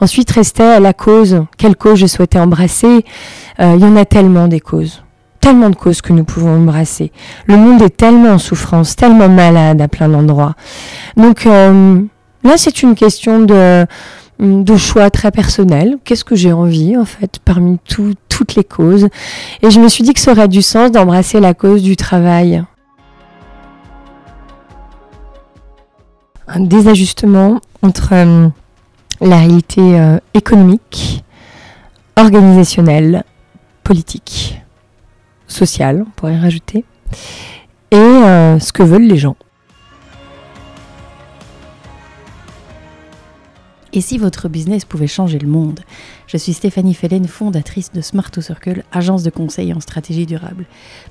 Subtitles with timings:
[0.00, 1.44] Ensuite restait la cause.
[1.56, 3.04] Quelle cause je souhaitais embrasser?
[3.60, 5.02] Euh, Il y en a tellement des causes.
[5.40, 7.12] Tellement de causes que nous pouvons embrasser.
[7.46, 10.54] Le monde est tellement en souffrance, tellement malade à plein d'endroits.
[11.16, 12.00] Donc euh,
[12.44, 13.86] là, c'est une question de,
[14.40, 15.96] de choix très personnel.
[16.04, 19.08] Qu'est-ce que j'ai envie, en fait, parmi toutes les causes?
[19.62, 22.62] Et je me suis dit que ça aurait du sens d'embrasser la cause du travail.
[26.46, 28.48] Un désajustement entre euh,
[29.20, 31.24] la réalité euh, économique,
[32.16, 33.24] organisationnelle,
[33.82, 34.60] politique,
[35.46, 36.84] sociale, on pourrait rajouter,
[37.90, 39.36] et euh, ce que veulent les gens.
[43.92, 45.80] Et si votre business pouvait changer le monde?
[46.28, 50.66] Je suis Stéphanie Fellen, fondatrice de Smart to Circle, agence de conseil en stratégie durable.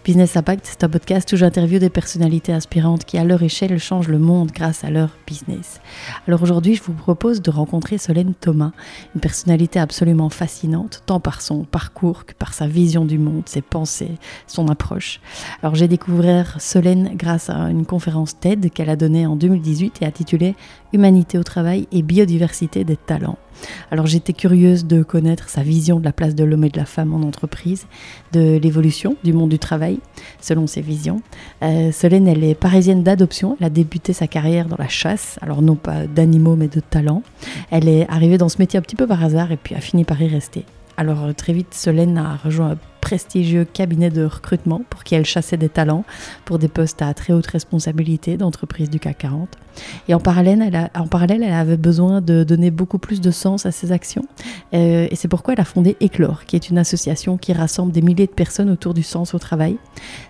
[0.05, 4.09] Business Impact, c'est un podcast où j'interviewe des personnalités inspirantes qui, à leur échelle, changent
[4.09, 5.81] le monde grâce à leur business.
[6.27, 8.73] Alors aujourd'hui, je vous propose de rencontrer Solène Thomas,
[9.15, 13.63] une personnalité absolument fascinante, tant par son parcours que par sa vision du monde, ses
[13.63, 15.19] pensées, son approche.
[15.63, 20.05] Alors j'ai découvert Solène grâce à une conférence TED qu'elle a donnée en 2018 et
[20.05, 20.55] intitulée
[20.93, 23.39] Humanité au travail et biodiversité des talents.
[23.91, 26.85] Alors j'étais curieuse de connaître sa vision de la place de l'homme et de la
[26.85, 27.85] femme en entreprise,
[28.33, 29.99] de l'évolution du monde du travail
[30.41, 31.21] selon ses visions.
[31.63, 35.61] Euh, Solène, elle est parisienne d'adoption, elle a débuté sa carrière dans la chasse, alors
[35.61, 37.23] non pas d'animaux mais de talents.
[37.71, 40.03] Elle est arrivée dans ce métier un petit peu par hasard et puis a fini
[40.03, 40.65] par y rester.
[40.97, 45.55] Alors très vite, Solène a rejoint un prestigieux cabinet de recrutement pour qui elle chassait
[45.55, 46.03] des talents
[46.43, 49.57] pour des postes à très haute responsabilité d'entreprises du CAC 40.
[50.07, 54.23] Et en parallèle, elle, avait besoin de donner beaucoup plus de sens à ses actions.
[54.73, 58.01] Euh, et c'est pourquoi elle a fondé Éclore, qui est une association qui rassemble des
[58.01, 59.77] milliers de personnes autour du sens au travail.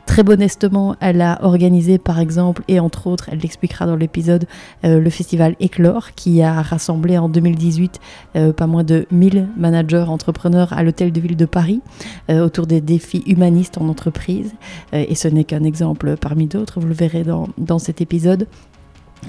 [0.06, 4.46] Très modestement, elle a organisé, par exemple, et entre autres, elle l'expliquera dans l'épisode,
[4.86, 8.00] euh, le festival Éclore, qui a rassemblé en 2018
[8.36, 11.82] euh, pas moins de 1000 managers, entrepreneurs à l'hôtel de ville de Paris,
[12.30, 14.54] autour des défis humanistes en entreprise.
[14.94, 17.24] et ce n'est qu'un exemple parmi d'autres, vous le verrez
[17.58, 18.48] dans cet épisode.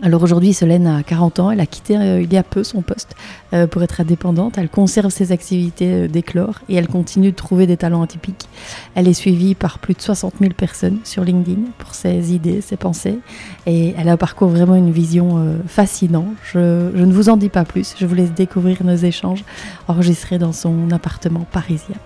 [0.02, 2.82] Alors aujourd'hui, Solène a 40 ans, elle a quitté euh, il y a peu son
[2.82, 3.16] poste
[3.52, 7.66] euh, pour être indépendante, elle conserve ses activités euh, d'éclore et elle continue de trouver
[7.66, 8.48] des talents atypiques.
[8.94, 12.76] Elle est suivie par plus de 60 000 personnes sur LinkedIn pour ses idées, ses
[12.76, 13.18] pensées
[13.66, 16.28] et elle a un parcours vraiment une vision fascinante.
[16.44, 19.44] Je, je ne vous en dis pas plus, je vous laisse découvrir nos échanges
[19.88, 21.96] enregistrés dans son appartement parisien.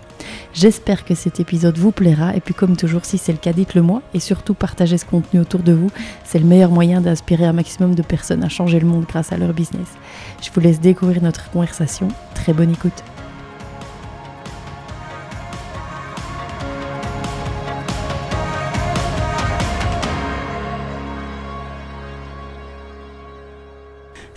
[0.55, 3.83] J'espère que cet épisode vous plaira et puis comme toujours si c'est le cas dites-le
[3.83, 5.91] moi et surtout partagez ce contenu autour de vous.
[6.25, 9.37] C'est le meilleur moyen d'inspirer un maximum de personnes à changer le monde grâce à
[9.37, 9.89] leur business.
[10.43, 12.09] Je vous laisse découvrir notre conversation.
[12.35, 13.03] Très bonne écoute.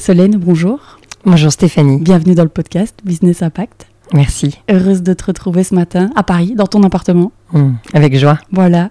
[0.06, 1.00] Solène, bonjour.
[1.26, 2.00] Bonjour Stéphanie.
[2.00, 3.88] Bienvenue dans le podcast Business Impact.
[4.14, 4.60] Merci.
[4.70, 7.32] Heureuse de te retrouver ce matin à Paris, dans ton appartement.
[7.54, 8.40] Mmh, avec joie.
[8.52, 8.90] Voilà.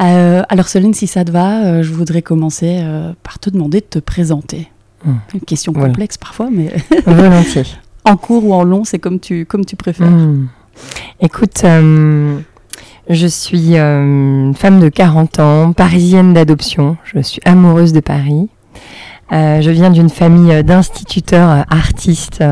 [0.00, 3.80] Euh, alors Céline, si ça te va, euh, je voudrais commencer euh, par te demander
[3.80, 4.68] de te présenter.
[5.04, 5.12] Mmh.
[5.34, 6.72] Une question complexe parfois, mais...
[7.06, 7.64] Volontiers.
[8.04, 10.10] en court ou en long, c'est comme tu, comme tu préfères.
[10.10, 10.48] Mmh.
[11.20, 11.64] Écoute,
[13.08, 16.96] je suis une femme de 40 ans, parisienne d'adoption.
[17.04, 18.48] Je suis amoureuse de Paris.
[19.32, 22.44] Euh, je viens d'une famille euh, d'instituteurs euh, artistes.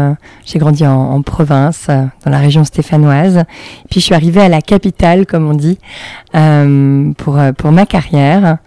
[0.44, 3.44] J'ai grandi en, province, dans la région stéphanoise.
[3.90, 5.78] Puis je suis arrivée à la capitale, comme on dit,
[6.32, 8.58] pour, pour ma carrière.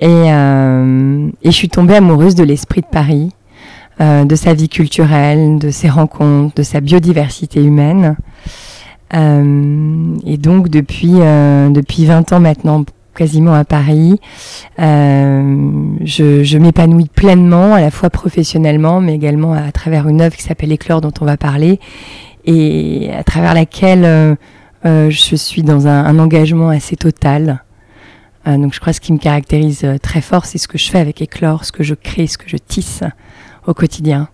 [0.00, 3.30] Et, et je suis tombée amoureuse de l'esprit de Paris,
[4.00, 8.16] de sa vie culturelle, de ses rencontres, de sa biodiversité humaine.
[9.12, 12.84] et donc depuis, depuis 20 ans maintenant,
[13.18, 14.20] quasiment à Paris.
[14.78, 20.44] Euh, je, m'épanouis pleinement, à la fois professionnellement, mais également à, travers une œuvre qui
[20.44, 21.80] s'appelle Éclore, dont on va parler,
[22.44, 24.34] et à travers laquelle euh,
[24.86, 27.64] euh, je suis dans un, engagement assez total.
[28.46, 31.00] donc je crois que ce qui me caractérise très fort, c'est ce que je fais
[31.00, 33.02] avec Éclore, ce que je crée, ce que je tisse
[33.66, 34.28] au quotidien.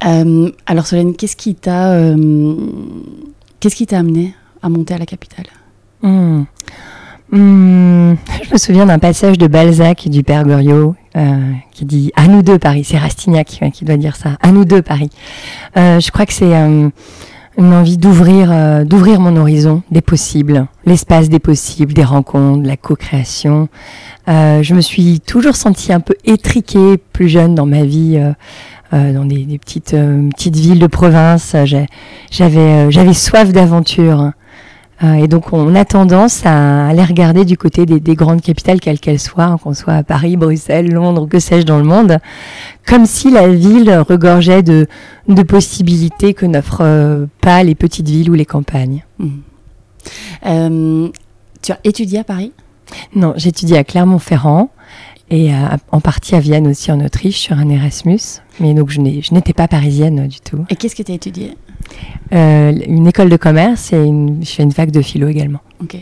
[0.00, 1.94] alors Solène, qu'est-ce qui t'a
[3.60, 5.46] qu'est-ce qui t'a amené à monter à la capitale?
[6.02, 6.44] Hmm.
[7.32, 12.10] Hmm, je me souviens d'un passage de Balzac et du Père Goriot euh, qui dit
[12.16, 12.82] à nous deux Paris.
[12.82, 14.30] C'est Rastignac qui doit dire ça.
[14.42, 15.10] À nous deux Paris.
[15.76, 16.88] Euh, je crois que c'est euh,
[17.56, 23.68] une envie d'ouvrir, d'ouvrir mon horizon des possibles, l'espace des possibles, des rencontres, la co-création.
[24.26, 28.20] je me suis toujours sentie un peu étriquée plus jeune dans ma vie.
[28.92, 29.94] dans des, des petites
[30.30, 31.54] petites villes de province,
[32.30, 34.32] j'avais j'avais soif d'aventure.
[35.02, 38.80] Euh, et donc, on a tendance à aller regarder du côté des, des grandes capitales,
[38.80, 42.18] quelles qu'elles soient, hein, qu'on soit à Paris, Bruxelles, Londres, que sais-je dans le monde,
[42.86, 44.86] comme si la ville regorgeait de,
[45.28, 49.04] de possibilités que n'offrent euh, pas les petites villes ou les campagnes.
[49.18, 49.28] Mmh.
[50.46, 51.08] Euh,
[51.62, 52.52] tu as étudié à Paris?
[53.14, 54.70] Non, j'étudie à Clermont-Ferrand
[55.30, 58.20] et à- en partie à Vienne aussi en Autriche sur un Erasmus.
[58.58, 60.64] Mais donc je n'étais pas parisienne du tout.
[60.70, 61.56] Et qu'est-ce que tu as étudié?
[62.32, 65.60] Euh, une école de commerce et une, je fais une fac de philo également.
[65.82, 65.96] Ok.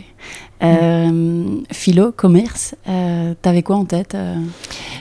[0.61, 4.35] Euh, philo, commerce, euh, t'avais quoi en tête euh?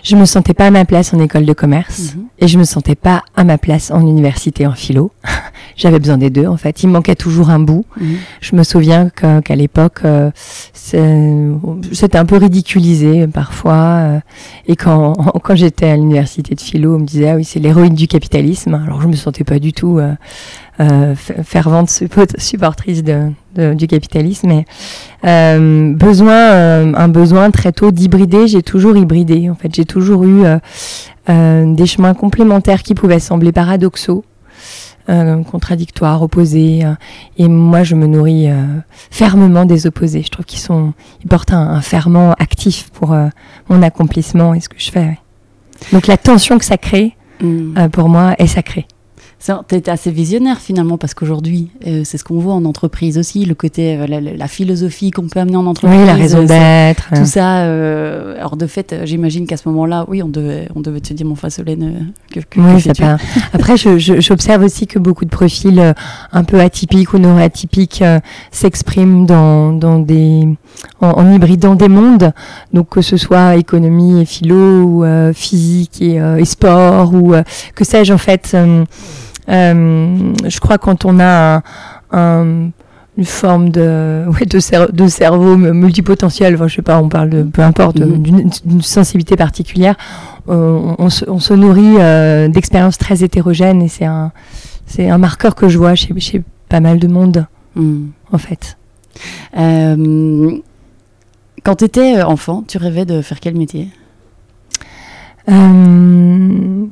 [0.05, 2.25] Je me sentais pas à ma place en école de commerce Mhm.
[2.39, 5.11] et je me sentais pas à ma place en université en philo.
[5.77, 6.85] J'avais besoin des deux en fait.
[6.85, 7.85] Il me manquait toujours un bout.
[8.01, 8.17] Mhm.
[8.41, 10.31] Je me souviens qu'à l'époque, euh,
[10.73, 13.75] c'était un peu ridiculisé parfois.
[13.75, 14.21] euh,
[14.69, 15.13] et quand,
[15.43, 18.75] quand j'étais à l'université de philo, on me disait ah oui c'est l'héroïne du capitalisme.
[18.75, 19.99] Alors je me sentais pas du tout
[20.81, 24.49] euh, fervente suppo- supportrice de, de- du capitalisme.
[24.49, 24.65] Mais
[25.25, 28.47] euh, besoin, euh, un besoin très tôt d'hybrider.
[28.49, 29.51] J'ai toujours hybridé.
[29.51, 30.59] En fait, j'ai toujours eu euh,
[31.29, 34.25] euh, des chemins complémentaires qui pouvaient sembler paradoxaux.
[35.11, 36.93] euh, contradictoires, opposés, euh,
[37.39, 38.63] et moi je me nourris euh,
[39.11, 40.23] fermement des opposés.
[40.23, 40.93] Je trouve qu'ils sont,
[41.23, 43.29] ils portent un, un ferment actif pour euh,
[43.71, 45.01] mon accomplissement et ce que je fais.
[45.01, 45.19] ouais.
[45.95, 47.75] Donc la tension que ça crée, Mhm.
[47.79, 48.87] euh, pour moi, est sacrée.
[49.41, 53.45] Ça, T'es assez visionnaire finalement parce qu'aujourd'hui, euh, c'est ce qu'on voit en entreprise aussi,
[53.45, 54.07] le côté, euh,
[54.37, 56.01] la, philosophie qu'on peut amener en entreprise.
[56.01, 57.09] Oui, la raison euh, d'être.
[57.15, 60.81] Tout ça, euh, alors de fait, euh, j'imagine qu'à ce moment-là, oui, on devait, on
[60.81, 62.01] devait te dire, mon face Solène, euh,
[62.35, 63.19] que, que- que Oui, ça fais-tu part.
[63.53, 65.93] Après, j'observe aussi que beaucoup de profils euh,
[66.33, 68.19] un peu atypiques ou neuroatypiques euh,
[68.51, 70.49] s'expriment dans, dans des,
[71.01, 72.33] en, en hybridant des mondes.
[72.73, 77.35] Donc, que ce soit économie et philo, ou euh, physique et, euh, et sport, ou
[77.35, 77.43] euh,
[77.75, 78.57] que sais-je, en fait.
[79.49, 81.63] je crois quand on a un,
[82.13, 82.71] un-
[83.17, 87.31] une forme de, ouais, de, cer- de cerveau multipotentiel, enfin, je sais pas, on parle
[87.31, 88.23] de, peu importe, Mhm.
[88.23, 89.97] d'une sensibilité particulière,
[90.47, 91.97] on, on se, on se nourrit
[92.53, 94.31] d'expériences très hétérogènes et c'est un,
[94.87, 98.11] c'est un marqueur que je vois chez, chez pas mal de monde, Mhm.
[98.33, 98.77] en fait.
[99.59, 100.57] Euh,
[101.69, 103.89] quand tu étais enfant, tu rêvais de faire quel métier?
[105.51, 106.87] Euh,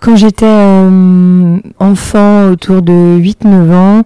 [0.00, 4.02] quand j'étais euh, enfant, autour de 8-9 ans,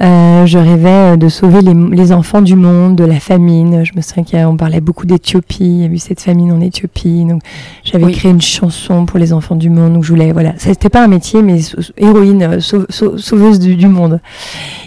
[0.00, 3.82] euh, je rêvais de sauver les, les enfants du monde, de la famine.
[3.84, 7.24] Je me souviens qu'on parlait beaucoup d'Éthiopie, il y a eu cette famine en Éthiopie.
[7.24, 7.42] Donc,
[7.82, 8.12] j'avais Oui.
[8.12, 9.94] créé une chanson pour les enfants du monde.
[9.94, 11.58] Donc, je voulais, voilà, c'était pas un métier, mais
[11.96, 14.20] héroïne, euh, sau- sau- sauveuse du, du monde.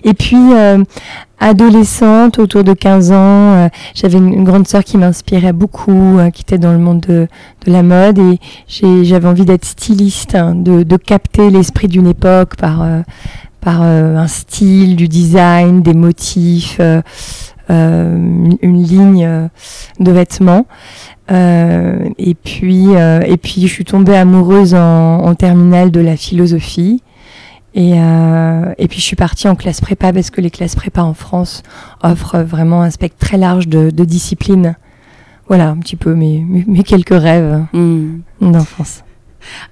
[0.05, 0.81] Et puis, euh,
[1.39, 6.41] adolescente, autour de 15 ans, euh, j'avais une, grande sœur qui m'inspirait beaucoup, euh, qui
[6.41, 7.27] était dans le monde de,
[7.65, 13.01] la mode et j'avais envie d'être styliste, hein, de, capter l'esprit d'une époque par, euh,
[13.65, 16.79] un style, du design, des motifs,
[17.69, 19.49] une, ligne
[19.99, 20.65] de vêtements.
[21.29, 27.03] Et puis, et puis, je suis tombée amoureuse en, en terminale de la philosophie.
[27.75, 31.01] Et, euh, et puis je suis partie en classe prépa parce que les classes prépa
[31.03, 31.61] en France
[32.01, 34.75] offrent vraiment un spectre très large de, de disciplines.
[35.47, 36.45] Voilà un petit peu mes,
[36.83, 38.21] quelques rêves Mhm.
[38.41, 39.03] d'enfance.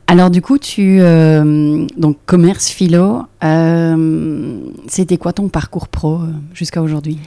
[0.07, 6.21] Alors du coup, tu euh, donc commerce philo, euh, c'était quoi ton parcours pro
[6.53, 7.19] jusqu'à aujourd'hui?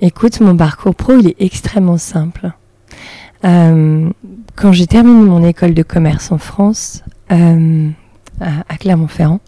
[0.00, 2.50] Écoute, mon parcours pro, il est extrêmement simple.
[3.42, 7.36] Quand j'ai terminé mon école de commerce en France, à,
[8.40, 9.40] à Clermont-Ferrand,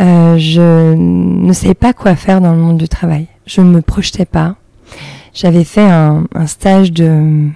[0.00, 3.28] euh, je ne savais pas quoi faire dans le monde du travail.
[3.46, 4.56] Je ne me projetais pas.
[5.32, 7.48] J'avais fait un, un stage de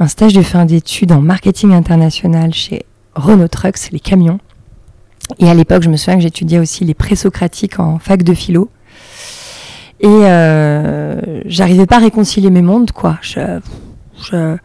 [0.00, 4.38] un stage de fin d'études en marketing international chez Renault Trucks, les camions.
[5.38, 8.70] Et à l'époque, je me souviens que j'étudiais aussi les présocratiques en fac de philo.
[10.00, 13.18] Et euh, j'arrivais pas à réconcilier mes mondes, quoi.
[13.20, 13.58] Je,
[14.22, 14.56] je,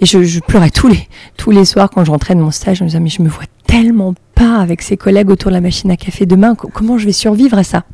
[0.00, 2.78] et je, pleurais tous les, tous les soirs quand je rentrais de mon stage.
[2.78, 5.60] Je me disais, mais je me vois tellement pas avec ces collègues autour de la
[5.60, 6.54] machine à café demain.
[6.54, 7.84] Co- Comment je vais survivre à ça?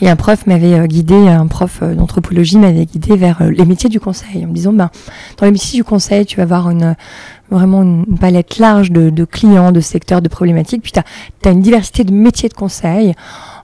[0.00, 3.64] Et un prof m'avait euh, guidé, un prof euh, d'anthropologie m'avait guidé vers euh, les
[3.64, 4.90] métiers du conseil, en me disant, ben,
[5.38, 6.96] dans les métiers du conseil, tu vas avoir une,
[7.50, 10.82] vraiment une, palette large de, clients, de secteurs, de problématiques.
[10.82, 13.14] Puis tu une diversité de métiers de conseil,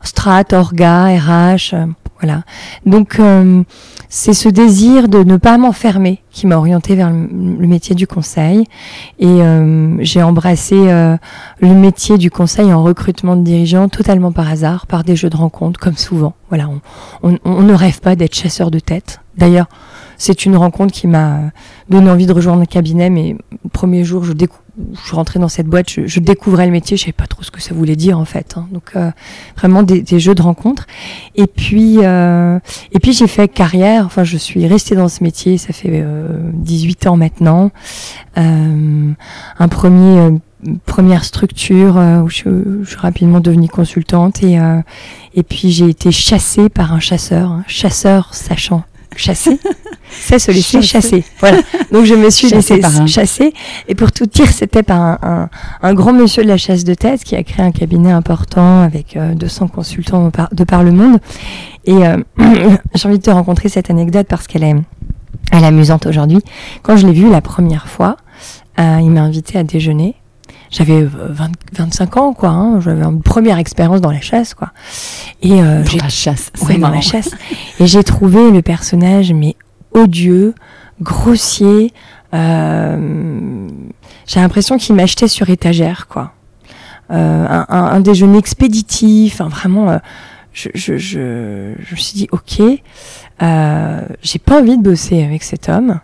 [0.03, 1.75] strat, orga, RH,
[2.21, 2.43] voilà.
[2.85, 3.63] Donc euh,
[4.09, 8.65] c'est ce désir de ne pas m'enfermer qui m'a orienté vers le, métier du conseil
[9.19, 11.17] et euh, j'ai embrassé euh,
[11.61, 15.37] le métier du conseil en recrutement de dirigeants totalement par hasard, par des jeux de
[15.37, 16.35] rencontres comme souvent.
[16.49, 16.69] Voilà,
[17.23, 19.21] on ne rêve pas d'être chasseur de tête.
[19.37, 19.67] D'ailleurs,
[20.19, 21.53] c'est une rencontre qui m'a
[21.89, 25.69] donné envie de rejoindre le cabinet, mais le premier jour, je, je rentrée dans cette
[25.69, 28.25] boîte, je, découvrais le métier, je savais pas trop ce que ça voulait dire en
[28.25, 28.55] fait.
[28.57, 28.67] Hein.
[28.73, 29.11] Donc euh,
[29.57, 30.87] vraiment des, jeux de rencontres.
[31.37, 32.59] Et puis euh,
[32.93, 34.05] et puis j'ai fait carrière.
[34.07, 35.57] Enfin, je suis restée dans ce métier.
[35.57, 36.05] Ça fait
[36.53, 37.71] 18 ans maintenant.
[38.37, 40.41] un premier
[40.85, 44.59] première structure où je, suis rapidement devenue consultante et
[45.35, 48.83] et puis j'ai été chassée par un chasseur, un chasseur sachant
[49.17, 49.59] chasser,
[50.11, 51.25] c'est se laisser chasser.
[51.41, 51.59] Voilà.
[51.93, 53.53] Donc je me suis laissée chasser.
[53.89, 55.49] Et pour tout dire, c'était par un,
[55.83, 59.19] un, grand monsieur de la chasse de tête qui a créé un cabinet important avec
[59.19, 61.19] 200 euh, consultants de par le monde.
[61.85, 62.19] Et euh,
[62.95, 64.77] j'ai envie de te rencontrer cette anecdote parce qu'elle est,
[65.53, 66.41] elle est amusante aujourd'hui.
[66.83, 68.17] Quand je l'ai vu la première fois,
[68.79, 70.15] euh, il m'a invité à déjeuner
[70.71, 71.07] j'avais
[71.73, 74.73] 25 ans quoi hein, j'avais une première expérience dans la chasse quoi.
[75.43, 77.31] Et euh, dans la chasse ouais, dans la chasse.
[77.81, 79.57] Et j'ai trouvé le personnage mais
[79.93, 80.55] odieux
[81.01, 81.93] grossier
[82.35, 83.69] euh,
[84.27, 86.33] j'ai l'impression qu'il m'achetait sur étagère quoi.
[87.11, 89.99] Euh, un, un, déjeuner expéditif vraiment euh,
[90.53, 92.61] je, je, je, je, me suis dit ok
[93.41, 96.01] euh, j'ai pas envie de bosser avec cet homme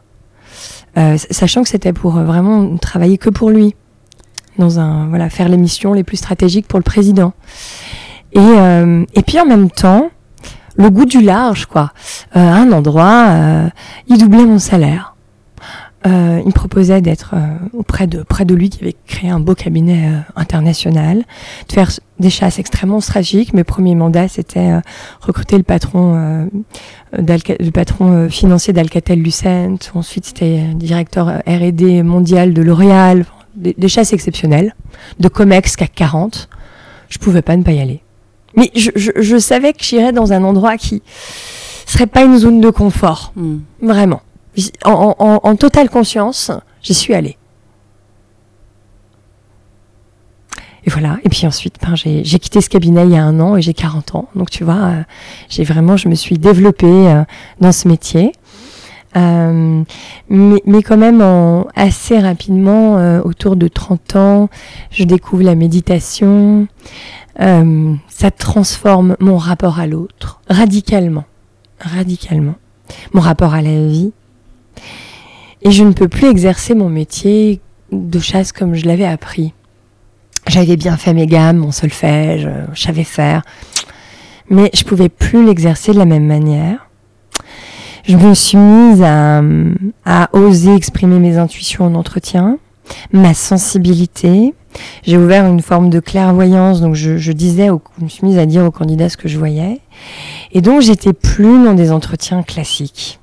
[0.97, 3.75] sachant que c'était pour vraiment travailler que pour lui
[4.59, 7.33] dans un voilà faire les missions les plus stratégiques pour le président.
[8.33, 10.11] Et euh, et puis en même temps,
[10.77, 11.93] le goût du large quoi.
[12.37, 13.69] Euh, un endroit, euh,
[14.09, 15.15] il doublait mon salaire.
[16.07, 19.41] Euh, il me proposait d'être euh, auprès de près de lui qui avait créé un
[19.41, 21.25] beau cabinet euh, international,
[21.67, 23.55] de faire des chasses extrêmement stratégiques.
[23.55, 24.81] Mes premiers mandats, c'était
[25.21, 26.49] recruter le patron,
[27.13, 29.91] le patron financier d'Alcatel-Lucent.
[29.95, 33.25] Ensuite, c'était directeur R&D mondial de L'Oréal
[33.57, 34.75] des, chasses exceptionnelles,
[35.19, 36.49] de Comex CAC 40,
[37.09, 38.01] je pouvais pas ne pas y aller.
[38.57, 41.03] Mais je, je, savais que j'irais dans un endroit qui
[41.87, 43.59] serait pas une zone de confort, hmm.
[43.83, 44.23] vraiment.
[44.85, 47.37] En, en, en, totale conscience, j'y suis allée.
[50.87, 51.19] Et voilà.
[51.25, 53.75] Et puis ensuite, ben, j'ai quitté ce cabinet il y a un an et j'ai
[53.75, 54.29] 40 ans.
[54.35, 55.03] Donc tu vois, euh,
[55.49, 57.25] j'ai vraiment, je me suis développée euh,
[57.61, 58.33] dans ce métier.
[59.17, 59.83] Euh,
[60.29, 64.49] mais, mais, quand même en, assez rapidement, euh, autour de 30 ans,
[64.91, 66.67] je découvre la méditation.
[67.41, 71.25] Euh, ça transforme mon rapport à l'autre radicalement,
[71.81, 72.55] radicalement.
[73.13, 74.13] Mon rapport à la vie.
[75.63, 79.55] Et je ne peux plus exercer mon métier de chasse comme je l'avais appris.
[80.47, 83.43] J'avais bien fait mes gammes, mon solfège, je savais faire.
[84.51, 86.91] Mais je pouvais plus l'exercer de la même manière
[88.07, 89.43] je me suis mise à,
[90.05, 92.59] à oser exprimer mes intuitions en entretien,
[93.13, 94.55] ma sensibilité.
[95.05, 97.69] J'ai ouvert une forme de clairvoyance, donc je, je disais,
[97.99, 99.81] je me suis mise à dire aux candidats ce que je voyais.
[100.53, 103.21] Et donc j'étais plus dans des entretiens classiques.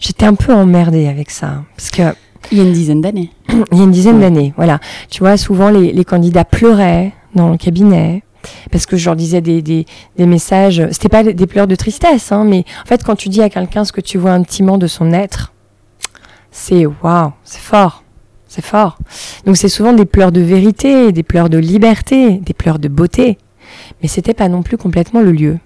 [0.00, 2.02] J'étais un peu emmerdée avec ça, parce que
[2.52, 3.30] il y a une dizaine d'années.
[3.72, 4.78] il y a une dizaine d'années, voilà.
[5.10, 8.22] Tu vois, souvent les, les candidats pleuraient dans le cabinet
[8.70, 9.86] parce que je leur disais des, des,
[10.16, 10.82] des messages.
[10.90, 13.84] C'était pas des pleurs de tristesse, hein, mais en fait, quand tu dis à quelqu'un
[13.84, 15.52] ce que tu vois intimement de son être,
[16.50, 18.02] c'est waouh, c'est fort,
[18.46, 18.98] c'est fort.
[19.46, 23.38] Donc c'est souvent des pleurs de vérité, des pleurs de liberté, des pleurs de beauté,
[24.02, 25.58] mais c'était pas non plus complètement le lieu.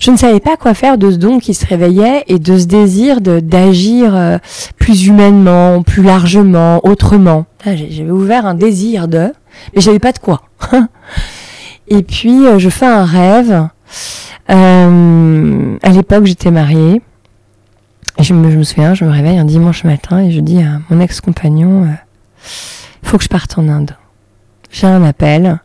[0.00, 2.66] Je ne savais pas quoi faire de ce don qui se réveillait et de ce
[2.66, 4.38] désir d'agir euh,
[4.78, 7.46] plus humainement, plus largement, autrement.
[7.64, 9.32] Ah, j'avais ouvert un désir de,
[9.74, 10.42] mais j'avais pas de quoi.
[11.88, 13.68] Et puis, euh, je fais un rêve.
[14.50, 17.00] Euh, à l'époque, j'étais mariée.
[18.18, 20.80] je, me, je me, souviens, je me réveille un dimanche matin et je dis à
[20.90, 21.94] mon ex-compagnon, euh,
[23.02, 23.96] faut que je parte en Inde.
[24.70, 25.60] J'ai un appel.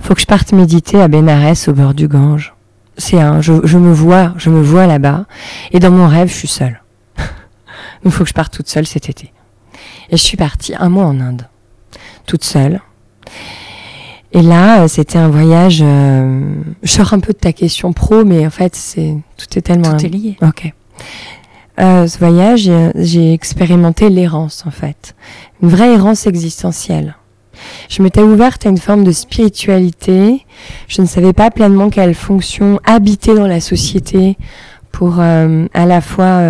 [0.00, 2.54] Faut que je parte méditer à Bénarès au bord du Gange.
[2.96, 5.26] C'est un, je, je, me vois, je me vois là-bas.
[5.72, 6.82] Et dans mon rêve, je suis seule.
[8.04, 9.32] Donc, faut que je parte toute seule cet été.
[10.10, 11.46] Et je suis partie un mois en Inde.
[12.26, 12.80] Toute seule.
[14.32, 15.80] Et là, euh, c'était un voyage.
[15.82, 16.40] Euh,
[16.82, 19.96] je sors un peu de ta question pro, mais en fait, c'est tout est tellement.
[19.96, 20.36] Tout est lié.
[20.42, 20.72] Ok.
[21.80, 25.14] Euh, ce voyage, j'ai expérimenté l'errance en fait,
[25.62, 27.16] une vraie errance existentielle.
[27.88, 30.44] Je m'étais ouverte à une forme de spiritualité.
[30.88, 34.36] Je ne savais pas pleinement quelle fonction habiter dans la société
[34.90, 36.40] pour euh, à la fois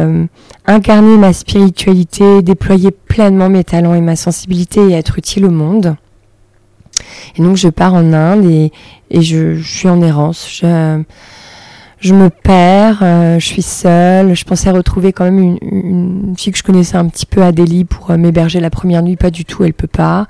[0.66, 5.96] incarner ma spiritualité, déployer pleinement mes talents et ma sensibilité et être utile au monde.
[7.36, 8.72] Et donc je pars en Inde et,
[9.10, 10.48] je, suis en errance.
[12.00, 14.34] Je, me perds, euh, je suis seule.
[14.34, 17.52] Je pensais retrouver quand même une, une, fille que je connaissais un petit peu à
[17.52, 19.16] Delhi pour euh, m'héberger la première nuit.
[19.16, 20.26] Pas du tout, elle peut pas.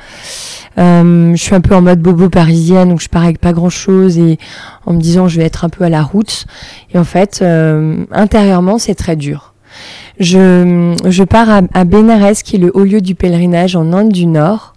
[0.79, 3.71] Euh, je suis un peu en mode bobo parisienne, donc je pars avec pas grand
[3.71, 4.39] chose et
[4.87, 6.47] en me disant je vais être un peu à la route.
[6.93, 7.45] Et en fait,
[8.13, 9.55] intérieurement, c'est très dur
[10.21, 14.13] Je, je pars à, à Bénarès, qui est le haut lieu du pèlerinage en Inde
[14.13, 14.75] du Nord.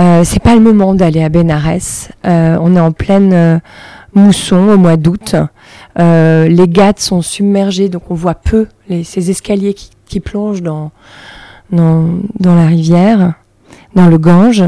[0.00, 2.10] Euh, c'est pas le moment d'aller à Bénarès.
[2.24, 3.58] Euh, on est en pleine euh,
[4.14, 5.36] mousson au mois d'août.
[5.98, 10.62] Euh, les gâtes sont submergés, donc on voit peu les, ces escaliers qui, qui plongent
[10.62, 10.92] dans,
[11.70, 12.06] dans,
[12.40, 13.34] dans la rivière,
[13.94, 14.64] dans le Gange.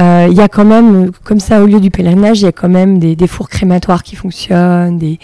[0.00, 2.52] Euh, Il y a quand même, comme ça, au lieu du pèlerinage, il y a
[2.52, 5.20] quand même des, des fours crématoires qui fonctionnent, des,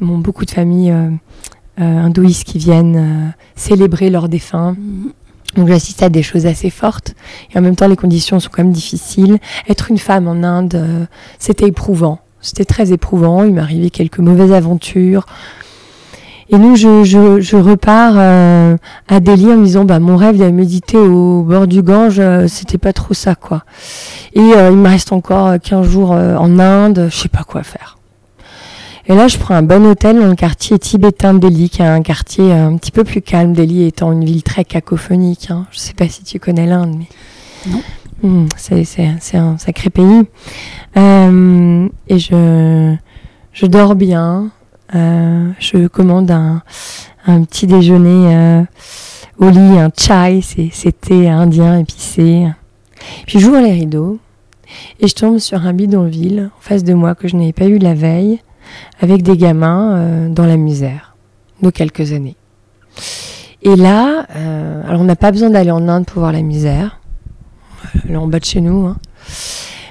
[0.00, 0.94] bon, beaucoup de familles
[1.76, 4.76] hindouistes qui viennent célébrer leurs défunts.
[5.56, 7.14] Donc j'assiste à des choses assez fortes
[7.52, 9.38] et en même temps les conditions sont quand même difficiles.
[9.68, 11.04] Être une femme en Inde, euh,
[11.38, 12.20] c'était éprouvant.
[12.40, 13.44] C'était très éprouvant.
[13.44, 15.26] Il arrivé quelques mauvaises aventures.
[16.50, 18.76] Et donc je, je, repars euh,
[19.08, 22.46] à Delhi en me disant bah mon rêve d'aller méditer au bord du Gange, euh,
[22.48, 23.64] c'était pas trop ça quoi.
[24.34, 27.62] Et euh, il me reste encore euh, 15 jours en Inde, je sais pas quoi
[27.62, 27.96] faire.
[29.06, 31.86] Et là, je prends un bon hôtel dans le quartier tibétain de Delhi, qui est
[31.86, 33.52] un quartier euh, un petit peu plus calme.
[33.52, 35.50] Delhi étant une ville très cacophonique.
[35.50, 35.66] Hein.
[35.70, 37.70] Je sais pas si tu connais l'Inde, mais.
[37.70, 37.82] Non.
[38.56, 40.22] C'est, c'est, c'est un sacré pays.
[40.96, 42.94] Euh, et je,
[43.52, 44.50] je dors bien.
[44.94, 46.62] Euh, je commande un,
[47.26, 48.62] un petit déjeuner euh,
[49.38, 52.46] au lit, un chai, c'est, c'est thé indien épicé.
[53.26, 54.18] Puis j'ouvre les rideaux
[55.00, 57.78] et je tombe sur un bidonville en face de moi que je n'avais pas eu
[57.78, 58.40] la veille
[59.00, 61.16] avec des gamins euh, dans la misère
[61.62, 62.36] de quelques années.
[63.62, 67.00] Et là, euh, alors on n'a pas besoin d'aller en Inde pour voir la misère,
[68.08, 68.86] là en bas de chez nous.
[68.86, 68.96] hein.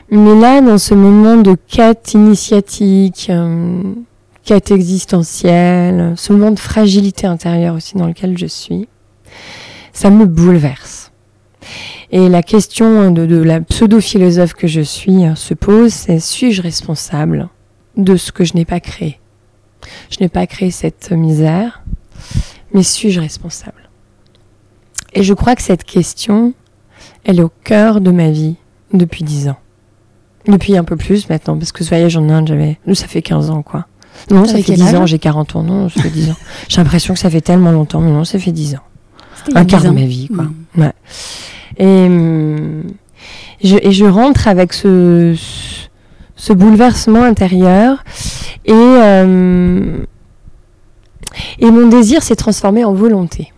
[0.10, 3.82] Mais là, dans ce moment de quête initiatique, euh,
[4.44, 8.88] quête existentielle, ce moment de fragilité intérieure aussi dans lequel je suis,
[9.92, 11.12] ça me bouleverse.
[12.12, 16.62] Et la question de, de la pseudo-philosophe que je suis euh, se pose, c'est suis-je
[16.62, 17.50] responsable?
[17.98, 19.20] De ce que je n'ai pas créé
[20.10, 21.84] Je n'ai pas créé cette misère,
[22.74, 23.90] mais suis-je responsable?
[25.14, 26.54] Et je crois que cette question,
[27.24, 28.56] elle est au cœur de ma vie
[28.94, 29.58] depuis dix ans.
[30.48, 32.78] Depuis un peu plus maintenant, parce que ce voyage en Inde, j'avais.
[32.94, 33.86] Ça fait 15 ans, quoi.
[34.30, 34.96] Non, ça fait quel 10 âge?
[34.96, 36.36] ans, j'ai 40 ans, non, ça fait 10 ans.
[36.68, 38.84] J'ai l'impression que ça fait tellement longtemps, mais non, ça fait 10 ans.
[39.56, 40.44] Un quart 10 de ma vie, quoi.
[40.44, 40.82] Mm.
[40.82, 40.92] Ouais.
[41.78, 42.84] Et, hum,
[43.64, 45.73] je, et je rentre avec ce, ce-
[46.44, 48.04] ce bouleversement intérieur
[48.66, 49.98] et, euh,
[51.60, 53.54] et mon désir s'est transformé en volonté.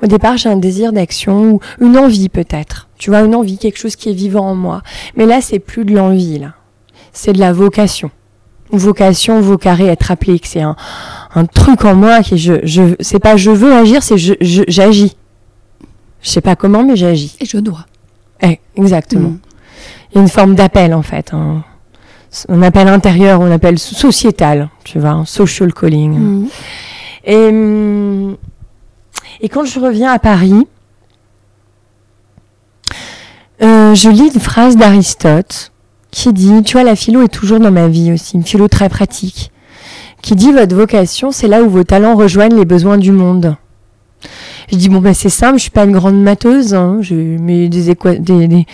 [0.00, 2.88] Au départ, j'ai un désir d'action ou une envie peut-être.
[2.96, 4.82] Tu vois, une envie, quelque chose qui est vivant en moi.
[5.16, 6.52] Mais là, c'est plus de l'envie, là.
[7.12, 8.12] C'est de la vocation.
[8.70, 10.76] Vocation, vocarer, être appelé, que c'est un,
[11.34, 14.62] un truc en moi qui je, je, c'est pas je veux agir, c'est je, je-
[14.68, 15.16] j'agis.
[16.22, 17.34] Je sais pas comment, mais j'agis.
[17.40, 17.84] Et je dois.
[18.42, 19.30] Eh, exactement.
[19.30, 19.38] Mm.
[20.12, 21.32] Il y a une forme d'appel en fait.
[21.34, 21.62] Un,
[22.48, 26.18] un appel intérieur, on appelle sociétal, tu vois, un social calling.
[26.18, 26.46] Mm.
[27.24, 28.36] Et, hum,
[29.40, 30.66] et quand je reviens à Paris,
[33.62, 35.72] euh, je lis une phrase d'Aristote
[36.10, 38.88] qui dit, tu vois, la philo est toujours dans ma vie aussi, une philo très
[38.88, 39.50] pratique,
[40.22, 43.56] qui dit votre vocation, c'est là où vos talents rejoignent les besoins du monde.
[44.70, 47.68] Je dis, bon, ben c'est simple, je suis pas une grande matheuse, hein, je mets
[47.68, 48.66] des, des, des-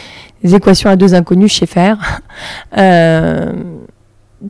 [0.45, 2.21] des équations à deux inconnus, je sais faire.
[2.77, 3.53] Euh,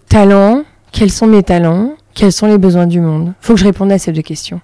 [0.08, 1.92] talents, quels sont mes talents?
[2.14, 3.32] Quels sont les besoins du monde?
[3.40, 4.60] Faut que je réponde à ces deux questions.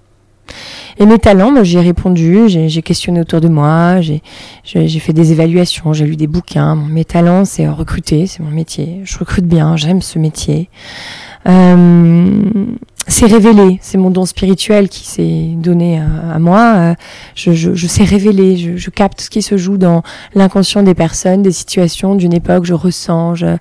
[0.99, 4.21] Et mes talents, moi, j'y ai répondu, j'ai questionné autour de moi, j'ai
[5.01, 6.75] fait des évaluations, j'ai lu des bouquins.
[6.75, 9.01] Mes talents, c'est recruter, c'est mon métier.
[9.05, 10.69] Je recrute bien, j'aime ce métier.
[11.49, 12.43] Euh,
[13.11, 16.75] c'est révéler, c'est mon don spirituel qui s'est donné à, moi.
[16.77, 16.95] Euh,
[17.35, 20.03] je, je, je sais révéler, je, je capte ce qui se joue dans
[20.35, 23.35] l'inconscient des personnes, des situations, d'une époque, je ressens.
[23.35, 23.57] Je,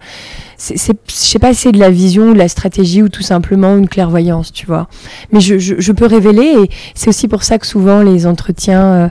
[0.59, 3.23] c'est, je sais pas si c'est de la vision ou de la stratégie ou tout
[3.23, 4.88] simplement une clairvoyance, tu vois.
[5.31, 8.83] Mais je, je, je peux révéler et c'est aussi pour ça que souvent les entretiens
[8.83, 9.09] euh,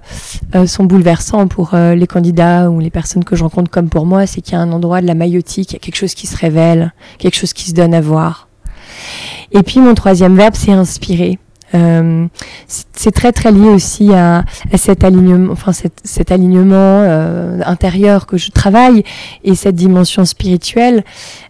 [0.54, 4.06] euh, sont bouleversants pour euh, les candidats ou les personnes que je rencontre comme pour
[4.06, 4.26] moi.
[4.26, 6.26] C'est qu'il y a un endroit de la maïotique, il y a quelque chose qui
[6.26, 8.48] se révèle, quelque chose qui se donne à voir.
[9.52, 11.38] Et puis mon troisième verbe, c'est inspirer.
[11.74, 12.26] Euh,
[12.94, 18.26] c'est très très lié aussi à, à cet alignement, enfin cet, cet alignement euh, intérieur
[18.26, 19.02] que je travaille
[19.44, 21.04] et cette dimension spirituelle.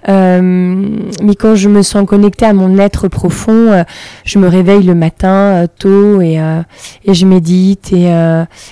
[0.09, 0.43] Euh,
[1.23, 3.85] mais quand je me sens connectée à mon être profond, euh,
[4.25, 6.63] je me réveille le matin euh, tôt et, euh,
[7.05, 8.07] et je médite et,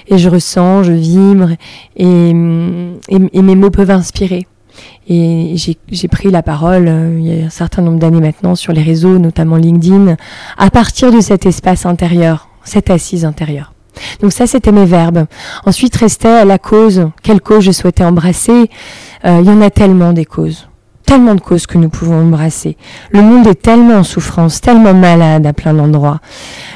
[0.09, 1.51] et je ressens, je vibre
[1.97, 4.47] et, et mes mots peuvent inspirer.
[5.09, 8.73] Et j'ai pris la parole euh, il y a un certain nombre d'années maintenant sur
[8.73, 10.17] les réseaux, notamment LinkedIn,
[10.59, 13.73] à partir de cet espace intérieur, cette assise intérieure.
[14.21, 15.27] Donc ça, c'était mes verbes.
[15.65, 17.09] Ensuite restait la cause.
[17.23, 18.69] Quelle cause je souhaitais embrasser?
[19.25, 20.69] Euh, Il y en a tellement des causes.
[21.07, 22.77] tellement de causes que nous pouvons embrasser.
[23.13, 26.19] Le monde est tellement en souffrance, tellement malade à plein d'endroits.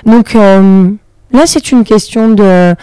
[0.06, 0.88] Donc euh,
[1.32, 2.76] là, c'est une question de,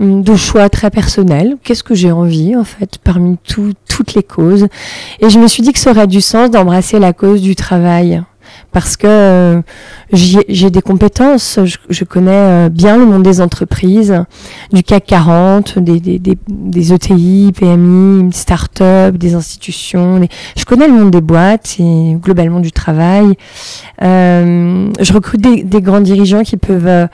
[0.00, 1.56] de choix très personnel.
[1.62, 4.66] Qu'est-ce que j'ai envie, en fait, parmi toutes les causes?
[5.20, 8.22] Et je me suis dit que ça aurait du sens d'embrasser la cause du travail
[8.72, 9.62] parce que euh,
[10.12, 14.24] j'ai des compétences, je, connais euh, bien le monde des entreprises,
[14.72, 20.20] du CAC 40, des, des, des, des ETI, PMI, start-up, des institutions.
[20.56, 23.34] Je connais le monde des boîtes et globalement du travail.
[24.02, 27.06] Euh, je recrute des, des, grands dirigeants qui peuvent euh,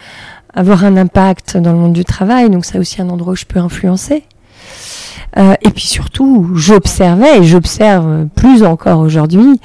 [0.56, 3.44] avoir un impact dans le monde du travail, donc c'est aussi un endroit où je
[3.44, 4.24] peux influencer.
[5.36, 9.60] Euh, et puis surtout, j'observais et j'observe plus encore aujourd'hui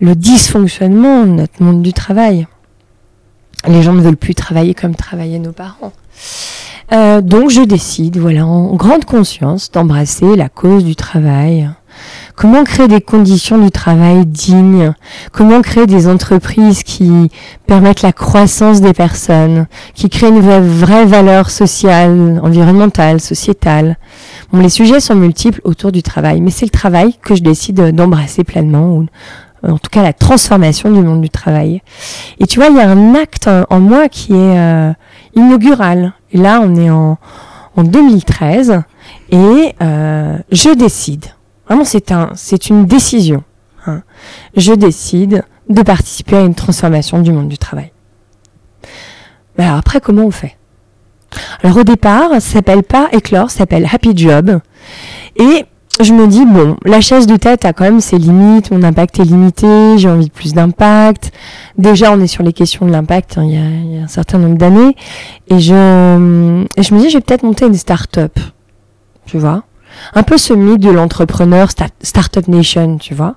[0.00, 2.46] le dysfonctionnement de notre monde du travail.
[3.68, 5.92] Les gens ne veulent plus travailler comme travaillaient nos parents.
[6.92, 11.70] Euh, donc je décide, voilà, en grande conscience, d'embrasser la cause du travail.
[12.36, 14.92] Comment créer des conditions du travail dignes?
[15.32, 17.30] Comment créer des entreprises qui
[17.66, 23.98] permettent la croissance des personnes, qui créent une vraie valeur sociale, environnementale, sociétale?
[24.52, 27.94] Bon, les sujets sont multiples autour du travail, mais c'est le travail que je décide
[27.94, 29.04] d'embrasser pleinement,
[29.62, 31.82] en tout cas la transformation du monde du travail.
[32.40, 34.92] Et tu vois, il y a un acte en, moi qui est euh,
[35.36, 36.14] inaugural.
[36.32, 37.16] Et là, on est en,
[37.76, 38.82] en 2013
[39.30, 41.26] et euh, je décide.
[41.66, 43.42] Vraiment, c'est un, c'est une décision.
[43.86, 44.02] Hein.
[44.56, 47.92] Je décide de participer à une transformation du monde du travail.
[49.56, 50.56] Mais alors après, comment on fait?
[51.62, 54.60] Alors au départ, ça s'appelle pas éclore, ça s'appelle Happy Job.
[55.36, 55.64] Et
[56.00, 59.20] je me dis, bon, la chaise de tête a quand même ses limites, mon impact
[59.20, 61.32] est limité, j'ai envie de plus d'impact.
[61.78, 64.58] Déjà, on est sur les questions de l'impact hein, il, y, a, un certain nombre
[64.58, 64.96] d'années.
[65.48, 68.38] Et je, et je me dis, je vais peut-être monter une start-up.
[69.26, 69.64] Tu vois?
[70.14, 71.68] Un peu ce mythe de l'entrepreneur
[72.02, 73.36] startup nation, tu vois.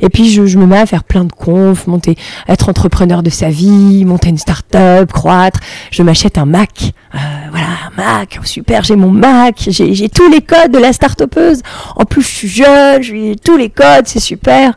[0.00, 2.16] Et puis je, me mets à faire plein de confs, monter,
[2.48, 5.60] être entrepreneur de sa vie, monter une start-up, croître.
[5.90, 7.18] Je m'achète un Mac, euh,
[7.50, 11.62] voilà, un Mac, super, j'ai mon Mac, j'ai tous les codes de la start-upeuse.
[11.96, 14.72] En plus, je suis jeune, j'ai tous les codes, c'est super.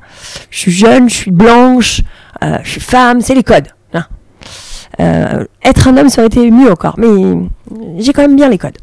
[0.49, 2.01] Je suis jeune, je suis blanche,
[2.43, 3.67] euh, je suis femme, c'est les codes.
[3.93, 4.05] Hein.
[4.99, 7.07] Euh, être un homme, ça aurait été mieux encore, mais
[7.99, 8.77] j'ai quand même bien les codes.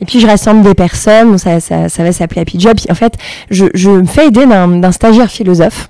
[0.00, 2.76] Et puis je rassemble des personnes, ça, ça, ça va s'appeler Happy Job.
[2.90, 3.14] en fait,
[3.50, 5.88] je, je me fais aider d'un stagiaire philosophe.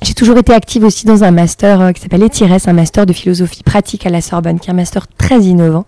[0.00, 3.12] J'ai toujours été active aussi dans un master euh, qui s'appelle ETIRES, un master de
[3.12, 5.86] philosophie pratique à la Sorbonne, qui est un master très innovant,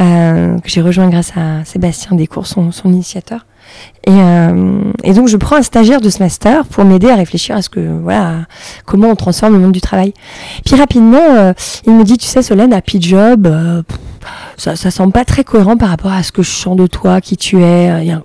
[0.00, 3.44] euh, que j'ai rejoint grâce à Sébastien Descours, son, son initiateur.
[4.04, 7.56] Et, euh, et, donc je prends un stagiaire de ce master pour m'aider à réfléchir
[7.56, 8.46] à ce que voilà
[8.84, 10.14] comment on transforme le monde du travail.
[10.64, 11.52] Puis rapidement, euh,
[11.86, 13.82] il me dit tu sais Solène, Happy Job, euh,
[14.56, 17.20] ça, ça semble pas très cohérent par rapport à ce que je sens de toi,
[17.20, 17.90] qui tu es.
[17.90, 18.18] Euh,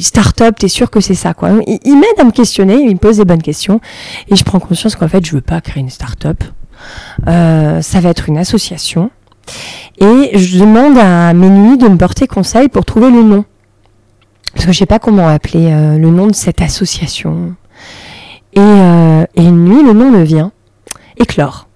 [0.00, 1.50] Start-up, t'es sûr que c'est ça quoi.
[1.66, 3.80] Il, m'aide à me questionner, il me pose des bonnes questions
[4.28, 6.42] et je prends conscience qu'en fait je veux pas créer une start-up.
[7.26, 9.10] Euh, ça va être une association.
[9.98, 13.44] Et je demande à nuits de me porter conseil pour trouver le nom
[14.52, 17.54] parce que je sais pas comment appeler euh, le nom de cette association.
[18.54, 20.50] Et, et, une nuit, le nom me vient.
[21.18, 21.68] Éclore.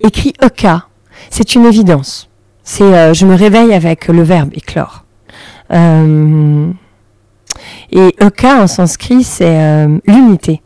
[0.00, 0.66] Écrit EK.
[1.28, 2.30] C'est une évidence.
[2.72, 5.04] C'est, euh, je me réveille avec le verbe éclore.
[5.74, 6.70] Euh,
[7.90, 10.62] et EK en sanskrit, c'est l'unité.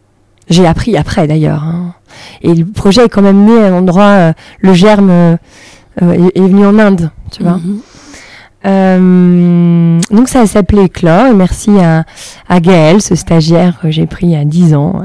[0.48, 1.64] J'ai appris après d'ailleurs.
[1.64, 1.94] Hein.
[2.42, 5.10] Et le projet est quand même né à un endroit, le germe
[6.00, 7.56] est, est, venu en Inde, tu vois.
[7.56, 7.80] Mm-hmm.
[8.66, 12.04] Euh, donc ça s'appelait Éclore et merci à,
[12.48, 15.02] à Gaël, ce stagiaire que j'ai pris il y a 10 ans,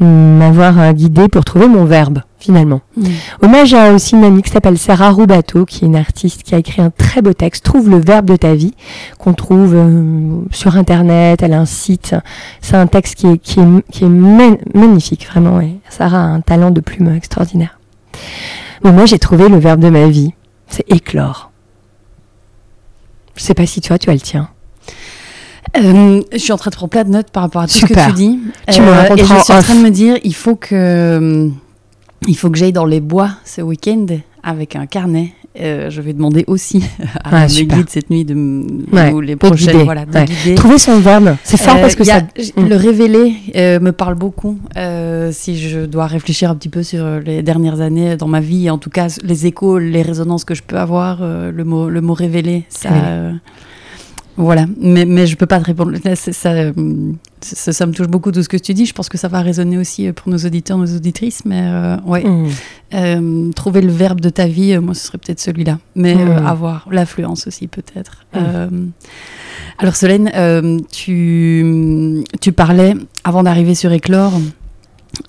[0.00, 2.82] m'avoir euh, guidé pour trouver mon verbe finalement.
[2.96, 3.06] Mm.
[3.40, 6.58] Hommage à aussi une amie qui s'appelle Sarah Roubato, qui est une artiste qui a
[6.58, 8.74] écrit un très beau texte, Trouve le verbe de ta vie,
[9.18, 12.14] qu'on trouve euh, sur internet, elle a un site.
[12.60, 16.70] C'est un texte qui est, qui est, qui est magnifique vraiment Sarah a un talent
[16.70, 17.78] de plume extraordinaire.
[18.82, 20.34] Bon, moi j'ai trouvé le verbe de ma vie,
[20.68, 21.50] c'est éclore.
[23.36, 24.48] Je sais pas si toi, tu as le tien.
[25.76, 27.86] Euh, je suis en train de prendre plein de notes par rapport à tout ce
[27.86, 28.38] que tu dis.
[28.70, 31.48] Tu me euh, et je suis en train de me dire, il faut que, euh,
[32.28, 34.06] il faut que j'aille dans les bois ce week-end
[34.42, 35.32] avec un carnet.
[35.60, 36.82] Euh, je vais demander aussi
[37.24, 38.34] à ah, mes guides cette nuit de
[38.92, 40.54] ouais, les prochaines, voilà, de ouais.
[40.56, 42.22] Trouver son verbe, c'est fort parce que a, ça.
[42.56, 43.34] Le révéler
[43.80, 44.58] me parle beaucoup.
[45.30, 48.78] si je dois réfléchir un petit peu sur les dernières années dans ma vie, en
[48.78, 52.64] tout cas les échos, les résonances que je peux avoir, le mot, le mot révéler,
[52.68, 52.90] ça.
[54.36, 55.92] Voilà, mais, mais je peux pas te répondre.
[56.16, 56.72] Ça, euh,
[57.40, 58.84] ça, ça me touche beaucoup tout ce que tu dis.
[58.84, 61.44] Je pense que ça va résonner aussi euh, pour nos auditeurs, nos auditrices.
[61.44, 62.48] Mais euh, ouais, Mm.
[62.94, 65.78] Euh, trouver le verbe de ta vie, euh, moi, ce serait peut-être celui-là.
[65.96, 66.46] Mais euh, Mm.
[66.46, 68.24] avoir l'affluence aussi, peut-être.
[68.34, 68.38] Mm.
[68.38, 68.68] Euh,
[69.78, 72.94] alors, Solène, euh, tu, tu parlais,
[73.24, 74.32] avant d'arriver sur Éclore,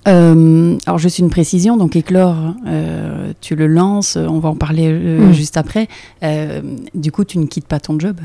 [0.08, 4.88] euh, alors juste une précision, donc Éclore, euh, tu le lances, on va en parler
[4.90, 5.32] euh, Mm.
[5.32, 5.88] juste après.
[6.22, 6.60] Euh,
[6.94, 8.16] du coup, tu ne quittes pas ton job?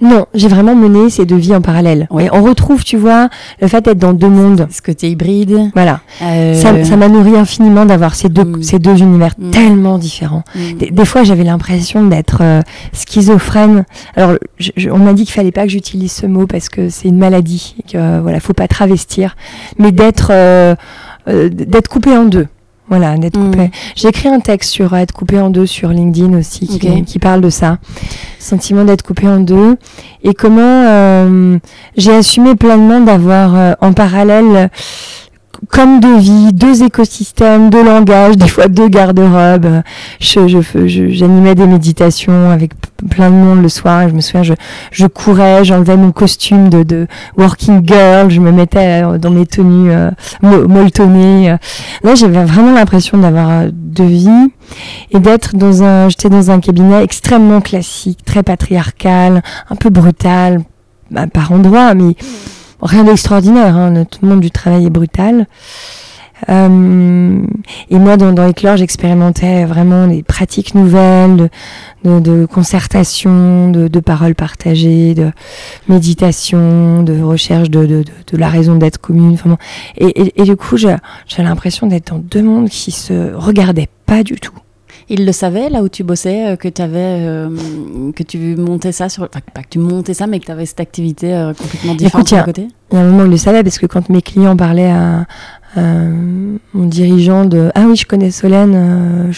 [0.00, 2.06] Non, j'ai vraiment mené ces deux vies en parallèle.
[2.10, 2.24] Ouais.
[2.26, 3.28] Et on retrouve, tu vois,
[3.60, 4.66] le fait d'être dans deux mondes.
[4.70, 5.70] Ce côté hybride.
[5.74, 6.00] Voilà.
[6.22, 8.62] euh, Ça m'a nourri infiniment d'avoir ces deux, Mm.
[8.62, 9.50] ces deux univers Mm.
[9.50, 10.44] tellement différents.
[10.78, 12.60] Des, des fois, j'avais l'impression d'être euh,
[12.92, 13.84] schizophrène.
[14.16, 16.88] Alors, je- je- on m'a dit qu'il fallait pas que j'utilise ce mot parce que
[16.88, 19.36] c'est une maladie et que euh, voilà, faut pas travestir,
[19.78, 20.28] mais d'être
[21.28, 22.46] euh, d'être coupé en deux.
[22.88, 23.50] Voilà, d'être Mm.
[23.50, 23.70] coupé.
[23.96, 27.50] J'ai écrit un texte sur être coupé en deux sur LinkedIn aussi qui parle de
[27.50, 27.78] ça,
[28.38, 29.76] sentiment d'être coupé en deux
[30.22, 31.58] et comment euh,
[31.96, 34.70] j'ai assumé pleinement d'avoir euh, en parallèle
[35.68, 39.82] comme deux vies, deux écosystèmes, deux langages, des fois deux garde-robes.
[40.20, 42.72] Je, je, j'animais des méditations avec
[43.10, 44.02] plein de monde le soir.
[44.02, 44.54] Et je me souviens, je,
[44.92, 49.46] je courais, j'enlevais mon costume de, de working girl, je me mettais euh, dans mes
[49.46, 50.10] tenues euh,
[50.42, 51.50] molletonnées.
[51.50, 51.56] euh.
[52.02, 54.50] Là, j'avais vraiment l'impression d'avoir euh, deux vies
[55.12, 60.60] et d'être dans un, j'étais dans un cabinet extrêmement classique, très patriarcal, un peu brutal,
[61.10, 62.14] bah, par endroits, mais
[62.82, 63.76] rien d'extraordinaire.
[63.76, 65.46] Hein, le monde du travail est brutal.
[66.50, 67.40] Euh,
[67.88, 71.48] et moi, dans, dans Éclore, j'expérimentais vraiment des pratiques nouvelles, de,
[72.04, 75.30] de, de concertation, de, de paroles partagées, de
[75.88, 79.38] méditation, de recherche de, la raison d'être commune.
[79.96, 80.96] Et, et, et du coup, j'ai
[81.38, 84.58] l'impression d'être dans deux mondes qui se regardaient pas du tout.
[85.08, 87.48] Il le savait là où tu bossais, euh, que, avais, euh,
[88.12, 89.22] que tu montais ça sur.
[89.22, 92.26] Enfin, pas que tu montais ça, mais que tu avais cette activité euh, complètement différente
[92.26, 92.68] Écoute, à côté?
[92.90, 94.90] Il y a un moment où il le savait parce que quand mes clients parlaient
[94.90, 95.26] à,
[95.76, 95.80] à
[96.74, 99.32] mon dirigeant de Ah oui, je connais Solène, euh,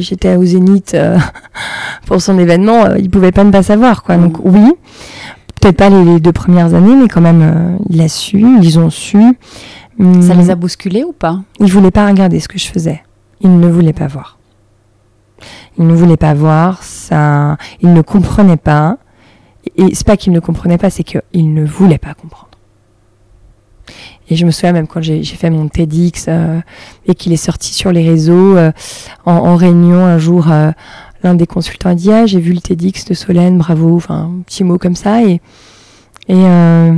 [0.00, 1.18] j'étais au Zénith euh,
[2.06, 4.02] pour son événement, euh, il pouvait pas ne pas savoir.
[4.02, 4.16] quoi.
[4.16, 4.52] Donc Mhm.
[4.54, 4.72] oui,
[5.60, 8.78] peut-être pas les, les deux premières années, mais quand même, euh, il a su, ils
[8.78, 9.18] ont su.
[9.20, 11.40] Ça Hum, les a bousculés ou pas?
[11.60, 13.02] Ils voulaient pas regarder ce que je faisais.
[13.42, 14.38] Ils ne voulaient pas voir.
[15.78, 18.98] Ils ne voulaient pas voir, ça, ils ne comprenaient pas.
[19.76, 22.48] Et c'est pas qu'ils ne comprenaient pas, c'est qu'ils ne voulaient pas comprendre.
[24.28, 26.60] Et je me souviens même quand j'ai fait mon TEDx euh,
[27.06, 28.72] et qu'il est sorti sur les réseaux euh,
[29.26, 30.70] en, réunion un jour, euh,
[31.22, 34.42] l'un des consultants a dit ah j'ai vu le TEDx de Solène, bravo, enfin un
[34.42, 35.40] petit mot comme ça et
[36.28, 36.44] et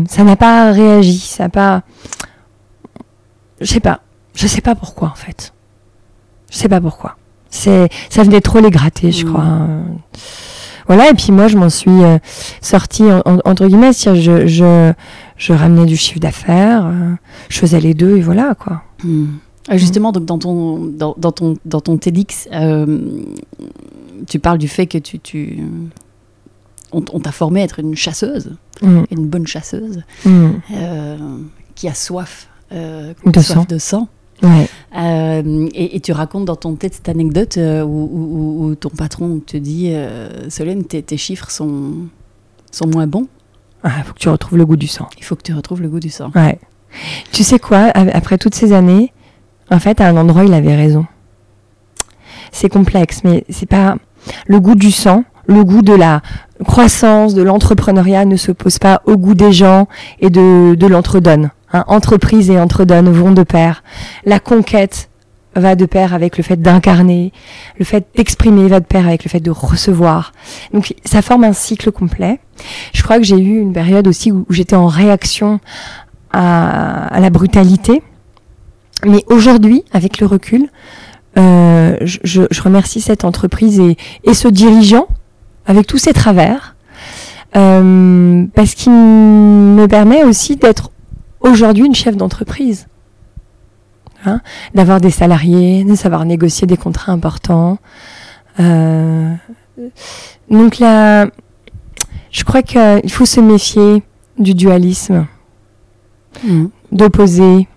[0.09, 1.83] ça n'a pas réagi, ça n'a pas,
[3.59, 4.01] je sais pas,
[4.35, 5.54] je sais pas pourquoi en fait.
[6.55, 7.17] Je sais pas pourquoi.
[7.51, 9.29] C'est, ça venait trop les gratter, je Mm.
[9.29, 9.45] crois.
[9.45, 9.83] Euh,
[10.87, 12.19] Voilà, et puis moi, je m'en suis euh,
[12.61, 14.93] sortie, en- en- entre guillemets, je, je,
[15.39, 17.15] je ramenais du chiffre d'affaires, euh,
[17.49, 18.83] je faisais les deux, et voilà, quoi.
[19.03, 19.27] Hmm.
[19.73, 23.01] Euh, Justement, donc dans ton, dans, dans ton, dans ton TEDx, euh,
[24.29, 25.19] tu parles du fait que tu.
[25.21, 25.63] tu
[26.93, 31.17] on, on t'a formé à être une chasseuse, Mm, une bonne chasseuse, mm, euh,
[31.77, 33.67] qui a soif, euh, De soif sang.
[33.69, 34.09] de sang.
[34.43, 34.69] Ouais.
[34.97, 38.75] Euh, et, et tu racontes dans ton tête cette anecdote euh, où, où- où- où
[38.75, 41.93] ton patron te dit euh, Solène, tes, tes chiffres sont,
[42.71, 43.27] sont moins bons,
[43.83, 45.09] Ah, faut que tu retrouves le goût du sang.
[45.19, 46.31] il faut que tu retrouves le goût du sang.
[46.35, 46.59] Ouais.
[47.33, 49.13] Tu sais quoi, après toutes ces années,
[49.71, 51.07] en fait, à un endroit, il avait raison.
[52.53, 53.97] C'est complexe, mais c'est pas
[54.47, 56.23] le goût du sang, le goût de la
[56.65, 59.89] croissance, de l'entrepreneuriat ne s'oppose pas au goût des gens
[60.21, 61.51] et de, de l'entredonne.
[61.75, 61.85] Hein.
[61.87, 63.83] entreprise et entredonne vont de pair.
[64.25, 65.11] La conquête
[65.57, 67.33] va de pair avec le fait d'incarner,
[67.79, 70.33] le fait d'exprimer va de pair avec le fait de recevoir.
[70.73, 72.41] Donc ça forme un cycle complet.
[72.93, 75.61] Je crois que j'ai eu une période aussi où, j'étais en réaction
[76.33, 78.03] à, la brutalité.
[79.05, 80.69] Mais aujourd'hui, avec le recul,
[81.37, 85.07] euh, je, remercie cette entreprise et, et ce dirigeant,
[85.67, 86.75] avec tous ses travers,
[87.57, 90.91] euh, parce qu'il me permet aussi d'être
[91.45, 92.87] aujourd'hui une chef d'entreprise.
[94.27, 94.41] Hein,
[94.75, 97.79] D'avoir des salariés, de savoir négocier des contrats importants.
[98.59, 99.33] Euh,
[100.51, 101.27] donc là,
[102.31, 104.03] je crois qu'il faut se méfier
[104.39, 105.27] du dualisme
[106.43, 106.67] Mm.
[106.93, 107.69] d'opposer.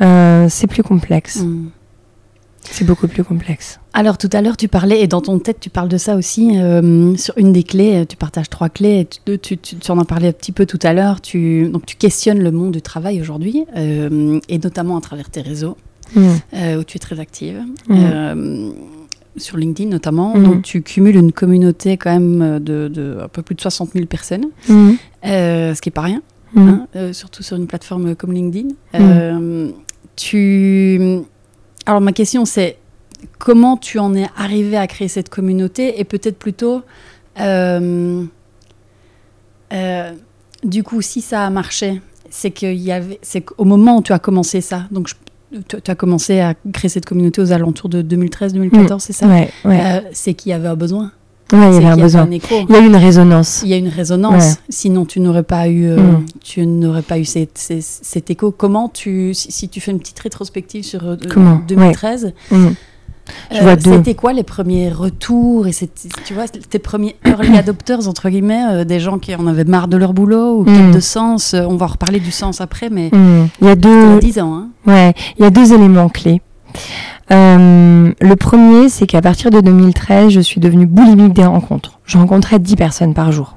[0.00, 1.40] Euh, c'est plus complexe.
[1.42, 1.70] Mm.
[2.62, 3.80] C'est beaucoup plus complexe.
[3.94, 6.58] Alors tout à l'heure tu parlais, et dans ton tête tu parles de ça aussi,
[6.58, 10.04] euh, sur une des clés, tu partages trois clés, tu, tu, tu- tu en as
[10.04, 13.20] parlé un petit peu tout à l'heure, tu, donc tu questionnes le monde du travail
[13.20, 15.76] aujourd'hui, euh, et notamment à travers tes réseaux,
[16.16, 16.26] Mm.
[16.54, 17.60] euh, où tu es très active.
[17.88, 17.94] Mm.
[17.98, 18.70] Euh,
[19.36, 20.34] sur LinkedIn notamment.
[20.36, 20.42] Mhm.
[20.44, 24.06] Donc, tu cumules une communauté quand même de, de un peu plus de 60 000
[24.06, 26.20] personnes, euh, ce qui est pas rien,
[26.56, 28.70] hein, euh, surtout sur une plateforme comme LinkedIn.
[28.96, 29.70] Euh,
[30.16, 31.20] tu...
[31.86, 32.78] Alors, ma question, c'est
[33.38, 36.82] comment tu en es arrivé à créer cette communauté et peut-être plutôt,
[37.40, 38.24] euh,
[39.72, 40.12] euh,
[40.64, 44.12] du coup, si ça a marché, c'est qu'il y avait, c'est qu'au moment où tu
[44.12, 48.02] as commencé ça, donc je- tu, as commencé à créer cette communauté aux alentours de
[48.02, 49.26] 2013-2014, c'est ça?
[49.26, 49.80] Ouais, ouais.
[49.84, 51.10] Euh, C'est qu'il y avait un besoin.
[51.52, 52.22] Ouais, il y avait un besoin.
[52.22, 52.54] un écho.
[52.68, 53.60] Il y a eu une résonance.
[53.64, 54.44] Il y a une résonance.
[54.44, 54.54] Ouais.
[54.68, 56.26] Sinon, tu n'aurais pas eu, euh, Mm.
[56.42, 58.50] tu n'aurais pas eu cet écho.
[58.52, 62.74] Comment tu, si, si tu fais une petite rétrospective sur euh, Comment 2013, Mhm.
[63.52, 63.92] Je euh, vois deux.
[63.98, 65.72] c'était quoi les premiers retours et
[66.24, 69.86] tu vois tes premiers early adopters entre guillemets, euh, des gens qui en avaient marre
[69.86, 70.90] de leur boulot ou Mm.
[70.92, 71.54] de sens.
[71.54, 73.10] euh, on va en reparler du sens après, mais.
[73.12, 74.54] Il y a il y a deux, 10 ans.
[74.54, 74.68] Hein.
[74.86, 76.42] Ouais, il y a deux éléments clés.
[77.32, 82.00] Euh, le premier, c'est qu'à partir de 2013, je suis devenue boulimique des rencontres.
[82.04, 83.56] Je rencontrais 10 personnes par jour.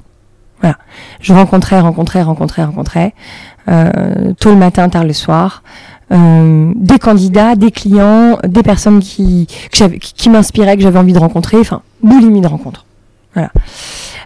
[0.62, 0.77] Voilà.
[1.19, 3.13] Je rencontrais, rencontrais, rencontrais, rencontrais.
[3.69, 5.63] Euh, tôt le matin, tard le soir.
[6.12, 11.57] Euh, des candidats, des clients, des personnes qui, qui, m'inspiraient, que j'avais envie de rencontrer.
[11.57, 12.86] Enfin, boulimie de rencontres.
[13.33, 13.49] Voilà.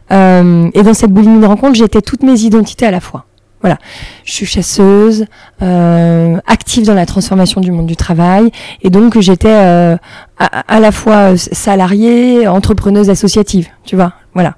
[0.10, 3.26] Et dans cette boulimie de rencontres, j'étais toutes mes identités à la fois.
[3.62, 3.78] Voilà.
[4.24, 5.26] Je suis chasseuse,
[5.62, 8.52] euh, active dans la transformation du monde du travail,
[8.84, 9.98] et donc j'étais euh,
[10.38, 14.14] à, à la fois salariée, entrepreneuse associative, tu vois.
[14.36, 14.56] Voilà.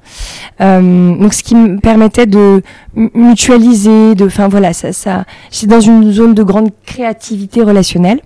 [0.60, 2.62] Euh, donc ce qui me permettait de
[2.94, 8.20] mu- mutualiser, de, enfin voilà, ça, ça, j'étais dans une zone de grande créativité relationnelle.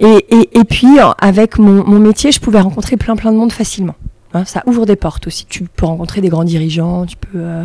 [0.00, 3.52] Et, et, et puis avec mon, mon métier, je pouvais rencontrer plein plein de monde
[3.52, 3.94] facilement.
[4.32, 5.44] Hein, ça ouvre des portes aussi.
[5.48, 7.38] Tu peux rencontrer des grands dirigeants, tu peux.
[7.38, 7.64] euh,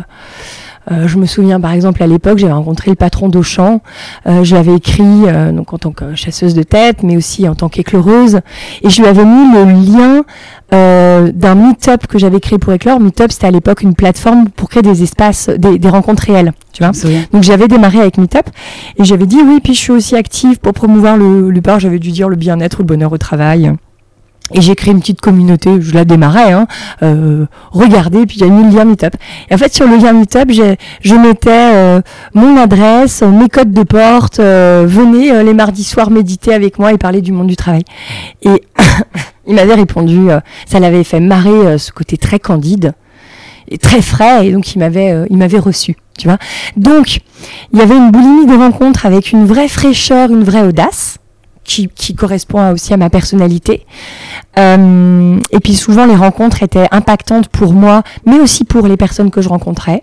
[0.92, 3.80] euh, je me souviens par exemple à l'époque, j'avais rencontré le patron d'Auchan.
[4.26, 7.54] Euh, je l'avais écrit euh, donc en tant que chasseuse de tête, mais aussi en
[7.54, 8.40] tant qu'écleureuse.
[8.82, 10.24] Et je lui avais mis le lien
[10.74, 13.00] euh, d'un meet-up que j'avais créé pour Éclore.
[13.00, 16.52] Meet-up, c'était à l'époque une plateforme pour créer des espaces, des, des rencontres réelles.
[16.72, 16.92] Tu vois.
[17.32, 18.48] Donc j'avais démarré avec Meetup
[18.98, 22.12] et j'avais dit oui, puis je suis aussi active pour promouvoir le, le j'avais dû
[22.12, 23.72] dire le bien-être ou le bonheur au travail.
[24.54, 26.68] Et j'ai créé une petite communauté, je la démarrais, hein,
[27.02, 29.16] euh, regardez, puis il y a mis le lien Meetup.
[29.50, 32.00] Et en fait, sur le lien Meetup, je mettais euh,
[32.32, 36.92] mon adresse, mes codes de porte, euh, venez euh, les mardis soirs méditer avec moi
[36.92, 37.82] et parler du monde du travail.
[38.42, 38.62] Et
[39.46, 42.92] il m'avait répondu, euh, ça l'avait fait marrer euh, ce côté très candide
[43.68, 46.38] et très frais, et donc il m'avait, euh, il m'avait reçu, tu vois.
[46.76, 47.18] Donc,
[47.72, 51.18] il y avait une boulimie de rencontres avec une vraie fraîcheur, une vraie audace,
[51.64, 53.84] qui, qui correspond aussi à ma personnalité.
[54.58, 59.30] Euh, et puis souvent, les rencontres étaient impactantes pour moi, mais aussi pour les personnes
[59.30, 60.02] que je rencontrais.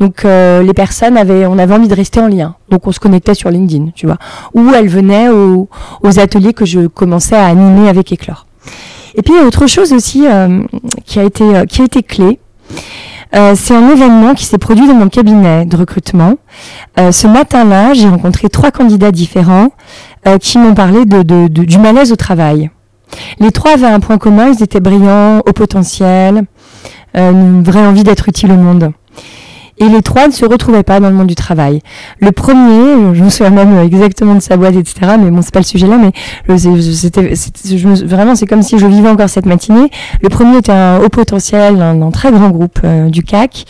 [0.00, 2.56] Donc euh, les personnes avaient, on avait envie de rester en lien.
[2.70, 4.18] Donc on se connectait sur LinkedIn, tu vois.
[4.54, 5.68] Ou elles venaient aux,
[6.18, 8.46] ateliers que je commençais à animer avec Éclore.
[9.14, 10.62] Et puis autre chose aussi euh,
[11.04, 12.38] qui a été euh, qui a été clé.
[13.34, 16.34] Euh, c'est un événement qui s'est produit dans mon cabinet de recrutement.
[17.00, 19.68] Euh, ce matin-là, j'ai rencontré trois candidats différents
[20.40, 22.70] qui m'ont parlé de- de- du malaise au travail.
[23.40, 26.42] Les trois avaient un point commun, ils étaient brillants, au potentiel,
[27.16, 28.92] euh, une vraie envie d'être utile au monde.
[29.78, 31.80] Et les trois ne se retrouvaient pas dans le monde du travail.
[32.20, 35.16] Le premier, je me souviens même exactement de sa boîte, etc.
[35.18, 35.98] Mais bon, c'est pas le sujet là.
[35.98, 37.32] Mais c'était,
[38.04, 39.90] vraiment, c'est comme si je vivais encore cette matinée.
[40.22, 43.64] Le premier était un haut potentiel d'un d'un très grand groupe euh, du CAC,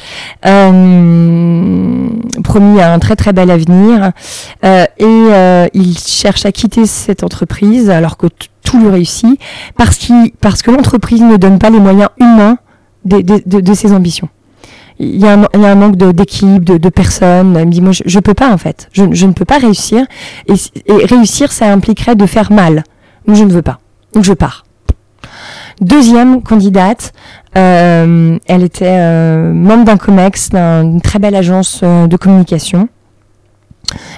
[0.45, 2.09] euh,
[2.45, 4.11] promis à un très très bel avenir.
[4.65, 8.27] Euh, et euh, il cherche à quitter cette entreprise alors que
[8.79, 9.39] tout réussit
[9.77, 9.99] parce,
[10.41, 12.59] parce que l'entreprise ne donne pas les moyens humains
[13.05, 14.29] de, ses ambitions.
[14.99, 17.57] Il y a un, manque d'équipe, de, personnes.
[17.59, 18.89] Il me dit, moi, je, je peux pas, en fait.
[18.93, 20.05] Je, ne peux pas réussir.
[20.47, 22.85] Et, si- et réussir, ça impliquerait de faire mal.
[23.27, 23.79] Donc, je ne veux pas.
[24.15, 24.65] Donc, je pars.
[25.81, 27.13] Deuxième candidate,
[27.57, 32.89] euh, elle était euh, membre d'un COMEX, d'un- d'une très belle agence euh, de communication.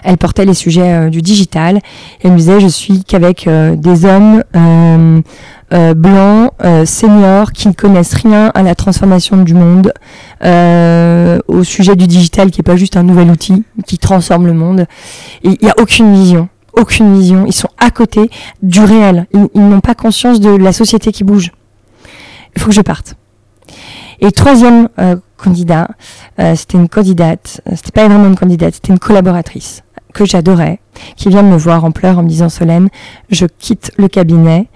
[0.02, 1.80] Elle portait les sujets euh, du digital.
[2.22, 6.52] Elle me disait, je suis qu'avec euh, des hommes euh, blancs,
[6.84, 9.92] seniors, qui ne connaissent rien à la transformation du monde,
[11.48, 14.86] au sujet du digital, qui est pas juste un nouvel outil, qui transforme le monde.
[15.42, 16.48] Il n'y a aucune vision.
[16.74, 17.44] Aucune vision.
[17.46, 18.30] Ils sont à côté
[18.62, 19.26] du réel.
[19.32, 21.50] Ils, ils n'ont pas conscience de la société qui bouge.
[22.54, 23.16] Il faut que je parte.
[24.20, 25.88] Et troisième euh, candidat,
[26.40, 30.78] euh, c'était une candidate, euh, c'était pas vraiment une candidate, c'était une collaboratrice que j'adorais,
[31.16, 32.88] qui vient me voir en pleurs en me disant Solène,
[33.30, 34.68] je quitte le cabinet,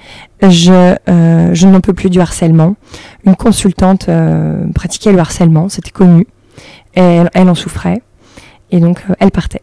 [0.42, 2.74] je, euh, je n'en peux plus du harcèlement.
[3.24, 4.10] Une consultante
[4.74, 6.26] pratiquait le harcèlement, c'était connu,
[6.94, 8.02] elle, elle en souffrait,
[8.72, 9.62] et donc elle partait.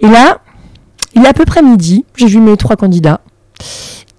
[0.00, 0.38] Et là,
[1.14, 3.20] il est à peu près midi, j'ai vu mes trois candidats,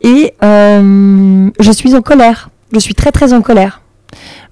[0.04, 2.50] Et je suis en colère.
[2.74, 3.82] Je suis très très en colère.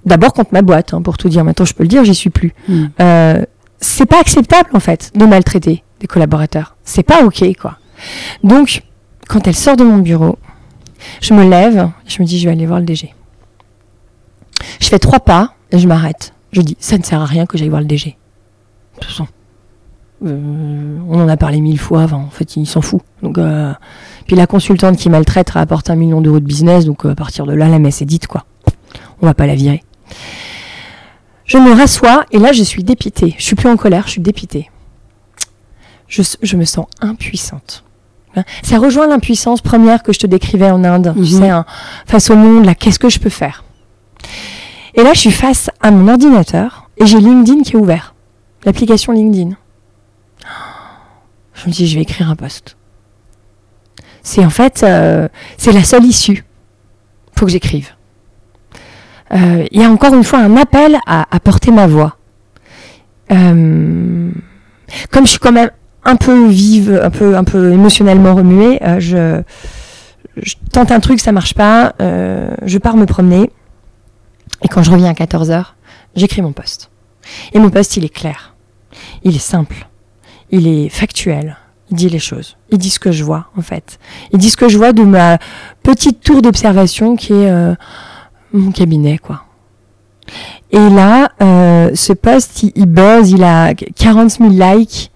[0.04, 1.44] D'abord contre ma boîte, hein, pour tout dire.
[1.44, 2.54] Maintenant, je peux le dire, j'y suis plus.
[2.68, 2.84] Mm.
[3.00, 3.44] Euh,
[3.80, 6.76] c'est pas acceptable en fait de maltraiter des collaborateurs.
[6.84, 7.78] C'est pas ok quoi.
[8.44, 8.82] Donc,
[9.28, 10.38] quand elle sort de mon bureau,
[11.20, 13.14] je me lève, je me dis je vais aller voir le DG.
[14.80, 16.34] Je fais trois pas et je m'arrête.
[16.52, 18.16] Je dis ça ne sert à rien que j'aille voir le DG.
[18.96, 19.26] De toute façon,
[20.26, 22.02] euh, on en a parlé mille fois.
[22.02, 23.00] Enfin, en fait, il s'en fout.
[23.22, 23.72] Donc, euh,
[24.26, 26.84] puis la consultante qui maltraite rapporte un million d'euros de business.
[26.84, 28.44] Donc, euh, à partir de là, la messe est dite quoi.
[29.22, 29.82] On va pas la virer.
[31.44, 33.34] Je me rassois et là, je suis dépitée.
[33.38, 34.70] Je suis plus en colère, je suis dépitée.
[36.08, 37.84] Je, je me sens impuissante.
[38.36, 41.12] Hein, Ça rejoint l'impuissance première que je te décrivais en Inde.
[41.14, 41.26] Tu Mhm.
[41.26, 41.64] sais, hein,
[42.06, 43.64] face au monde, là, qu'est-ce que je peux faire?
[44.94, 48.14] Et là, je suis face à mon ordinateur et j'ai LinkedIn qui est ouvert.
[48.64, 49.56] L'application LinkedIn.
[51.54, 52.76] Je me dis, je vais écrire un post.
[54.22, 56.44] C'est en fait, euh, c'est la seule issue.
[57.36, 57.94] Faut que j'écrive.
[59.32, 62.16] Euh, Il y a encore une fois un appel à, à porter ma voix.
[63.30, 64.30] Euh,
[65.10, 65.70] comme je suis quand même
[66.04, 69.42] un peu vive, un peu, un peu émotionnellement remuée, euh, je,
[70.36, 73.50] je tente un truc, ça marche pas, euh, je pars me promener,
[74.62, 75.64] et quand je reviens à 14h,
[76.16, 76.90] j'écris mon post.
[77.52, 78.54] Et mon post, il est clair,
[79.22, 79.86] il est simple,
[80.50, 81.56] il est factuel,
[81.90, 83.98] il dit les choses, il dit ce que je vois, en fait.
[84.32, 85.38] Il dit ce que je vois de ma
[85.82, 87.74] petite tour d'observation qui est euh,
[88.52, 89.44] mon cabinet, quoi.
[90.70, 95.10] Et là, euh, ce post, il, il buzz, il a 40 000 likes.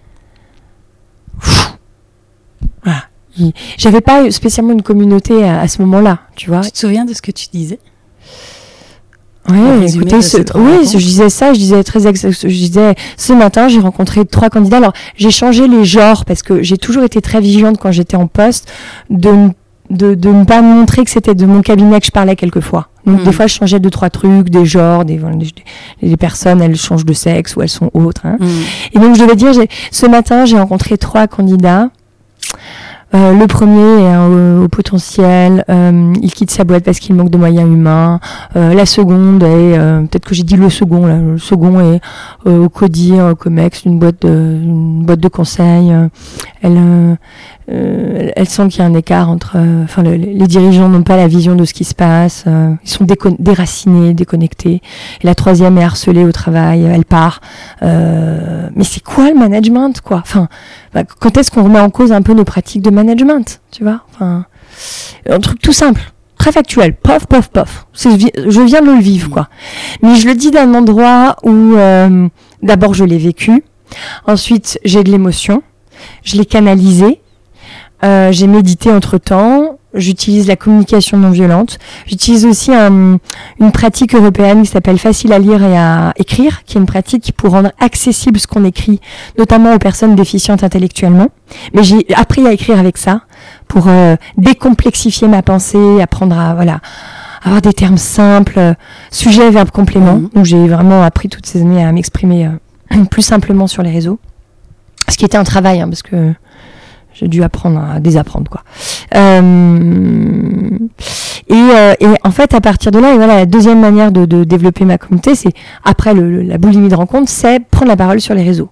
[2.83, 2.99] Voilà.
[3.39, 6.61] Il- J'avais pas spécialement une communauté à, à ce moment-là, tu vois.
[6.61, 7.79] Tu te souviens de ce que tu disais?
[9.81, 13.69] Résumé écoutez, ce- oui, je disais ça, je disais très ex- je disais ce matin,
[13.69, 14.79] j'ai rencontré trois candidats.
[14.79, 18.27] Alors, j'ai changé les genres parce que j'ai toujours été très vigilante quand j'étais en
[18.27, 18.73] poste
[19.11, 19.51] de
[19.91, 22.89] de, de ne pas montrer que c'était de mon cabinet que je parlais quelquefois.
[23.07, 25.19] Donc des fois je changeais deux trois trucs, des genres, des,
[26.03, 28.23] des, des personnes elles changent de sexe ou elles sont autres.
[28.25, 28.39] hein.
[28.95, 29.53] Et donc je devais dire,
[29.91, 31.89] ce matin j'ai rencontré trois candidats.
[33.15, 37.15] Euh, le premier est un au, au potentiel, euh, il quitte sa boîte parce qu'il
[37.15, 38.19] manque de moyens humains.
[38.57, 42.01] Euh, la seconde est, euh, peut-être que j'ai dit le second, là, le second est
[42.49, 44.29] euh, au CODIR, au COMEX, une boîte de,
[44.61, 45.93] une boîte de conseil.
[45.93, 46.09] Euh,
[46.61, 47.17] elle,
[47.71, 47.73] euh,
[48.25, 51.03] euh, elle sent qu'il y a un écart entre, euh, enfin, le- les dirigeants n'ont
[51.03, 53.07] pas la vision de ce qui se passe, euh, ils sont
[53.39, 54.83] déracinés, déconnectés.
[55.23, 57.41] Et la troisième est harcelée au travail, elle part.
[57.83, 60.19] Euh, mais c'est quoi le management, quoi?
[60.19, 60.49] Enfin,
[60.93, 64.01] bah, quand est-ce qu'on remet en cause un peu nos pratiques de management, tu vois?
[64.13, 64.45] Enfin,
[65.29, 67.87] un truc tout simple, très factuel, pof, pof, pof.
[67.95, 69.49] Je viens de le vivre, quoi.
[70.03, 72.29] Mais je le dis d'un endroit où, euh,
[72.63, 73.65] d'abord, je l'ai vécu.
[74.27, 75.63] Ensuite, j'ai de l'émotion.
[76.25, 77.21] Je l'ai canalisé.
[78.03, 79.79] Euh, j'ai médité entre temps.
[79.95, 81.79] J'utilise la communication non violente.
[82.07, 83.19] J'utilise aussi un-
[83.61, 87.33] une pratique européenne qui s'appelle facile à lire et à écrire, qui est une pratique
[87.37, 89.01] pour rendre accessible ce qu'on écrit,
[89.39, 91.29] notamment aux personnes déficientes intellectuellement.
[91.75, 93.21] Mais j'ai appris à écrire avec ça
[93.69, 96.81] pour euh, décomplexifier ma pensée, apprendre à voilà
[97.45, 98.75] avoir des termes simples, euh,
[99.13, 100.15] sujet, verbe, complément.
[100.17, 100.31] Mhm.
[100.35, 102.47] Donc j'ai vraiment appris toutes ces années à m'exprimer
[102.97, 104.19] euh, plus simplement sur les réseaux.
[105.09, 106.33] Ce qui était un travail, hein, parce que
[107.15, 108.63] j'ai dû apprendre à désapprendre quoi.
[109.15, 110.79] Euh,
[111.49, 114.25] et, euh, et en fait, à partir de là, et voilà, la deuxième manière de,
[114.25, 115.53] de développer ma communauté, c'est
[115.85, 118.71] après le- le- la boulimie de rencontre, c'est prendre la parole sur les réseaux.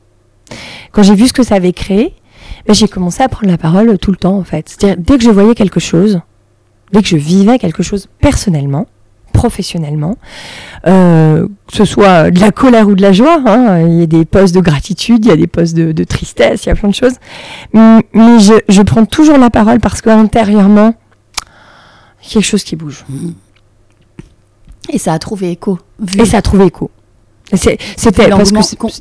[0.93, 2.15] Quand j'ai vu ce que ça avait créé,
[2.67, 4.69] ben, j'ai commencé à prendre la parole tout le temps en fait.
[4.69, 6.21] C'est-à-dire dès que je voyais quelque chose,
[6.93, 8.87] dès que je vivais quelque chose personnellement,
[9.43, 10.15] professionnellement,
[10.87, 14.07] euh, que ce soit de la colère ou de la joie, hein, il y a
[14.07, 16.77] des postes de gratitude, il y a des postes de, de tristesse, il y a
[16.77, 17.17] plein de choses.
[17.73, 18.05] Mais
[18.39, 20.95] je, je prends toujours la parole parce qu'intérieurement,
[22.23, 23.05] il y a quelque chose qui bouge.
[24.91, 25.81] Et ça a trouvé écho.
[25.99, 26.89] Vu, Et ça a trouvé écho.
[27.53, 28.31] C'était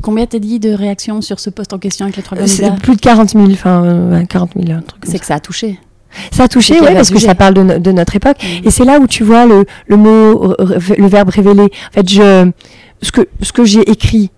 [0.02, 2.82] combien t'as dit de réactions sur ce poste en question avec les trois c'est candidats
[2.82, 5.36] plus de 40 000, enfin euh, ouais, 40 000, un truc comme C'est que ça
[5.36, 5.80] a touché.
[6.32, 8.38] Ça a touché, avait parce que ça parle de, no- de notre époque.
[8.44, 8.68] Mhm.
[8.68, 11.64] Et c'est là où tu vois le, le mot, euh, le verbe révélé.
[11.64, 12.52] En fait, je,
[13.02, 14.30] ce que, ce que j'ai écrit,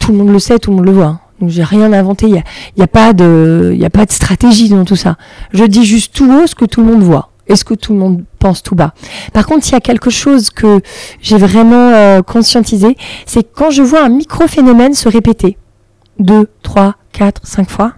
[0.00, 1.04] tout le monde le sait, tout le monde le voit.
[1.06, 1.20] hein.
[1.40, 2.26] Donc j'ai rien inventé.
[2.28, 2.42] Il y a,
[2.76, 5.16] il y a pas de, il y a pas de stratégie dans tout ça.
[5.52, 7.92] Je dis juste tout haut ce que tout le monde voit et ce que tout
[7.92, 8.94] le monde pense tout bas.
[9.32, 10.80] Par contre, il y a quelque chose que
[11.20, 12.96] j'ai vraiment euh, conscientisé,
[13.26, 15.58] c'est quand je vois un micro-phénomène se répéter
[16.20, 17.94] deux, trois, quatre, cinq fois,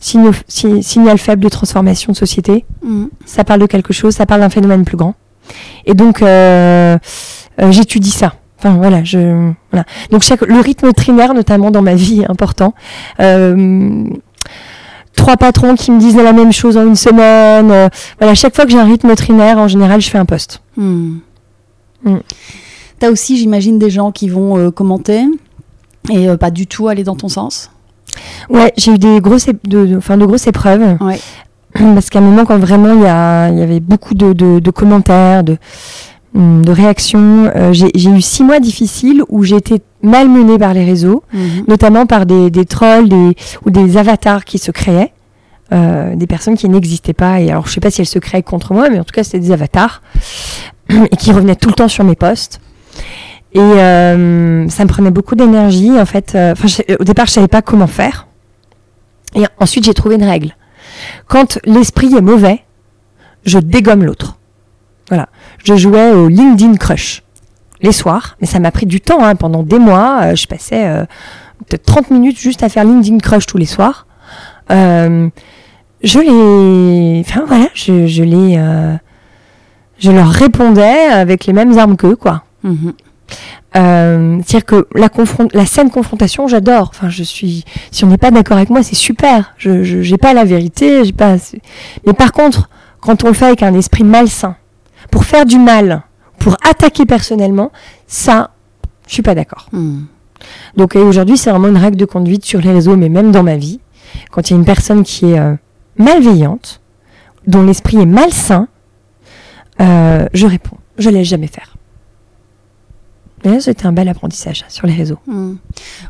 [0.00, 3.08] si- signal faible de transformation de société, Mhm.
[3.26, 5.14] ça parle de quelque chose, ça parle d'un phénomène plus grand.
[5.86, 6.98] Et donc, euh,
[7.60, 8.34] euh, j'étudie ça.
[8.58, 9.84] Enfin, voilà, je, voilà.
[10.10, 12.74] Donc, chaque, le rythme trinaire, notamment dans ma vie, est important.
[13.20, 14.04] Euh,
[15.14, 17.70] trois patrons qui me disent la même chose en une semaine.
[17.70, 17.88] Euh,
[18.18, 20.60] voilà, chaque fois que j'ai un rythme trinaire, en général, je fais un post.
[20.76, 21.18] Hmm.
[22.04, 22.18] Hmm.
[22.98, 25.24] T'as aussi, j'imagine, des gens qui vont euh, commenter
[26.10, 27.70] et pas du tout aller dans ton sens?
[28.50, 30.96] Ouais, j'ai eu des grosses, de, de- enfin, de grosses épreuves.
[31.00, 31.18] Ouais.
[31.74, 34.58] Parce qu'à un moment, quand vraiment il y, a- il y avait beaucoup de, de-
[34.58, 35.56] de commentaires, de,
[36.34, 40.84] hum, de réactions, euh, j'ai eu six mois difficiles où j'ai été malmenée par les
[40.84, 41.64] réseaux, Mhm.
[41.68, 45.12] notamment par des, des trolls des, ou des avatars qui se créaient,
[45.72, 47.40] euh, des personnes qui n'existaient pas.
[47.40, 49.22] Et alors, je sais pas si elles se créaient contre moi, mais en tout cas,
[49.24, 50.02] c'était des avatars
[50.88, 52.60] et qui revenaient tout le temps sur mes posts.
[53.52, 55.98] Et euh, ça me prenait beaucoup d'énergie.
[55.98, 56.54] En fait, euh,
[57.00, 58.26] au départ, je savais pas comment faire.
[59.34, 60.54] Et ensuite, j'ai trouvé une règle.
[61.26, 62.64] Quand l'esprit est mauvais,
[63.44, 64.38] je dégomme l'autre.
[65.08, 65.28] Voilà.
[65.64, 67.22] Je jouais au LinkedIn Crush
[67.80, 69.22] les soirs, mais ça m'a pris du temps.
[69.24, 69.34] hein.
[69.36, 71.04] Pendant des mois, euh, je passais euh,
[71.68, 74.06] peut-être 30 minutes juste à faire LinkedIn Crush tous les soirs.
[74.70, 75.28] Euh,
[76.02, 78.60] je les, enfin voilà, je, je les,
[79.98, 82.42] je leur répondais avec les mêmes armes qu'eux, quoi.
[82.62, 82.92] Mhm.
[83.76, 85.08] Euh, C'est-à-dire que la,
[85.52, 86.88] la scène confrontation, j'adore.
[86.90, 87.64] Enfin, je suis.
[87.90, 89.54] Si on n'est pas d'accord avec moi, c'est super.
[89.58, 91.36] Je j'ai pas la vérité, j'ai pas.
[92.06, 92.68] Mais par contre,
[93.00, 94.56] quand on le fait avec un esprit malsain,
[95.10, 96.02] pour faire du mal,
[96.38, 97.72] pour attaquer personnellement,
[98.06, 98.50] ça,
[99.06, 99.68] je suis pas d'accord.
[99.72, 100.06] Mhm.
[100.76, 103.56] Donc aujourd'hui, c'est vraiment une règle de conduite sur les réseaux, mais même dans ma
[103.56, 103.80] vie.
[104.30, 105.54] Quand il y a une personne qui est euh,
[105.96, 106.80] malveillante,
[107.46, 108.68] dont l'esprit est malsain,
[109.80, 110.76] euh, je réponds.
[110.98, 111.76] Je laisse jamais faire.
[113.60, 115.18] C'était un bel apprentissage sur les réseaux.
[115.26, 115.54] Hmm.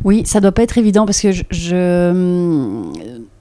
[0.04, 1.42] Oui, ça doit pas être évident parce que je.
[1.50, 2.82] je-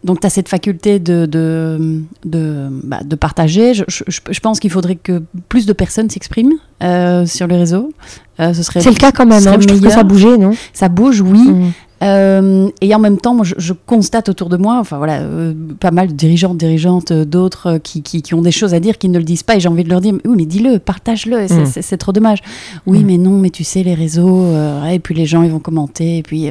[0.03, 3.73] donc, tu as cette faculté de, de, de, bah, de partager.
[3.73, 7.91] Je, je- je pense qu'il faudrait que plus de personnes s'expriment euh, sur les réseaux.
[8.39, 9.45] Euh, ce serait, C'est le cas quand même.
[9.47, 9.57] hein.
[9.59, 10.51] Je trouve que ça bougeait, non?
[10.71, 11.41] Ça bouge, oui.
[11.49, 11.71] Mm.
[12.03, 15.53] Euh, et en même temps, moi, je, je constate autour de moi, enfin voilà, euh,
[15.79, 18.79] pas mal de dirigeants, dirigeantes, euh, d'autres euh, qui, qui, qui ont des choses à
[18.79, 20.77] dire, qui ne le disent pas, et j'ai envie de leur dire, oui, mais dis-le,
[20.77, 21.81] partage-le, c'est- Mm.
[21.81, 22.39] c'est trop dommage.
[22.85, 23.05] Oui, Mm.
[23.07, 24.45] mais non, mais tu sais, les réseaux,
[24.91, 26.49] et puis les gens, ils vont commenter, et puis,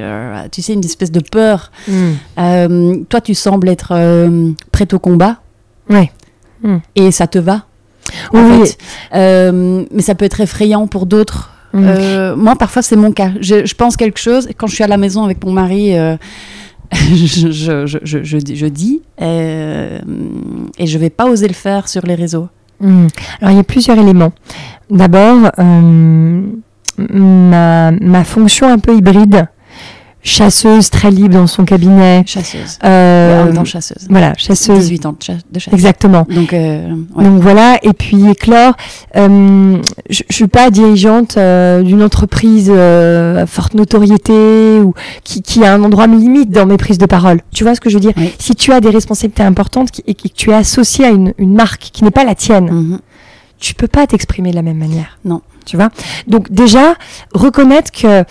[0.51, 1.71] tu sais, une espèce de peur.
[1.89, 3.05] Mm.
[3.09, 3.95] Toi, tu sembles être
[4.73, 5.37] prête au combat,
[5.89, 6.11] Ouais.
[6.97, 7.67] et ça te va.
[8.33, 8.67] Oui, en oui.
[8.67, 9.53] fait.
[9.93, 11.53] Mais ça peut être effrayant pour d'autres.
[11.77, 11.85] Mm.
[11.87, 13.31] Euh, moi, parfois, c'est mon cas.
[13.41, 14.47] Je, je pense quelque chose.
[14.49, 16.17] et Quand je suis à la maison avec mon mari, euh,
[16.93, 19.03] je, je, je, je, je dis- je dis.
[19.21, 19.99] euh,
[20.79, 22.49] et je vais pas oser le faire sur les réseaux.
[22.81, 23.07] Mm.
[23.41, 24.33] Alors il y a plusieurs éléments.
[24.91, 26.41] D'abord, euh,
[26.99, 29.47] ma, ma fonction un peu hybride,
[30.27, 32.25] chasseuse très libre dans son cabinet.
[32.27, 32.79] Chasseuse.
[32.85, 34.07] euh, en même temps, chasseuse.
[34.11, 34.81] voilà, chasseuse.
[34.81, 35.73] 18 ans de, cha- de chasse.
[35.73, 36.27] Exactement.
[36.29, 37.25] Donc, euh, ouais.
[37.25, 38.75] Donc voilà, et puis éclore.
[39.17, 39.79] euh,
[40.11, 45.65] je, je suis pas dirigeante euh, d'une entreprise euh, à forte notoriété ou qui, qui
[45.65, 47.41] a un endroit limite dans mes prises de parole.
[47.55, 48.13] Tu vois ce que je veux dire?
[48.17, 48.33] Oui.
[48.39, 51.55] Si tu as des responsabilités importantes qui- et que tu es associé à une, une
[51.55, 52.99] marque qui n'est pas la tienne, Mhm.
[53.61, 55.19] tu peux pas t'exprimer de la même manière.
[55.25, 55.41] Non.
[55.65, 55.89] Tu vois?
[56.29, 56.95] Donc déjà,
[57.35, 58.23] reconnaître que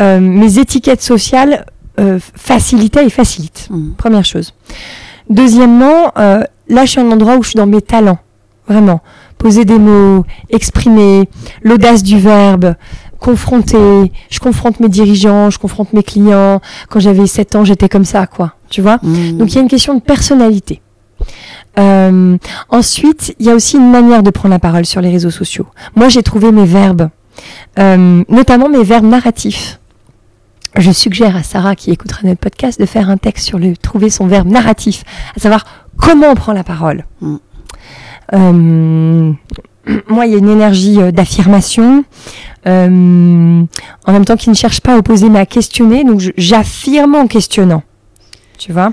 [0.00, 1.66] euh, mes étiquettes sociales
[1.98, 3.68] euh, facilitaient et facilitent.
[3.70, 3.94] Mhm.
[3.96, 4.54] Première chose.
[5.30, 8.18] Deuxièmement, euh, là, je suis à un endroit où je suis dans mes talents.
[8.68, 9.00] Vraiment.
[9.38, 11.28] Poser des mots, exprimer,
[11.62, 12.74] l'audace du verbe,
[13.20, 14.12] confronter.
[14.30, 16.60] Je confronte mes dirigeants, je confronte mes clients.
[16.88, 18.54] Quand j'avais 7 ans, j'étais comme ça, quoi.
[18.68, 18.98] Tu vois?
[19.02, 19.38] Mhm.
[19.38, 20.80] donc il y a une question de personnalité.
[21.78, 22.36] Euh,
[22.68, 25.66] ensuite, il y a aussi une manière de prendre la parole sur les réseaux sociaux.
[25.94, 27.10] Moi, j'ai trouvé mes verbes,
[27.78, 29.78] euh, notamment mes verbes narratifs.
[30.76, 34.10] Je suggère à Sarah, qui écoutera notre podcast, de faire un texte sur le trouver
[34.10, 35.04] son verbe narratif,
[35.36, 35.64] à savoir
[35.96, 37.04] comment on prend la parole.
[37.20, 37.36] Mm.
[38.34, 39.32] Euh,
[40.08, 42.04] moi, il y a une énergie euh, d'affirmation,
[42.66, 43.62] euh,
[44.06, 46.04] en même temps qui ne cherche pas à opposer, mais à questionner.
[46.04, 47.82] Donc, j'affirme en questionnant.
[48.58, 48.92] Tu vois?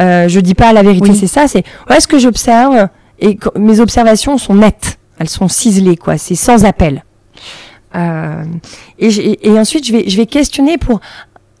[0.00, 1.16] Euh, Je dis pas la vérité, Oui.
[1.16, 1.46] c'est ça.
[1.46, 2.88] C'est ouais, ce que j'observe
[3.20, 4.98] et mes observations sont nettes.
[5.18, 6.18] Elles sont ciselées, quoi.
[6.18, 7.04] C'est sans appel.
[7.94, 8.44] Euh,
[8.98, 11.00] et, ensuite, je vais, je vais questionner pour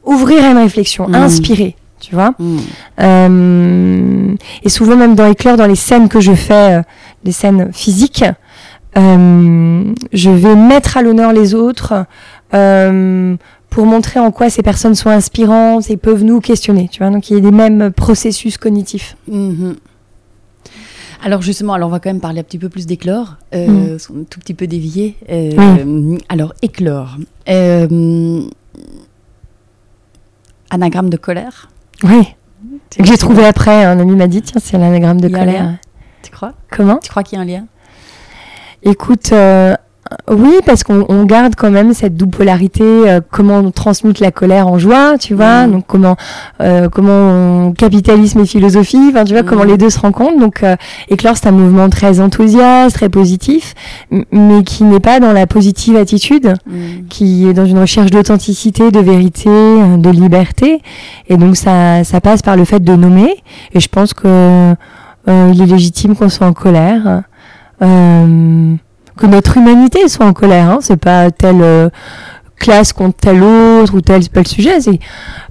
[0.04, 1.14] ouvrir une réflexion, Mm.
[1.14, 1.76] inspirer.
[2.00, 2.58] Tu vois Mhm.
[3.00, 6.82] euh, et souvent même dans Éclair, dans les scènes que je fais, euh,
[7.24, 8.24] les scènes physiques,
[8.96, 12.04] je vais mettre à l'honneur les autres
[13.70, 16.88] pour montrer en quoi ces personnes sont inspirantes et peuvent nous questionner.
[16.90, 19.16] Tu vois, donc il y a des mêmes processus cognitifs.
[19.28, 19.76] Mhm.
[21.24, 24.20] Alors justement, alors on va quand même parler un petit peu plus d'éclore, euh, Mm.
[24.20, 25.16] un tout petit peu dévié.
[25.30, 27.16] Euh, Alors éclore,
[27.48, 28.42] Euh,
[30.70, 31.70] anagramme de colère.
[32.02, 32.34] Oui.
[32.90, 35.78] Que j'ai trouvé après, un ami m'a dit tiens c'est l'anagramme de colère.
[36.22, 36.52] Tu crois?
[36.70, 36.98] Comment?
[36.98, 37.66] Tu crois qu'il y a un lien?
[38.82, 39.74] Écoute, euh,
[40.30, 44.30] oui, parce qu'on on garde quand même cette double polarité, euh, comment on transmute la
[44.30, 45.72] colère en joie, tu vois, Mm.
[45.72, 46.16] donc comment
[46.60, 49.68] euh, comment on capitalisme et philosophie, enfin tu vois, comment Mm.
[49.68, 50.38] les deux se rencontrent.
[50.38, 50.76] Donc euh,
[51.08, 53.74] Éclore, c'est un mouvement très enthousiaste, très positif,
[54.32, 57.06] mais qui n'est pas dans la positive attitude, Mm.
[57.08, 60.82] qui est dans une recherche d'authenticité, de vérité, euh, de liberté.
[61.28, 63.34] Et donc ça, ça passe par le fait de nommer.
[63.72, 64.26] Et je pense que
[65.28, 67.22] euh, il est légitime qu'on soit en colère,
[67.82, 68.74] euh,
[69.18, 70.68] que notre humanité soit en colère.
[70.70, 70.78] Hein.
[70.80, 71.88] C'est pas telle euh,
[72.56, 74.80] classe contre telle autre ou tel, c'est pas le sujet.
[74.80, 75.00] C'est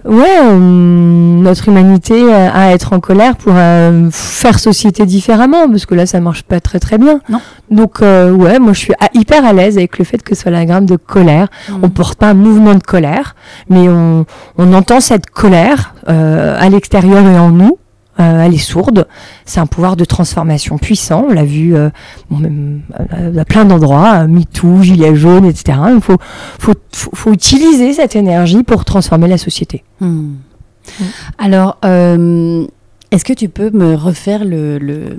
[0.06, 5.94] ouais, euh, notre humanité à être en colère pour euh, faire société différemment, parce que
[5.94, 7.20] là ça marche pas très très bien.
[7.28, 7.42] Non.
[7.70, 10.44] Donc euh, ouais, moi je suis à- hyper à l'aise avec le fait que ce
[10.44, 11.48] soit la gramme de colère.
[11.70, 11.74] Mm.
[11.84, 13.36] On porte pas un mouvement de colère,
[13.70, 14.26] mais on,
[14.58, 17.78] on entend cette colère euh, à l'extérieur et en nous.
[18.20, 19.08] Euh, elle est sourde.
[19.46, 21.28] C'est un pouvoir de transformation puissant.
[21.30, 21.90] On l'a vu euh,
[22.30, 22.82] bon, même,
[23.14, 25.78] euh, à plein d'endroits, MeToo, Gilets jaunes, etc.
[25.96, 26.18] Il faut,
[26.60, 29.86] faut, faut, faut utiliser cette énergie pour transformer la société.
[30.02, 30.34] Hmm.
[31.38, 32.68] Alors, euh,
[33.12, 35.18] est-ce que tu peux me refaire le, le,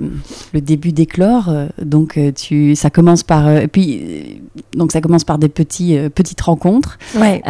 [0.53, 1.51] le début d'éclore?
[1.81, 4.39] Donc, tu, ça commence par, et puis,
[4.75, 6.99] donc ça commence par des petits, petites rencontres.
[7.15, 7.41] Ouais.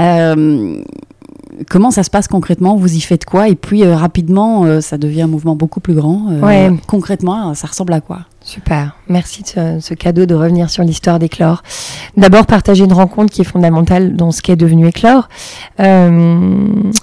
[1.70, 2.76] Comment ça se passe concrètement?
[2.76, 3.48] Vous y faites quoi?
[3.50, 6.28] Et puis euh, rapidement, euh, ça devient un mouvement beaucoup plus grand.
[6.32, 6.72] Euh, Ouais.
[6.88, 8.20] Concrètement, ça ressemble à quoi?
[8.42, 11.64] Super, merci de ce, ce cadeau de revenir sur l'histoire d'Éclore.
[12.18, 15.30] D'abord, partager une rencontre qui est fondamentale dans ce qu'est devenu Éclore.
[15.80, 16.94] Euh,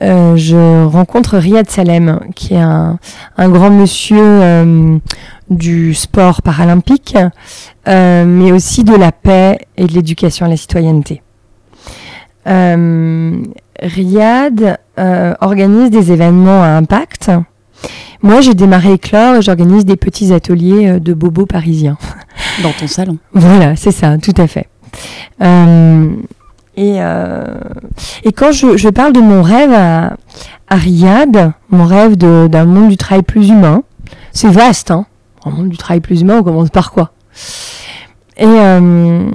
[0.00, 2.98] je rencontre Riyad Salem, qui est un,
[3.38, 5.00] un grand monsieur
[5.48, 7.16] du sport paralympique,
[7.86, 11.22] mais aussi de la paix et de l'éducation à la citoyenneté.
[12.46, 13.42] Euh,
[13.80, 17.30] Riyad euh, organise des événements à impact.
[18.22, 21.98] Moi, j'ai démarré Éclore et j'organise des petits ateliers euh, de bobos parisiens.
[22.62, 24.68] dans ton salon Voilà, c'est ça, tout à fait.
[25.42, 26.08] Euh,
[26.76, 27.44] et, euh,
[28.24, 30.16] et quand je, je parle de mon rêve à,
[30.68, 33.82] à Riyad, mon rêve d'un monde du travail plus humain,
[34.32, 35.06] c'est vaste, hein.
[35.44, 37.12] Un monde du travail plus humain, on commence par quoi?
[38.36, 39.30] Et euh,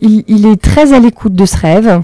[0.00, 2.02] il, il est très à l'écoute de ce rêve.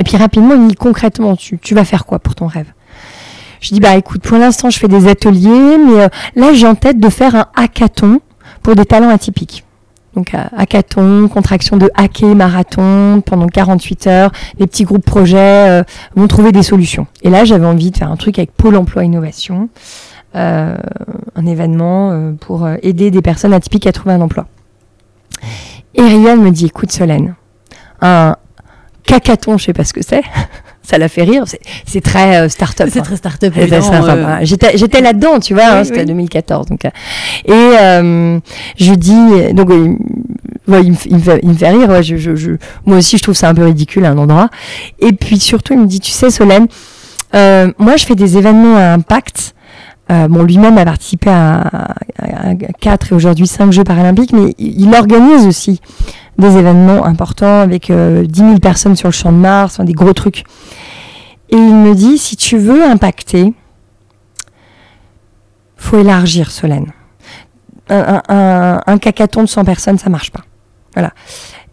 [0.00, 2.72] Et puis rapidement, il me dit concrètement, tu, tu vas faire quoi pour ton rêve?
[3.60, 6.74] Je dis, bah écoute, pour l'instant, je fais des ateliers, mais euh, là, j'ai en
[6.74, 8.20] tête de faire un hackathon
[8.62, 9.64] pour des talents atypiques.
[10.16, 15.82] Donc euh, hackathon, contraction de hacker, marathon, pendant 48 heures, les petits groupes projets euh,
[16.16, 17.06] vont trouver des solutions.
[17.22, 19.68] Et là, j'avais envie de faire un truc avec Pôle Emploi Innovation,
[20.36, 20.76] euh,
[21.34, 24.46] un événement euh, pour euh, aider des personnes atypiques à trouver un emploi.
[25.94, 27.34] Et Ryan me dit, écoute Solène,
[28.00, 28.36] un
[29.10, 30.22] cacathon, je sais pas ce que c'est,
[30.82, 32.88] ça l'a fait rire, c'est- très euh, start-up.
[32.92, 33.02] C'est hein.
[33.02, 33.52] très start-up.
[33.56, 36.06] Euh, J'étais, j'étais là-dedans, tu vois, hein, Oui, c'était oui.
[36.06, 36.66] 2014.
[36.66, 36.88] Donc, euh,
[37.44, 38.38] et euh,
[38.78, 41.88] je dis, donc ouais, il, me, fait- il, me fait, il me fait rire.
[41.88, 42.52] ouais, je, je, je-
[42.86, 44.48] moi aussi, je trouve ça un peu ridicule à un endroit.
[45.00, 46.66] Et puis surtout, il me dit, tu sais, Solène,
[47.34, 49.54] euh, moi, je fais des événements à impact.
[50.10, 51.60] Euh, bon, lui-même a participé à,
[52.18, 55.80] à, 4 et aujourd'hui 5 Jeux paralympiques, mais il, il organise aussi
[56.38, 59.92] des événements importants avec euh, 10 000 personnes sur le champ de Mars, enfin, des
[59.92, 60.44] gros trucs.
[61.50, 63.52] Et il me dit, si tu veux impacter,
[65.76, 66.92] faut élargir Solène.
[67.88, 70.42] Un, un, cacathon de 100 personnes, ça marche pas.
[70.94, 71.12] Voilà.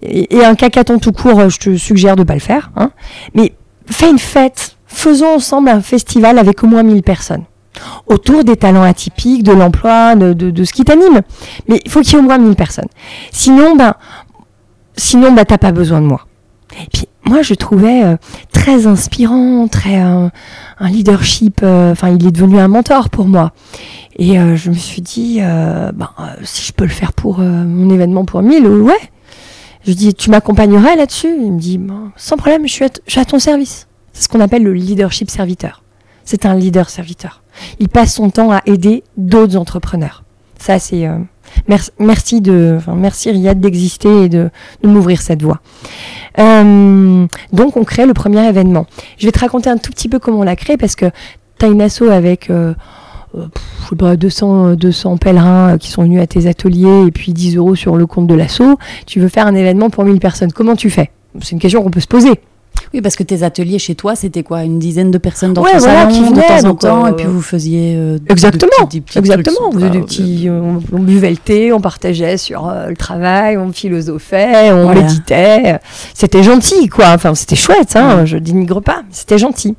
[0.02, 2.72] Et, un cacathon tout court, je te suggère de pas le faire.
[2.76, 2.90] Hein.
[3.36, 3.54] Mais
[3.86, 4.78] fais une fête.
[4.88, 7.44] Faisons ensemble un festival avec au moins 1000 personnes.
[8.08, 11.22] Autour des talents atypiques, de l'emploi, de, de, de ce qui t'anime.
[11.68, 12.88] Mais il faut qu'il y ait au moins 1000 personnes.
[13.32, 13.94] Sinon, ben,
[14.98, 16.28] sinon, ben, t'as pas besoin de moi.
[16.82, 18.18] Et puis, moi, je trouvais euh,
[18.52, 20.28] très inspirant, très euh,
[20.80, 21.62] un leadership.
[21.64, 23.52] euh, Enfin, il est devenu un mentor pour moi.
[24.18, 25.92] Et euh, je me suis dit, euh,
[26.44, 29.00] si je peux le faire pour mon événement pour 1000, euh, ouais.
[29.86, 31.34] Je dis, tu m'accompagnerais là-dessus?
[31.42, 33.88] Il me dit, Ben, sans problème, je suis, je suis à ton service.
[34.12, 35.84] C'est ce qu'on appelle le leadership serviteur.
[36.26, 37.42] C'est un leader serviteur.
[37.80, 40.24] Il passe son temps à aider d'autres entrepreneurs.
[40.60, 41.18] Ça, c'est euh,
[42.00, 44.50] merci, de, enfin, merci Riyad d'exister et de,
[44.84, 45.60] m'ouvrir cette voie.
[46.40, 48.86] Euh, donc, on crée le premier événement.
[49.18, 51.06] Je vais te raconter un tout petit peu comment on l'a créé parce que
[51.60, 52.74] tu as une asso avec euh,
[53.36, 57.06] euh, pff, je sais pas, 200, euh, 200 pèlerins qui sont venus à tes ateliers
[57.08, 58.78] et puis 10 euros sur le compte de l'asso.
[59.06, 60.52] Tu veux faire un événement pour 1000 personnes.
[60.52, 61.12] Comment tu fais?
[61.42, 62.40] C'est une question qu'on peut se poser.
[62.94, 64.64] Oui, parce que tes ateliers chez toi, c'était quoi?
[64.64, 67.06] Une dizaine de personnes dans Ouais, ton voilà, salon qui de venaient, temps en temps,
[67.06, 69.72] euh, et puis vous faisiez euh, de- Exactement, de petits- des petits Exactement, trucs on
[69.74, 73.58] faisait des sympas, petits, on, on buvait le thé, on partageait sur euh, le travail,
[73.58, 75.02] on philosophait, on Voilà.
[75.02, 75.80] méditait.
[76.14, 77.08] C'était gentil, quoi.
[77.10, 78.20] Enfin, c'était chouette, hein.
[78.20, 78.26] Ouais.
[78.26, 79.76] Je dénigre pas, c'était gentil.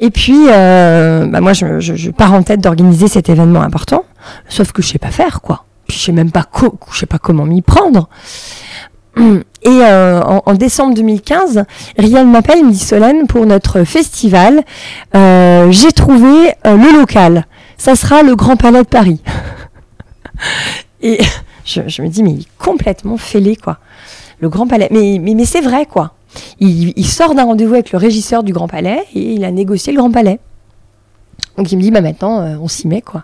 [0.00, 4.04] Et puis, euh, bah moi, je, je, je pars en tête d'organiser cet événement important,
[4.48, 5.64] sauf que je sais pas faire, quoi.
[5.86, 6.46] Puis puis je sais même pas,
[6.92, 8.08] je sais pas comment m'y prendre.
[9.16, 11.64] Et euh, en, décembre 2015,
[11.96, 14.62] Rian m'appelle, il me dit Solène, pour notre festival,
[15.14, 17.46] euh, j'ai trouvé euh, le local.
[17.78, 19.20] Ça sera le Grand Palais de Paris.
[21.02, 21.18] et
[21.64, 23.78] je, me dis, mais il est complètement fêlé, quoi.
[24.40, 24.88] Le Grand Palais.
[24.90, 26.12] Mais, mais, mais c'est vrai, quoi.
[26.60, 29.92] Il, il sort d'un rendez-vous avec le régisseur du Grand Palais et il a négocié
[29.92, 30.40] le Grand Palais.
[31.56, 33.22] Donc il me dit, bah maintenant, on s'y met, quoi.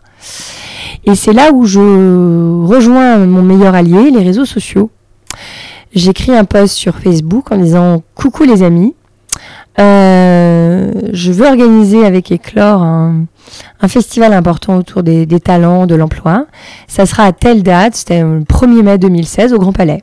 [1.04, 1.80] Et c'est là où je
[2.64, 4.90] rejoins mon meilleur allié, les réseaux sociaux
[5.94, 8.94] j'écris un post sur Facebook en disant coucou les amis.
[9.78, 13.26] Euh, je veux organiser avec Eclore un,
[13.88, 16.46] festival important autour des, talents, de l'emploi.
[16.86, 20.02] Ça sera à telle date, c'était le 1er mai 2016 au Grand Palais.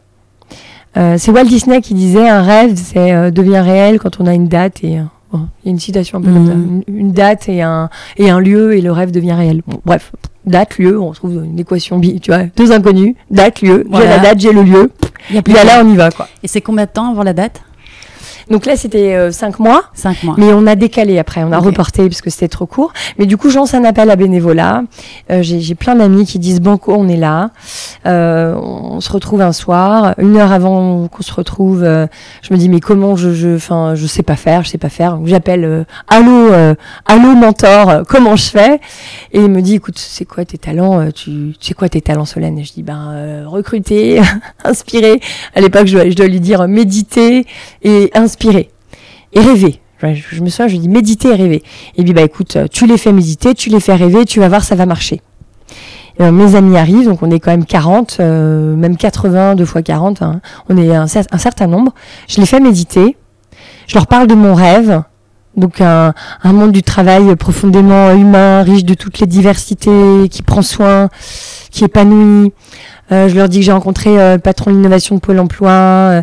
[0.95, 4.33] Euh, c'est Walt Disney qui disait un rêve c'est euh, devient réel quand on a
[4.33, 6.81] une date et il y a une citation un peu comme ça, mm.
[6.87, 9.61] une, date et un et un lieu et le rêve devient réel.
[9.85, 10.11] bref,
[10.47, 14.39] date, lieu, on trouve une équation, tu vois, deux inconnus, date, lieu, j'ai la date,
[14.39, 14.91] j'ai le lieu,
[15.31, 16.27] et là on y va quoi.
[16.41, 17.61] Et c'est combien de temps avant la date?
[18.49, 19.83] Donc là, c'était 5 euh, mois.
[19.93, 20.35] 5 mois.
[20.37, 22.93] Mais on a décalé après, on a reporté parce que c'était trop court.
[23.17, 24.83] Mais du coup, j'en un appel à bénévolat.
[25.29, 27.49] Euh, j'ai plein d'amis qui disent Banco, on est là.
[28.05, 30.13] Euh, on se retrouve un soir.
[30.17, 34.07] Une heure avant qu'on se retrouve, je me dis mais comment je, je, enfin, je
[34.07, 35.19] sais pas faire, je sais pas faire.
[35.25, 36.51] J'appelle allô,
[37.05, 38.79] allô mentor, comment je fais?
[39.33, 42.57] Et il me dit écoute, c'est quoi tes talents Tu, sais quoi tes talents, Solène
[42.57, 44.21] Et je dis ben recruter,
[44.63, 45.19] inspirer.
[45.53, 47.45] À l'époque, je, je dois lui dire méditer
[47.83, 49.81] et inspirer et rêver.
[50.01, 51.63] Je, me souviens, je dis méditer et rêver.
[51.95, 54.63] Et puis bah écoute, tu les fais méditer, tu les fais rêver, tu vas voir,
[54.63, 55.21] ça va marcher.
[56.19, 59.81] Euh, mes amis arrivent, donc on est quand même 40, euh, même 80, 2 fois
[59.83, 60.41] 40, hein.
[60.67, 61.93] on est un, certain nombre.
[62.27, 63.17] Je les fais méditer,
[63.87, 65.03] je leur parle de mon rêve,
[65.55, 66.13] donc un,
[66.43, 71.09] monde du travail profondément humain, riche de toutes les diversités, qui prend soin,
[71.69, 72.49] qui épanouit, euh,
[73.09, 76.21] je leur dis que j'ai rencontré euh, le patron de l'innovation de Pôle Emploi, euh,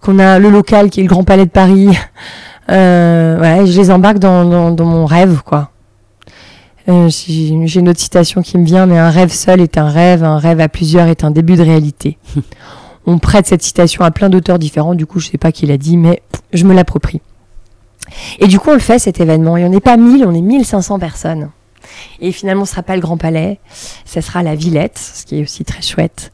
[0.00, 1.88] qu'on a le local qui est le Grand Palais de Paris.
[2.68, 5.70] ouais, je les embarque dans, dans, mon rêve, quoi.
[6.86, 10.38] j'ai une autre citation qui me vient, mais un rêve seul est un rêve, un
[10.38, 12.18] rêve à plusieurs est un début de réalité.
[13.08, 15.76] On prête cette citation à plein d'auteurs différents, du coup je sais pas qui l'a
[15.76, 16.22] dit, mais
[16.52, 17.20] je me l'approprie.
[18.40, 20.40] Et du coup on le fait cet événement, et on n'est pas 1000, on est
[20.40, 21.50] 1500 personnes.
[22.20, 23.60] Et finalement, ce sera pas le Grand Palais,
[24.04, 26.32] ce sera la Villette, ce qui est aussi très chouette.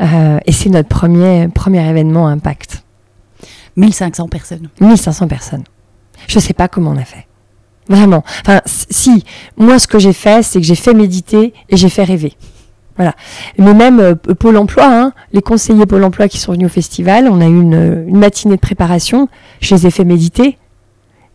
[0.00, 2.84] Euh, et c'est notre premier, premier événement Impact.
[3.76, 4.68] 1500 personnes.
[4.80, 5.64] 1500 personnes.
[6.28, 7.26] Je sais pas comment on a fait.
[7.88, 8.24] Vraiment.
[8.40, 9.24] Enfin, si,
[9.56, 12.32] moi, ce que j'ai fait, c'est que j'ai fait méditer et j'ai fait rêver.
[12.96, 13.14] Voilà.
[13.58, 17.28] Mais même euh, Pôle emploi, hein, les conseillers Pôle emploi qui sont venus au festival,
[17.28, 19.28] on a eu une, une matinée de préparation,
[19.60, 20.58] je les ai fait méditer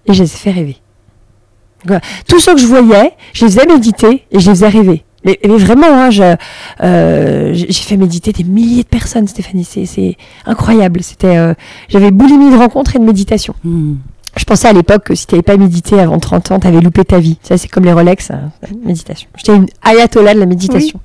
[0.08, 0.81] et je les ai fait rêver.
[2.28, 5.04] Tous ceux que je voyais, je les faisais méditer et je les faisais rêver.
[5.24, 6.10] Mais, vraiment, hein,
[6.82, 9.64] euh, j'ai fait méditer des milliers de personnes, Stéphanie.
[9.66, 11.04] C'est incroyable.
[11.04, 11.54] C'était, euh,
[11.90, 13.54] j'avais boulimie de rencontres et de méditation.
[13.64, 13.96] Hmm.
[14.36, 16.80] Je pensais à l'époque que si tu n'avais pas médité avant 30 ans, tu avais
[16.80, 17.38] loupé ta vie.
[17.44, 18.52] Ça, c'est comme les Rolex, hein,
[18.84, 19.30] méditation.
[19.36, 21.00] J'étais une ayatollah de la méditation.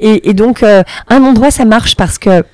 [0.00, 2.44] Et, donc, euh, un endroit, ça marche parce que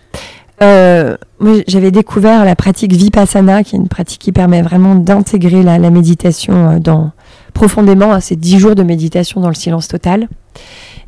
[0.60, 5.90] j'avais découvert la pratique Vipassana, qui est une pratique qui permet vraiment d'intégrer la, la,
[5.90, 7.12] méditation dans,
[7.54, 10.28] profondément à ces dix jours de méditation dans le silence total.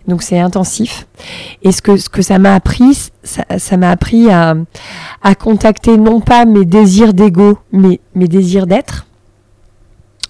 [0.08, 1.06] Donc c'est intensif.
[1.62, 4.54] Et ce que, ce que ça m'a appris, ça m'a appris à,
[5.22, 9.06] à contacter non pas mes désirs d'ego, mais mes désirs d'être.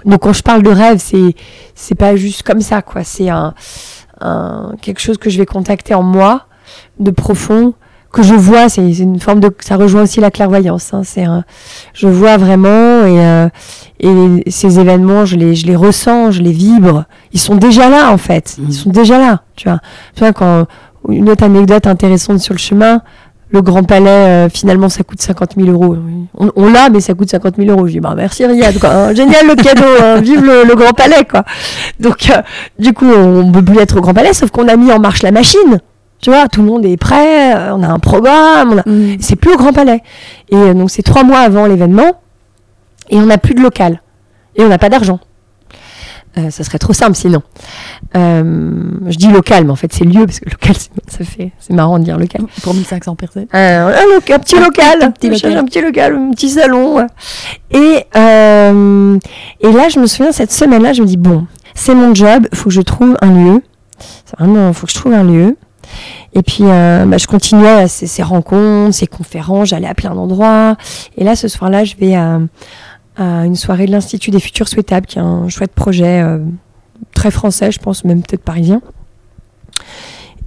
[0.04, 1.34] Donc quand je parle de rêve, c'est
[1.74, 3.04] c'est pas juste comme ça quoi.
[3.04, 3.54] C'est un,
[4.20, 6.46] un, quelque chose que je vais contacter en moi,
[6.98, 7.74] de profond,
[8.16, 10.94] que je vois, c'est une forme de, ça rejoint aussi la clairvoyance.
[10.94, 11.24] Hein, c'est,
[11.92, 13.48] je vois vraiment et euh,
[14.00, 17.04] et ces événements, je les, je les ressens, je les vibre.
[17.32, 18.56] Ils sont déjà là en fait.
[18.58, 18.72] Ils mmh.
[18.72, 19.42] sont déjà là.
[19.54, 19.80] Tu vois.
[20.14, 20.66] Tu vois quand
[21.08, 23.02] une autre anecdote intéressante sur le chemin,
[23.50, 25.96] le Grand Palais, euh, finalement, ça coûte 50 000 euros.
[26.34, 27.86] On, l'a, mais ça coûte 50 000 euros.
[27.86, 28.90] Je dis, bah, merci Riyad, quoi.
[28.90, 31.44] Hein, génial le cadeau, hein, vive le, Grand Palais, quoi.
[32.00, 32.42] Donc, euh,
[32.78, 35.22] du coup, on peut plus être au Grand Palais, sauf qu'on a mis en marche
[35.22, 35.78] la machine.
[36.26, 39.18] Tu vois, tout le monde est prêt, euh, on a un programme, mm.
[39.20, 40.02] c'est plus au Grand Palais.
[40.48, 42.20] Et euh, donc c'est trois mois avant l'événement,
[43.08, 44.02] et on n'a plus de local,
[44.56, 45.20] et on n'a pas d'argent.
[46.36, 47.42] Euh, ça serait trop simple sinon.
[48.12, 50.74] je dis local, mais en fait c'est lieu, parce que local,
[51.06, 52.42] ça fait, c'est marrant de dire local.
[52.60, 53.46] Pour 1500 personnes.
[53.52, 57.06] un, petit local, un petit local, un petit local, un petit salon.
[57.70, 61.46] Et, et là, je me souviens, cette semaine-là, je me dis, bon,
[61.76, 63.62] c'est mon job, il faut que je trouve un lieu.
[64.36, 65.56] Vraiment, il faut que je trouve un lieu.
[66.32, 70.76] Et puis, euh, bah, je continuais à ces, rencontres, ces conférences, j'allais à plein d'endroits.
[71.16, 72.38] Et là, ce soir-là, je vais à,
[73.18, 76.38] une soirée de l'Institut des Futurs Souhaitables, qui est un chouette projet euh,
[77.14, 78.82] très français, je pense, même peut-être parisien.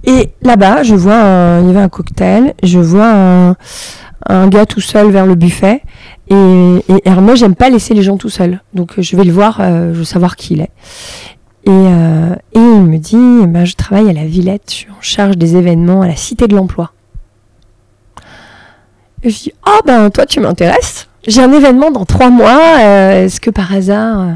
[0.04, 3.56] Et là-bas, je vois, il y avait un cocktail, je vois
[4.28, 5.82] un, gars tout seul vers le buffet.
[6.30, 8.60] Et, alors moi, j'aime pas laisser les gens tout seuls.
[8.72, 10.70] Donc euh, je vais le voir, euh, je veux savoir qui il est.
[11.70, 14.90] Et, euh, et il me dit, eh ben, je travaille à la Villette, je suis
[14.90, 16.90] en charge des événements à la Cité de l'Emploi.
[19.22, 21.06] Et je dis, ah ben toi tu m'intéresses.
[21.28, 24.20] J'ai un événement dans trois mois, euh, est-ce que par hasard...
[24.20, 24.32] euh,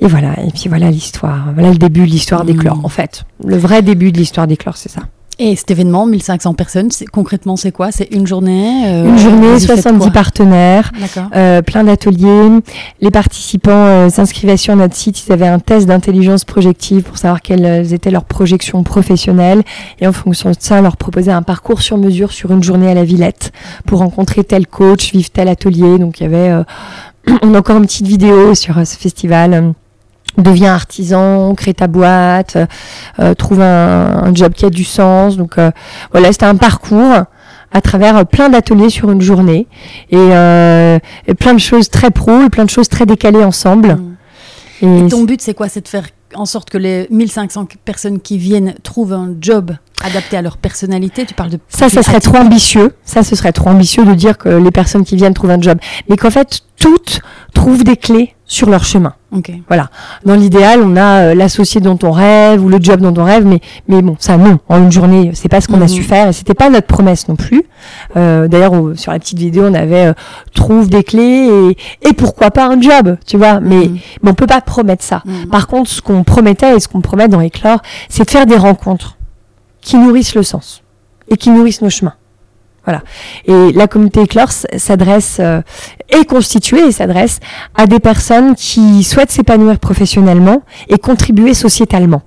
[0.00, 1.46] Et voilà, et puis voilà l'histoire.
[1.54, 2.46] Voilà le début de l'histoire Mmh.
[2.48, 3.24] d'Éclore, en fait.
[3.44, 5.02] Le vrai début de l'histoire d'Éclore, c'est ça.
[5.38, 7.92] Et cet événement, 1500 personnes, concrètement, c'est quoi?
[7.92, 10.10] C'est une journée euh, Une journée, vous faites 70 quoi?
[10.10, 10.92] partenaires,
[11.34, 12.48] euh, plein d'ateliers.
[13.02, 15.26] Les participants euh, s'inscrivaient sur notre site.
[15.26, 19.62] Ils avaient un test d'intelligence projective pour savoir quelles étaient leurs projections professionnelles.
[20.00, 22.90] Et en fonction de ça, on leur proposait un parcours sur mesure sur une journée
[22.90, 23.52] à la Villette
[23.84, 25.98] pour rencontrer tel coach, vivre tel atelier.
[25.98, 26.64] Donc il y avait, euh,
[27.42, 29.74] on a encore une petite vidéo sur euh, ce festival.
[30.38, 32.58] Deviens artisan, crée ta boîte,
[33.18, 35.36] euh, trouve un, un job qui a du sens.
[35.36, 35.70] Donc euh,
[36.12, 37.24] voilà, c'était un parcours
[37.72, 39.66] à travers euh, plein d'ateliers sur une journée
[40.10, 43.96] et, euh, et plein de choses très pro et plein de choses très décalées ensemble.
[43.96, 44.16] Mm.
[44.82, 45.68] Et Et ton but, c'est quoi?
[45.68, 49.72] C'est de faire en sorte que les 1500 personnes qui viennent trouvent un job
[50.04, 51.24] adapté à leur personnalité?
[51.24, 52.94] Tu parles de ça, ça serait trop ambitieux.
[53.04, 55.78] Ça, ce serait trop ambitieux de dire que les personnes qui viennent trouvent un job,
[56.08, 57.20] mais qu'en fait toutes
[57.54, 59.12] trouvent des clés sur leur chemin.
[59.32, 59.50] Ok.
[60.24, 63.44] Dans l'idéal, on a euh, l'associé dont on rêve ou le job dont on rêve,
[63.44, 64.58] mais mais bon, ça non.
[64.68, 65.88] En une journée, c'est pas ce qu'on a Mhm.
[65.88, 67.64] su faire et c'était pas notre promesse non plus.
[68.16, 70.12] Euh, D'ailleurs, sur la petite vidéo, on avait euh,
[70.54, 71.48] trouve des clés
[72.02, 73.58] et et pourquoi pas un job, tu vois.
[73.60, 73.98] Mais Mhm.
[74.22, 75.22] mais on peut pas promettre ça.
[75.24, 75.48] Mhm.
[75.50, 78.56] Par contre, ce qu'on promettait et ce qu'on promet dans Éclore, c'est de faire des
[78.56, 79.16] rencontres
[79.80, 80.82] qui nourrissent le sens
[81.28, 82.14] et qui nourrissent nos chemins.
[82.86, 83.02] Voilà.
[83.46, 85.60] Et la communauté Éclore s'adresse, euh,
[86.08, 87.40] est constituée et s'adresse
[87.74, 92.22] à des personnes qui souhaitent s'épanouir professionnellement et contribuer sociétalement.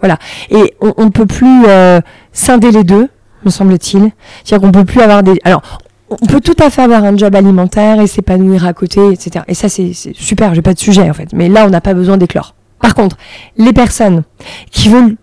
[0.00, 0.18] Voilà.
[0.50, 2.00] Et on ne peut plus euh,
[2.32, 3.08] scinder les deux,
[3.44, 4.10] me semble-t-il.
[4.44, 5.38] C'est-à-dire qu'on peut plus avoir des...
[5.44, 5.62] Alors,
[6.10, 9.44] on peut tout à fait avoir un job alimentaire et s'épanouir à côté, etc.
[9.46, 11.28] Et ça, c'est super, j'ai pas de sujet en fait.
[11.32, 12.54] Mais là, on n'a pas besoin d'éclore.
[12.80, 13.16] Par contre,
[13.56, 14.24] les personnes
[14.72, 15.16] qui veulent,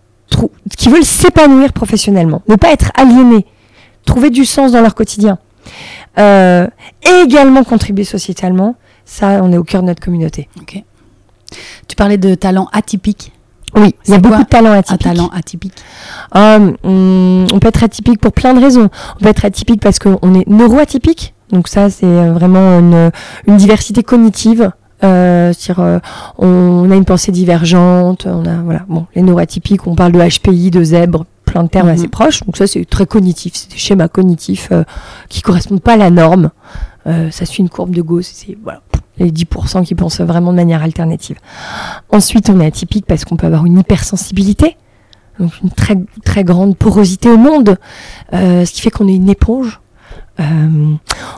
[0.78, 3.46] qui veulent s'épanouir professionnellement, ne pas être aliénées,
[4.08, 5.38] trouver du sens dans leur quotidien,
[6.18, 6.66] euh,
[7.04, 10.50] et également contribuer sociétalement, ça, on est au cœur de notre communauté.
[10.60, 10.84] Ok.
[11.88, 13.32] Tu parlais de talent atypique.
[13.76, 15.02] Oui, il y a beaucoup de talents Un atypiques.
[15.04, 15.74] talent atypique?
[16.32, 18.90] Ah, on, on peut être atypique pour plein de raisons.
[19.16, 21.34] On peut être atypique parce qu'on est neuroatypique.
[21.52, 23.12] Donc ça, c'est euh, vraiment une,
[23.46, 24.72] une diversité cognitive.
[25.04, 26.00] Euh, euh,
[26.38, 28.26] on a une pensée divergente.
[28.26, 28.82] On a voilà.
[28.88, 31.26] Bon, les neuroatypiques, on parle de HPI, de zèbre,
[31.58, 31.94] plein de termes Mhm.
[31.96, 32.44] assez proches.
[32.44, 33.54] Donc ça, c'est très cognitif.
[33.56, 34.84] C'est des schémas cognitifs euh,
[35.30, 36.52] qui correspondent pas à la norme.
[37.08, 38.30] Euh, ça suit une courbe de Gauss.
[38.32, 38.82] C'est voilà
[39.18, 41.38] les 10% qui pensent vraiment de manière alternative.
[42.12, 44.78] Ensuite, on est atypique parce qu'on peut avoir une hypersensibilité
[45.40, 45.96] donc une très
[46.26, 47.78] très grande porosité au monde,
[48.34, 49.80] euh, ce qui fait qu'on est une éponge.
[50.40, 50.94] Euh,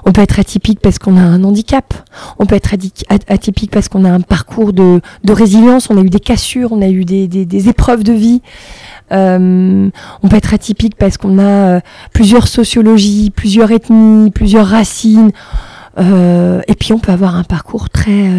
[0.05, 1.93] on peut être atypique parce qu'on a un handicap.
[2.37, 2.73] On peut être
[3.27, 5.89] atypique parce qu'on a un parcours de, de résilience.
[5.89, 8.41] On a eu des cassures, on a eu des, des, des épreuves de vie.
[9.11, 9.89] Euh,
[10.21, 11.79] on peut être atypique parce qu'on a euh,
[12.13, 15.31] plusieurs sociologies, plusieurs ethnies, plusieurs racines.
[15.97, 18.29] Euh, et puis on peut avoir un parcours très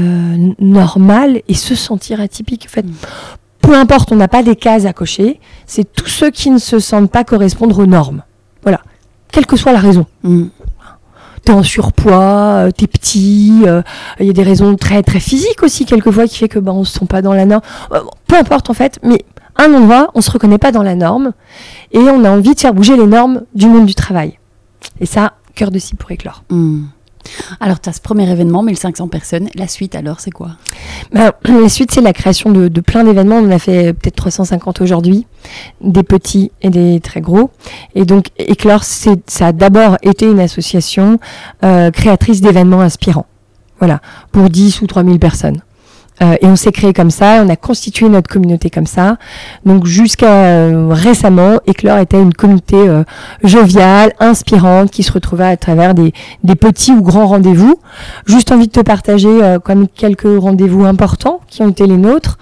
[0.60, 2.66] normal et se sentir atypique.
[2.68, 2.86] En fait,
[3.60, 5.40] peu importe, on n'a pas des cases à cocher.
[5.66, 8.22] C'est tous ceux qui ne se sentent pas correspondre aux normes.
[8.62, 8.80] Voilà,
[9.30, 10.06] quelle que soit la raison.
[10.22, 10.46] Mm.
[11.44, 13.62] T'es en surpoids, t'es petit.
[13.66, 13.82] euh,
[14.20, 16.84] Il y a des raisons très très physiques aussi quelquefois qui fait que bah on
[16.84, 17.62] se sent pas dans la norme.
[17.92, 19.24] Euh, peu importe en fait, mais
[19.60, 21.32] un endroit on se reconnaît pas dans la norme
[21.92, 24.38] et on a envie de faire bouger les normes du monde du travail.
[25.00, 26.42] Et ça, cœur de cible pour éclore.
[26.50, 26.84] Mm.
[27.60, 29.48] Alors, tu as ce premier événement, 1500 personnes.
[29.54, 30.52] La suite, alors, c'est quoi?
[31.12, 33.36] Ben, la suite, c'est la création de, de plein d'événements.
[33.36, 35.26] On en a fait peut-être 350 aujourd'hui,
[35.80, 37.50] des petits et des très gros.
[37.94, 41.18] Et donc, Éclore, ça a d'abord été une association
[41.62, 43.26] euh, créatrice d'événements inspirants.
[43.78, 44.00] Voilà,
[44.32, 45.62] pour 10 ou 3000 personnes.
[46.22, 49.16] Euh, et on s'est créé comme ça, on a constitué notre communauté comme ça.
[49.64, 53.04] Donc jusqu'à euh, récemment, Éclore était une communauté euh,
[53.42, 56.12] joviale, inspirante, qui se retrouvait à travers des,
[56.44, 57.80] des petits ou grands rendez-vous.
[58.26, 62.38] Juste envie de te partager euh, comme quelques rendez-vous importants qui ont été les nôtres.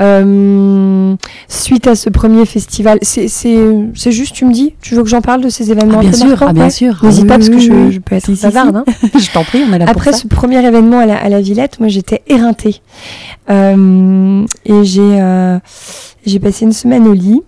[0.00, 1.14] Euh,
[1.48, 3.28] suite à ce premier festival, c'est
[4.10, 6.42] juste, tu me dis, tu veux que j'en parle de ces événements Ah, bien sûr,
[6.46, 6.70] ah, bien Ouais.
[6.70, 6.98] sûr.
[7.02, 8.42] N'hésite Ah, pas oui, parce que oui, je, peux être Si, si, si.
[8.46, 8.76] bavarde.
[8.76, 8.84] hein.
[9.18, 10.22] Je t'en prie, on est là Après pour ça.
[10.22, 12.80] ce premier événement à la, à la Villette, moi j'étais éreintée.
[13.50, 15.58] Euh, et j'ai euh,
[16.24, 17.42] j'ai passé une semaine au lit.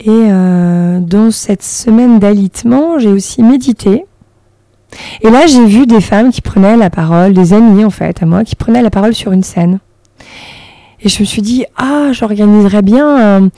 [0.00, 4.04] Et euh, dans cette semaine d'alitement, j'ai aussi médité.
[5.22, 8.26] Et là, j'ai vu des femmes qui prenaient la parole, des amies en fait à
[8.26, 9.78] moi, qui prenaient la parole sur une scène.
[11.06, 13.48] Et je me suis dit, ah, j'organiserais bien euh,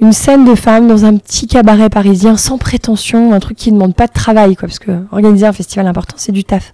[0.00, 3.74] une scène de femmes dans un petit cabaret parisien sans prétention, un truc qui ne
[3.76, 6.72] demande pas de travail, quoi, parce que organiser un festival important, c'est du taf.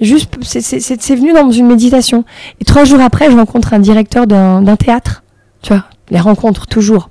[0.00, 2.24] Juste, c'est venu dans une méditation.
[2.62, 5.22] Et trois jours après, je rencontre un directeur d'un théâtre.
[5.60, 7.10] Tu vois, les rencontres toujours.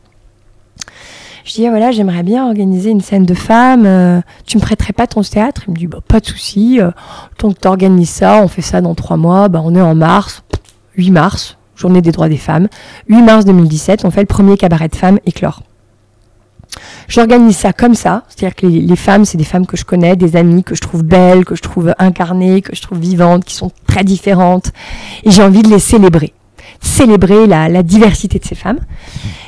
[1.45, 3.85] Je dis, ah, voilà, j'aimerais bien organiser une scène de femmes.
[3.85, 5.61] Euh, tu me prêterais pas ton théâtre?
[5.67, 6.81] Il me dit, bah, pas de souci.
[6.81, 6.89] Euh,
[7.37, 9.47] tant que tu organises ça, on fait ça dans trois mois.
[9.47, 10.41] Bah, on est en mars,
[10.97, 12.67] 8 mars, journée des droits des femmes.
[13.09, 15.61] 8 mars 2017, on fait le premier cabaret de femmes éclore.
[17.07, 20.37] J'organise ça comme ça, c'est-à-dire que les, femmes, c'est des femmes que je connais, des
[20.37, 23.71] amies que je trouve belles, que je trouve incarnées, que je trouve vivantes, qui sont
[23.85, 24.71] très différentes,
[25.25, 26.33] et j'ai envie de les célébrer,
[26.79, 28.79] célébrer la, diversité de ces femmes.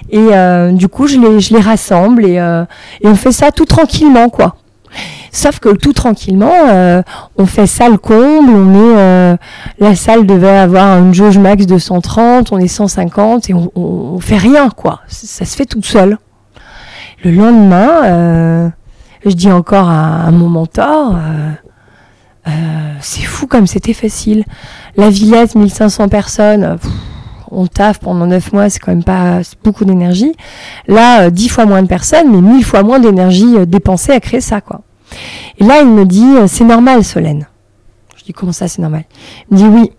[0.10, 2.66] Et euh, du coup, je les, je les rassemble et, euh,
[3.02, 4.58] et on fait ça tout tranquillement, quoi.
[5.36, 7.02] Sauf que tout tranquillement, euh,
[7.40, 9.36] on fait salle comble, on est euh,
[9.80, 14.20] la salle devait avoir une jauge max de 130, on est 150 et on, on,
[14.20, 15.02] fait rien quoi.
[15.08, 16.20] Ça se fait toute seule.
[17.24, 18.70] Le lendemain, euh,
[19.26, 21.16] je dis encore à, mon mentor,
[23.02, 24.44] c'est fou comme c'était facile.
[24.98, 26.78] La Villette, 1500 personnes.
[27.50, 30.34] on taffe pendant 9 mois, c'est quand même pas beaucoup d'énergie.
[30.88, 34.62] Là, 10 fois moins de personnes, mais 1000 fois moins d'énergie dépensée à créer ça,
[34.62, 34.82] quoi.
[35.60, 37.48] Et là, il me dit, euh, c'est normal, Solène.
[38.18, 39.06] Je dis, comment ça, c'est normal?
[39.50, 39.92] Il me dit, oui.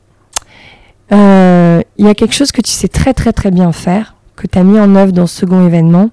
[1.12, 4.46] Euh, il y a quelque chose que tu sais très, très, très bien faire, que
[4.46, 6.10] tu as mis en œuvre dans ce second événement,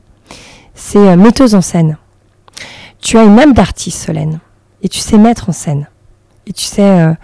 [0.75, 1.97] c'est euh, metteuse en scène.
[2.99, 4.39] Tu as une âme d'artiste, Solène,
[4.83, 5.87] et tu sais mettre en scène.
[6.45, 7.15] Et tu sais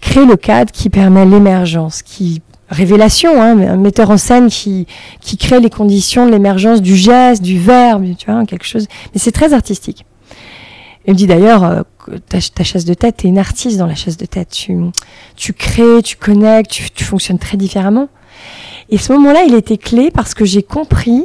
[0.00, 4.86] créer le cadre qui permet l'émergence, qui révélation, hein, un metteur en scène qui,
[5.20, 8.86] qui crée les conditions de l'émergence du geste, du verbe, tu vois, quelque chose.
[9.14, 10.04] Mais c'est très artistique.
[11.08, 11.82] Il me dit d'ailleurs, euh,
[12.28, 14.50] ta, chasse de tête, tu es une artiste dans la chasse de tête.
[14.50, 14.76] Tu,
[15.36, 18.10] tu crées, tu connectes, tu, fonctionnes très différemment.
[18.90, 21.24] Et ce moment-là, il était clé parce que j'ai compris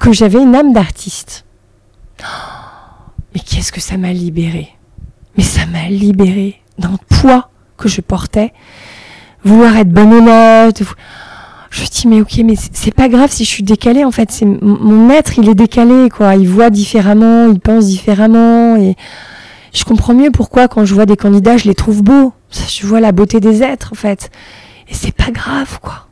[0.00, 1.44] que j'avais une âme d'artiste.
[3.34, 4.70] Mais qu'est-ce que ça m'a libéré?
[5.36, 8.52] Mais ça m'a libéré d'un poids que je portais.
[9.44, 10.82] Vouloir être bonne honnête,
[11.74, 14.30] je me dis mais ok mais c'est pas grave si je suis décalée en fait.
[14.30, 16.36] C'est mon maître il est décalé quoi.
[16.36, 18.94] Il voit différemment il pense différemment et
[19.72, 22.32] je comprends mieux pourquoi quand je vois des candidats je les trouve beaux.
[22.52, 24.30] Je vois la beauté des êtres en fait.
[24.88, 26.06] Et c'est pas grave quoi.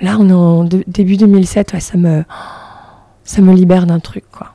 [0.00, 2.24] Là on est en début 2007 ouais, ça me
[3.22, 4.52] ça me libère d'un truc quoi.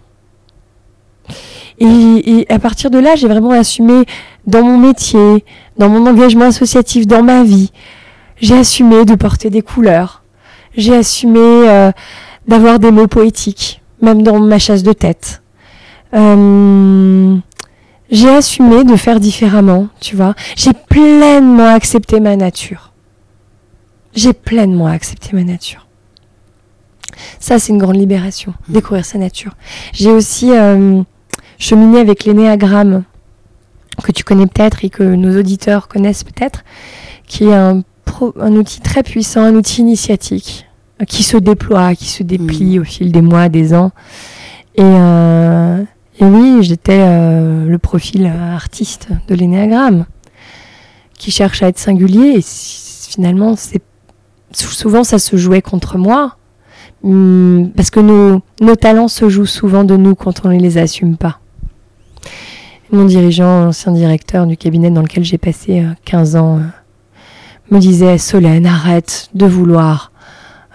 [1.80, 4.04] Et à partir de là j'ai vraiment assumé
[4.46, 5.46] dans mon métier
[5.78, 7.72] dans mon engagement associatif dans ma vie
[8.40, 10.24] j'ai assumé de porter des couleurs.
[10.76, 11.92] J'ai assumé euh,
[12.48, 15.42] d'avoir des mots poétiques, même dans ma chasse de tête.
[16.14, 17.36] Euh,
[18.10, 20.36] j'ai assumé de faire différemment, tu vois.
[20.56, 22.94] J'ai pleinement accepté ma nature.
[24.14, 25.88] J'ai pleinement accepté ma nature.
[27.40, 28.74] Ça, c'est une grande libération, mmh.
[28.74, 29.54] découvrir sa nature.
[29.94, 31.02] J'ai aussi euh,
[31.58, 33.04] cheminé avec l'énéagramme,
[34.04, 36.64] que tu connais peut-être et que nos auditeurs connaissent peut-être,
[37.26, 37.84] qui est un
[38.40, 40.68] un outil très puissant, un outil initiatique
[41.02, 42.82] euh, qui se déploie, qui se déplie mm.
[42.82, 43.92] au fil des mois, des ans.
[44.76, 45.84] Et, euh,
[46.20, 50.06] oui, j'étais euh, le profil artiste de l'énéagramme
[51.18, 52.38] qui cherche à être singulier.
[52.38, 53.82] Et finalement, c'est
[54.54, 56.38] souvent ça se jouait contre moi
[57.04, 60.78] mm, parce que nos, nos talents se jouent souvent de nous quand on ne les
[60.78, 61.40] assume pas.
[62.92, 66.62] Mon dirigeant, ancien directeur du cabinet dans lequel j'ai passé 15 ans,
[67.72, 70.12] me disait Solène, arrête de vouloir.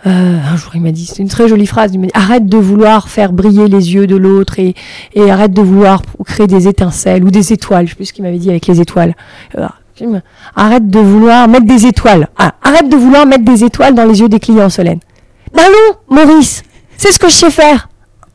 [0.06, 2.56] Euh, un jour, il m'a dit, c'est une très jolie phrase, il m'a arrête de
[2.56, 4.74] vouloir faire briller les yeux de l'autre et,
[5.14, 7.86] et arrête de vouloir créer des étincelles ou des étoiles.
[7.86, 9.14] Je sais plus ce qu'il m'avait dit avec les étoiles.
[9.56, 9.68] Euh,
[10.56, 12.28] arrête de vouloir mettre des étoiles.
[12.36, 14.98] Ah, arrête de vouloir mettre des étoiles dans les yeux des clients, Solène.
[15.54, 16.62] Ben non, Maurice,
[16.96, 17.88] c'est ce que je sais faire.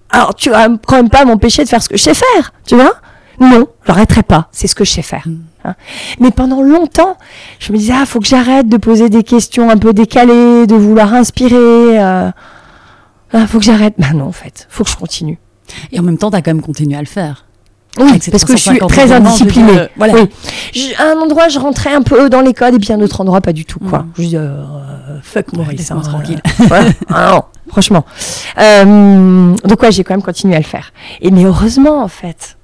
[0.10, 2.76] Alors, tu vas quand même pas m'empêcher de faire ce que je sais faire, tu
[2.76, 2.94] vois?
[3.40, 5.24] Non, j'arrêterai pas, c'est ce que je sais faire.
[5.26, 5.38] Mm.
[5.66, 5.76] Hein.
[6.20, 7.18] Mais pendant longtemps,
[7.60, 10.76] je me disais, ah, faut que j'arrête de poser des questions un peu décalées, de
[10.76, 11.56] vouloir inspirer.
[11.56, 12.32] Euh,
[13.34, 13.96] ah, faut que j'arrête.
[13.98, 15.38] Ben non, en fait, faut que je continue.
[15.92, 17.46] Et en même temps, tu as quand même continué à le faire.
[18.00, 19.88] Oui, parce que je suis très indisciplinée.
[19.96, 20.14] voilà.
[21.00, 23.22] à un endroit, je rentrais un peu dans les codes, et puis à un autre
[23.22, 23.80] endroit, pas du tout.
[23.80, 24.00] Quoi.
[24.00, 24.12] Mm.
[24.18, 24.64] Je dis, euh,
[25.22, 26.42] fuck Maurice, hein, tranquille.
[27.10, 28.06] ah non, franchement.
[28.60, 30.94] Euh, donc ouais, j'ai quand même continué à le faire.
[31.22, 32.58] Et mais heureusement, en fait,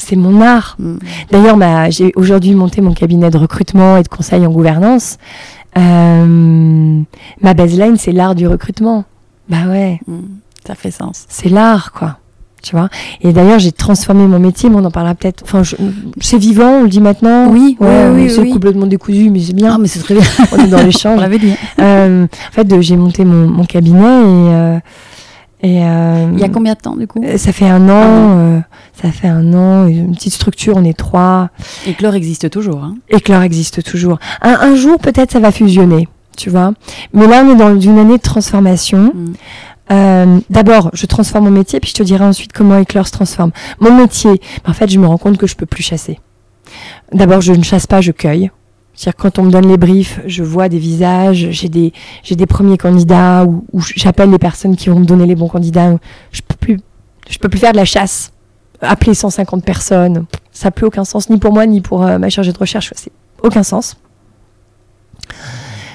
[0.00, 0.76] c'est mon art.
[0.78, 0.96] Mm.
[1.30, 5.18] D'ailleurs, j'ai aujourd'hui monté mon cabinet de recrutement et de conseil en gouvernance.
[5.78, 7.00] Euh,
[7.40, 9.04] ma baseline, c'est l'art du recrutement.
[9.48, 10.00] Bah ouais.
[10.06, 10.20] Mm.
[10.66, 11.24] Ça fait sens.
[11.28, 12.18] C'est l'art, quoi.
[12.62, 12.90] Tu vois?
[13.22, 15.42] Et d'ailleurs, j'ai transformé mon métier, mais on en parlera peut-être.
[15.44, 15.62] Enfin,
[16.20, 17.48] c'est vivant, on le dit maintenant?
[17.48, 18.50] Oui, ouais, oui, oui, c'est oui.
[18.50, 19.72] complètement décousu, mais c'est bien.
[19.74, 20.24] Ah, mais c'est très bien.
[20.52, 21.20] on est dans l'échange.
[21.80, 24.78] Euh, en fait, j'ai monté mon, mon cabinet et, euh,
[25.62, 27.22] et euh, Il y a combien de temps du coup?
[27.36, 28.38] ça fait un an.
[28.38, 28.60] euh,
[29.02, 29.86] ça fait un an.
[29.86, 31.50] Une petite structure, on est trois.
[31.86, 32.82] Et Clore existe toujours.
[32.82, 32.96] Hein?
[33.08, 34.18] Éclair existe toujours.
[34.42, 36.72] Un, un jour, peut-être, ça va fusionner, tu vois.
[37.12, 39.12] Mais là, on est dans une année de transformation.
[39.14, 39.32] Mm.
[39.92, 43.50] Euh, D'abord, je transforme mon métier, puis je te dirai ensuite comment Éclair se transforme.
[43.80, 46.20] Mon métier, en fait, je me rends compte que je peux plus chasser.
[47.12, 48.50] D'abord, je ne chasse pas, je cueille.
[49.00, 53.46] C'est-à-dire quand on me donne les briefs, je vois des visages, j'ai des, premiers candidats,
[53.46, 53.64] ou,
[53.96, 55.96] j'appelle les personnes qui vont me donner les bons candidats.
[56.32, 56.76] Je peux
[57.26, 58.30] je peux plus faire de la chasse.
[58.82, 62.28] Appeler 150 personnes, ça n'a plus aucun sens, ni pour moi, ni pour euh, ma
[62.28, 62.92] chargée de recherche.
[62.94, 63.96] C'est aucun sens.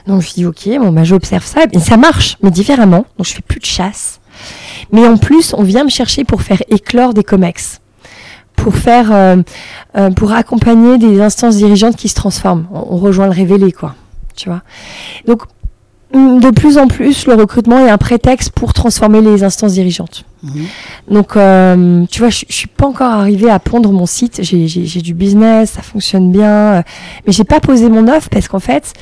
[0.08, 3.06] Donc je dis ok, bon bah j'observe ça et ça marche, mais différemment.
[3.20, 4.20] Donc je fais plus de chasse.
[4.92, 7.82] Mais en plus, on vient me chercher pour faire éclore des comex,
[8.66, 9.36] pour faire, euh,
[9.96, 12.66] euh, pour accompagner des instances dirigeantes qui se transforment.
[12.74, 13.94] On, on rejoint le révélé, quoi.
[14.36, 14.64] Tu vois?
[15.28, 15.44] Donc
[16.16, 20.26] hum, de plus en plus, le recrutement est un prétexte pour transformer les instances dirigeantes.
[20.42, 20.66] Mhm.
[21.12, 24.40] Donc, euh, tu vois, je, je suis pas encore arrivée à pondre mon site.
[24.42, 26.84] J'ai- du business, ça fonctionne bien,
[27.28, 28.94] mais j'ai pas posé mon offre parce qu'en fait,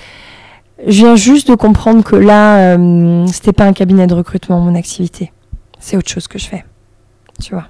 [0.85, 4.75] je viens juste de comprendre que là, euh, c'était pas un cabinet de recrutement mon
[4.75, 5.31] activité.
[5.79, 6.65] C'est autre chose que je fais.
[7.41, 7.67] Tu vois?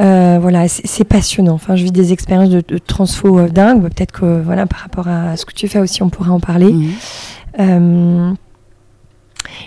[0.00, 1.52] Euh, voilà, c'est passionnant.
[1.52, 3.82] Enfin, je vis des expériences de, de transfo euh, dingues.
[3.82, 6.72] Peut-être que voilà, par rapport à ce que tu fais aussi, on pourra en parler.
[6.72, 6.90] Mhm.
[7.58, 8.32] Euh,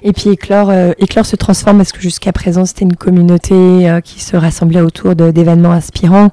[0.02, 4.22] et puis Éclore, euh, Éclore se transforme parce que jusqu'à présent c'était une communauté qui
[4.22, 6.30] se rassemblait autour d'événements inspirants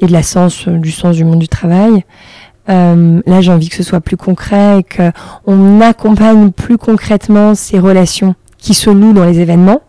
[0.00, 2.04] et de la sens, du sens du monde du travail.
[2.68, 7.78] Euh, là j'ai envie que ce soit plus concret et qu'on accompagne plus concrètement ces
[7.80, 9.80] relations qui se nouent dans les événements,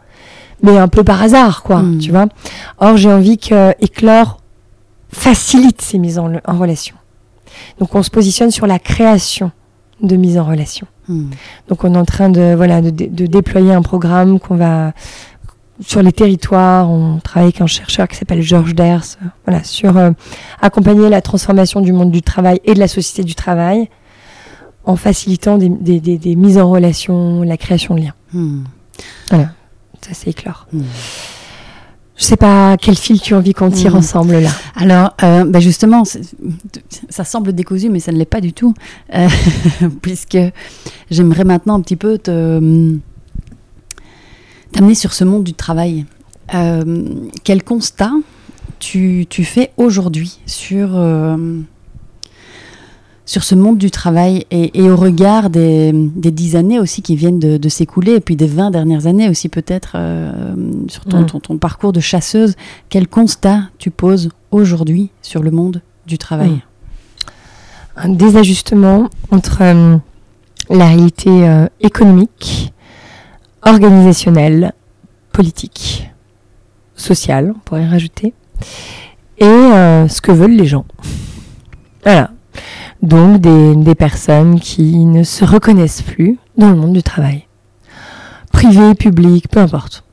[0.63, 1.97] mais un peu par hasard quoi, Mm.
[1.99, 2.25] tu vois.
[2.79, 4.39] Or j'ai envie que Éclore
[5.11, 6.95] facilite ces mises en, en relation.
[7.79, 9.51] Donc on se positionne sur la création
[10.01, 10.87] de mise en relation.
[11.07, 11.29] Mhm.
[11.67, 14.93] Donc on est en train de voilà de, de déployer un programme qu'on va
[15.85, 16.89] sur les territoires.
[16.89, 19.03] On travaille avec un chercheur qui s'appelle Georges Ders,
[19.45, 20.11] voilà sur euh,
[20.61, 23.89] accompagner la transformation du monde du travail et de la société du travail
[24.85, 28.13] en facilitant des, des- des- des mises en relation, la création de liens.
[28.33, 28.63] Mhm.
[30.05, 30.67] Ça c'est éclore.
[30.73, 30.83] Mhm.
[32.15, 33.97] Je sais pas quel fil tu as envie qu'on tire Mm.
[33.97, 34.49] ensemble là.
[34.75, 36.03] Alors, euh, bah justement,
[37.09, 38.75] ça semble décousu, mais ça ne l'est pas du tout,
[39.15, 39.27] euh,
[40.03, 40.37] puisque
[41.09, 42.93] j'aimerais maintenant un petit peu te
[44.71, 46.05] t'amener sur ce monde du travail.
[46.53, 47.05] Euh,
[47.43, 48.11] quel constat
[48.79, 50.89] tu, tu fais aujourd'hui sur,
[53.25, 57.15] sur ce monde du travail et, et au regard des, des dix années aussi qui
[57.15, 60.55] viennent de, de s'écouler, et puis des 20 dernières années aussi peut-être euh,
[60.89, 61.25] sur ton, Mm.
[61.27, 62.55] ton, ton parcours de chasseuse
[62.89, 66.49] quel constat tu poses aujourd'hui sur le monde du travail?
[66.49, 66.61] Mm.
[67.95, 69.95] un désajustement entre euh,
[70.69, 72.73] la réalité euh, économique,
[73.61, 74.73] organisationnelle,
[75.31, 76.09] politique,
[76.95, 78.33] sociale, on pourrait rajouter,
[79.39, 80.85] et ce que veulent les gens.
[82.03, 82.31] Voilà.
[83.01, 87.47] Donc des, des personnes qui ne se reconnaissent plus dans le monde du travail.
[88.51, 90.03] Privé, public, peu importe.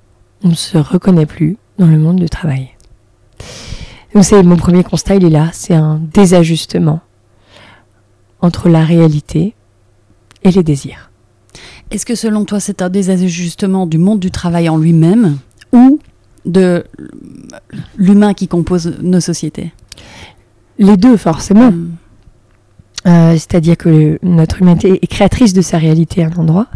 [0.43, 2.71] On ne se reconnaît plus dans le monde du travail.
[4.15, 7.01] Donc c'est mon premier constat, il est là, c'est un désajustement
[8.41, 9.55] entre la réalité
[10.43, 11.11] et les désirs.
[11.91, 15.39] Est-ce que selon toi c'est un désajustement du monde du travail en lui-même
[15.73, 16.01] ou
[16.45, 16.85] de
[17.97, 19.73] l'humain qui compose nos sociétés?
[20.79, 21.69] Les deux, forcément.
[21.69, 21.93] Hum,
[23.07, 26.67] Euh, C'est-à-dire que notre humanité est créatrice de sa réalité à un endroit,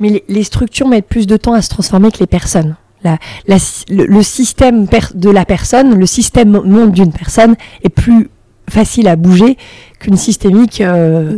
[0.00, 2.74] mais les, les structures mettent plus de temps à se transformer que les personnes.
[3.04, 3.56] La- la-
[3.88, 8.28] le, le système de la personne, le système monde d'une personne est plus
[8.70, 9.56] facile à bouger
[9.98, 11.36] qu'une systémique euh,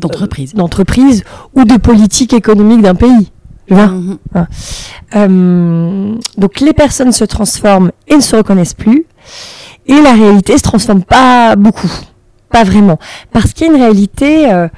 [0.00, 0.54] D'entreprise.
[0.54, 1.24] d'entreprise
[1.54, 3.32] ou de politique économique d'un pays.
[3.68, 4.18] Vois Mhm.
[5.14, 9.06] Euh, donc les personnes se transforment et ne se reconnaissent plus,
[9.86, 11.90] et la réalité se transforme pas beaucoup,
[12.56, 12.98] pas vraiment,
[13.32, 14.68] parce qu'il y a une réalité euh,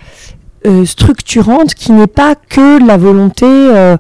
[0.67, 3.97] euh, structurante qui n'est pas que la volonté euh,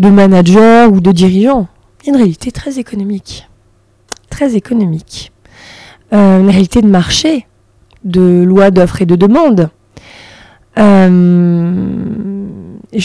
[0.00, 1.68] de manager ou de dirigeant.
[2.02, 3.48] Il y a une réalité très économique,
[4.30, 5.30] très économique,
[6.10, 7.46] une réalité de marché,
[8.02, 9.70] de loi d'offres et de demande.
[10.76, 11.52] Je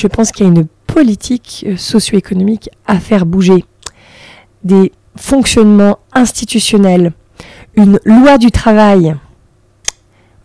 [0.07, 3.64] pense qu'il y a une politique socio-économique à faire bouger.
[4.64, 7.14] Des fonctionnements institutionnels,
[7.76, 9.15] une loi du travail,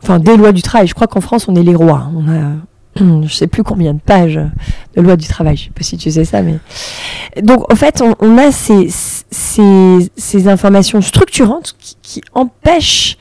[0.02, 0.86] enfin des lois du travail.
[0.86, 2.10] Je crois qu'en France, on est les rois.
[2.14, 4.40] On a, je sais plus combien de pages
[4.96, 5.56] de loi du travail.
[5.56, 6.58] Je sais pas si tu sais ça, mais
[7.42, 8.88] donc en fait, on, a ces,
[9.30, 13.16] ces, informations structurantes qui, empêchent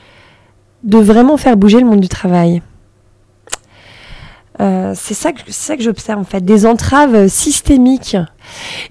[0.84, 2.62] de vraiment faire bouger le monde du travail.
[4.62, 8.18] Euh, c'est ça que que j'observe en fait, des entraves systémiques.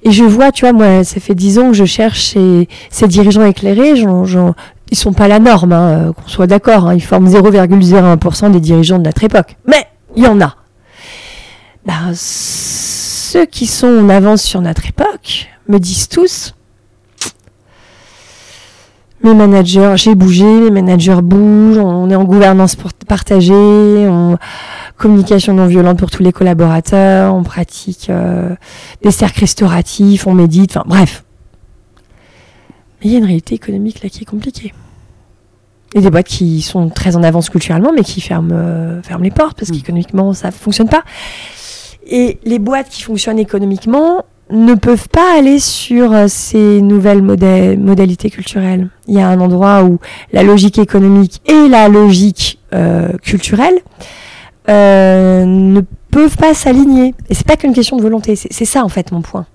[0.02, 2.34] Et je vois, tu vois, moi, ça fait dix ans que je cherche
[2.90, 3.94] ces, dirigeants éclairés.
[4.90, 6.88] Ils sont pas la norme, hein, euh, qu'on soit d'accord.
[6.88, 9.56] hein, ils forment 0,01% des dirigeants de notre époque.
[9.66, 9.86] Mais
[10.16, 10.54] il y en a.
[11.86, 16.54] Ben, ceux qui sont en avance sur notre époque me disent tous
[19.22, 24.38] mes managers, j'ai bougé, mes managers bougent, on est en gouvernance partagée, on,
[24.96, 28.54] communication non violente pour tous les collaborateurs, on pratique euh,
[29.02, 31.24] des cercles restauratifs, on médite, enfin bref.
[33.00, 34.72] Mais il y a une réalité économique là qui est compliquée.
[35.94, 39.02] Il y a des boîtes qui sont très en avance culturellement, mais qui ferment, euh,
[39.02, 39.74] ferment les portes parce Mm.
[39.74, 41.02] qu'économiquement ça fonctionne pas.
[42.06, 48.30] Et les boîtes qui fonctionnent économiquement ne peuvent pas aller sur euh, ces nouvelles modalités
[48.30, 48.88] culturelles.
[49.06, 49.98] Il y a un endroit où
[50.32, 53.78] la logique économique et la logique euh, culturelle
[54.68, 55.80] euh, ne
[56.10, 57.14] peuvent pas s'aligner.
[57.28, 58.36] Et c'est pas qu'une question de volonté.
[58.36, 59.46] C'est c'est ça en fait mon point.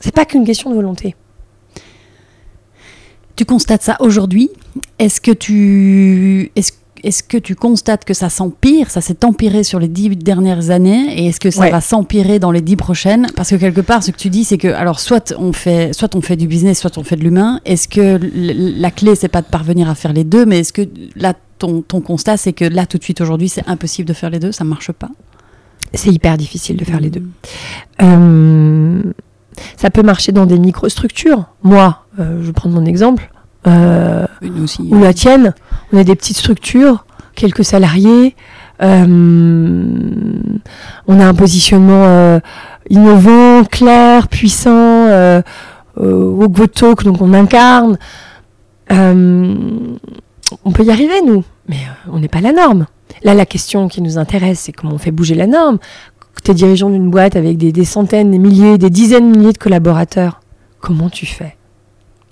[0.00, 1.16] C'est pas qu'une question de volonté.
[3.36, 4.50] Tu constates ça aujourd'hui?
[4.98, 9.78] Est-ce que tu est-ce est-ce que tu constates que ça s'empire, ça s'est empiré sur
[9.78, 11.70] les dix dernières années, et est-ce que ça Ouais.
[11.70, 13.26] va s'empirer dans les dix prochaines?
[13.36, 16.16] Parce que quelque part, ce que tu dis, c'est que alors soit on fait, soit
[16.16, 17.60] on fait du business, soit on fait de l'humain.
[17.66, 18.18] Est-ce que
[18.80, 21.82] la clé, c'est pas de parvenir à faire les deux, mais est-ce que là, ton,
[21.82, 24.52] ton constat, c'est que là, tout de suite aujourd'hui, c'est impossible de faire les deux,
[24.52, 25.10] ça marche pas?
[25.92, 27.20] C'est hyper difficile de faire les deux.
[27.20, 27.32] Mm.
[28.02, 29.02] Euh,
[29.76, 31.44] ça peut marcher dans des microstructures.
[31.62, 33.30] Moi, euh, je vais prendre mon exemple.
[33.66, 34.26] Euh,
[34.62, 34.82] aussi.
[34.90, 35.54] ou la tienne,
[35.90, 38.36] on a des petites structures, quelques salariés,
[38.82, 39.06] euh,
[41.06, 42.40] on a un positionnement euh,
[42.90, 44.70] innovant, clair, puissant,
[45.08, 45.40] euh,
[45.98, 47.96] euh, walk the talk, donc on incarne.
[48.92, 49.54] Euh,
[50.64, 52.86] on peut y arriver, nous, mais euh, on n'est pas la norme.
[53.22, 55.78] Là, la question qui nous intéresse, c'est comment on fait bouger la norme.
[56.44, 59.52] Tu es dirigeant d'une boîte avec des, des centaines, des milliers, des dizaines de milliers
[59.52, 60.40] de collaborateurs.
[60.80, 61.56] Comment tu fais?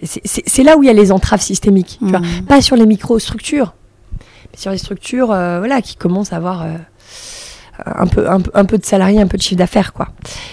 [0.03, 1.99] C'est- là où il y a les entraves systémiques.
[2.01, 2.45] Tu vois Mm.
[2.47, 3.73] pas sur les micro-structures,
[4.21, 6.75] mais sur les structures euh, voilà, qui commencent à avoir euh,
[7.87, 9.93] un, peu, un, un peu de salariés, un peu de chiffre d'affaires.
[9.93, 10.09] quoi.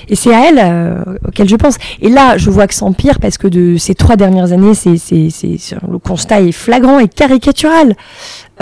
[0.07, 1.75] Et c'est à elles euh, auxquelles je pense.
[2.01, 4.97] Et là, je vois que ça empire parce que de ces trois dernières années, c'est,
[4.97, 7.95] c'est, c'est- le constat est flagrant et caricatural.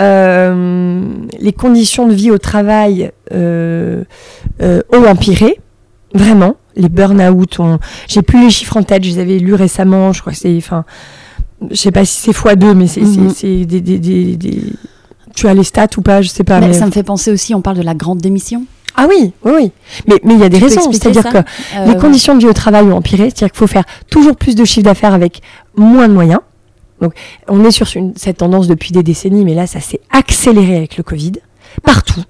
[0.00, 1.02] Euh,
[1.40, 4.04] les conditions de vie au travail euh,
[4.60, 5.58] ont empiré,
[6.14, 6.56] vraiment.
[6.76, 7.78] Les burn-out, ont...
[8.06, 10.56] j'ai plus les chiffres en tête, je les avais lus récemment, je crois que c'est...
[10.56, 10.84] Enfin,
[11.70, 14.62] je sais pas si c'est x2, mais c'est, c'est- c'est des, des, des, des-
[15.38, 16.58] Tu as les stats ou pas Je sais pas.
[16.58, 18.64] Mais mais- Ça me fait penser aussi, on parle de la grande démission.
[18.96, 19.72] Ah oui, oui, oui.
[20.08, 20.90] Mais mais il y a des Tu raisons.
[20.90, 23.24] C'est-à-dire que ça les Euh, conditions de vie au travail ont empiré.
[23.26, 25.40] C'est-à-dire qu'il faut faire toujours plus de chiffre d'affaires avec
[25.76, 26.40] moins de moyens.
[27.00, 27.12] Donc,
[27.46, 30.96] on est sur une- cette tendance depuis des décennies, mais là, ça s'est accéléré avec
[30.96, 31.34] le Covid,
[31.84, 32.24] partout.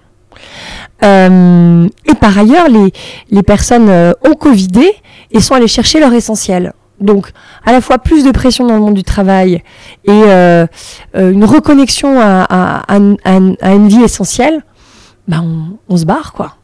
[1.03, 2.93] Euh, et par ailleurs, les,
[3.31, 4.87] les personnes euh, ont Covidé
[5.31, 6.73] et sont allées chercher leur essentiel.
[7.01, 7.31] Donc,
[7.65, 9.63] à la fois plus de pression dans le monde du travail
[10.05, 10.67] et euh,
[11.17, 14.65] euh, une reconnexion à, à- à- à- à une vie essentielle,
[15.29, 16.57] bah on, on se barre, quoi.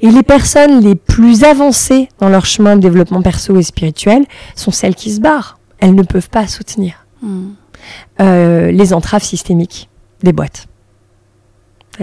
[0.00, 4.24] Et les personnes les plus avancées dans leur chemin de développement perso et spirituel
[4.56, 5.58] sont celles qui se barrent.
[5.80, 7.46] Elles ne peuvent pas soutenir mm.
[8.20, 9.88] euh, les entraves systémiques
[10.22, 10.66] des boîtes.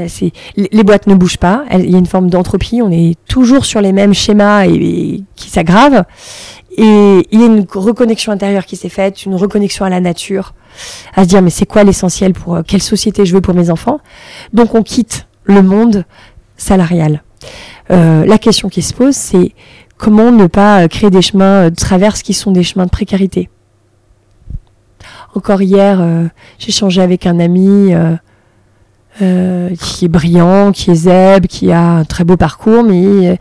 [0.08, 1.64] C'est- les, boîtes ne bougent pas.
[1.72, 2.82] Il y a une forme d'entropie.
[2.82, 6.04] On est toujours sur les mêmes schémas et, et qui s'aggravent.
[6.78, 10.54] Et il y a une reconnexion intérieure qui s'est faite, une reconnexion à la nature,
[11.16, 13.70] à se dire mais c'est quoi l'essentiel pour euh, quelle société je veux pour mes
[13.70, 14.00] enfants?
[14.52, 16.04] Donc on quitte le monde
[16.58, 17.24] salarial.
[17.92, 19.54] Euh, la question qui se pose, c'est
[19.98, 22.90] comment ne pas euh, créer des chemins euh, de traverse qui sont des chemins de
[22.90, 23.50] précarité?
[25.34, 26.28] Encore hier, euh,
[26.60, 27.94] j'ai échangé avec un ami
[29.22, 33.40] euh, qui est brillant, qui est zèbre, qui a un très beau parcours, mais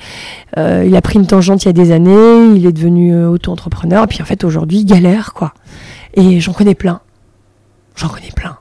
[0.56, 3.28] euh, il a pris une tangente il y a des années, il est devenu euh,
[3.28, 5.52] auto-entrepreneur, et puis en fait aujourd'hui il galère quoi.
[6.14, 7.00] Et j'en connais plein.
[7.96, 8.56] J'en connais plein.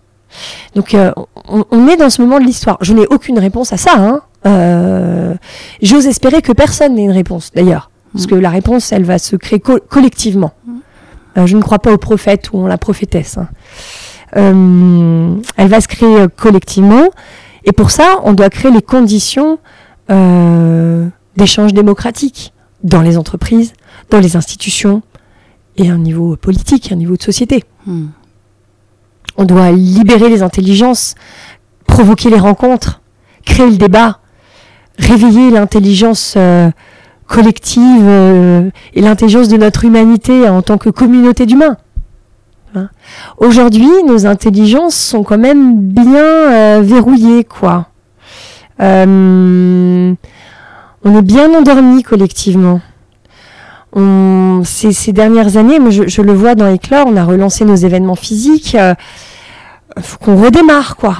[0.75, 1.11] Donc euh,
[1.47, 2.77] on, on est dans ce moment de l'histoire.
[2.81, 3.91] Je n'ai aucune réponse à ça.
[3.95, 4.21] Hein.
[4.47, 5.33] Euh,
[5.81, 7.89] J'ose espérer que personne n'ait une réponse d'ailleurs.
[8.13, 8.29] Parce Mm.
[8.29, 10.53] que la réponse, elle va se créer co- collectivement.
[11.37, 13.37] Euh, je ne crois pas aux prophètes ou en la prophétesse.
[13.39, 13.47] hein.
[14.35, 17.09] Euh, elle va se créer euh, collectivement.
[17.65, 19.59] Et pour ça, on doit créer les conditions
[20.09, 21.07] euh,
[21.37, 22.53] d'échange démocratique
[22.83, 23.73] dans les entreprises,
[24.09, 25.01] dans les institutions
[25.77, 27.63] et à un niveau politique, à un niveau de société.
[27.85, 28.07] Mm.
[29.37, 31.15] On doit libérer les intelligences,
[31.87, 33.01] provoquer les rencontres,
[33.45, 34.19] créer le débat,
[34.99, 36.69] réveiller l'intelligence euh,
[37.27, 41.77] collective euh, et l'intelligence de notre humanité en tant que communauté d'humains.
[42.75, 42.89] Hein.
[43.37, 47.87] Aujourd'hui, nos intelligences sont quand même bien euh, verrouillées, quoi.
[48.79, 50.13] Euh,
[51.05, 52.81] on est bien endormis collectivement.
[53.95, 57.63] On, ces, ces, dernières années, moi je, je, le vois dans Éclore, on a relancé
[57.63, 58.75] nos événements physiques.
[58.75, 61.17] Il faut qu'on redémarre, quoi.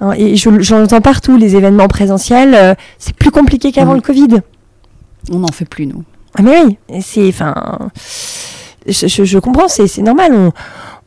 [0.00, 3.96] Hein, et j'en entends partout, les événements présentiels, euh, c'est plus compliqué qu'avant mmh.
[3.96, 4.40] le Covid.
[5.32, 6.04] On n'en fait plus, nous.
[6.38, 7.54] Ah mais oui, c'est, enfin,
[8.88, 10.32] je, je, je, comprends, c'est normal.
[10.34, 10.52] On,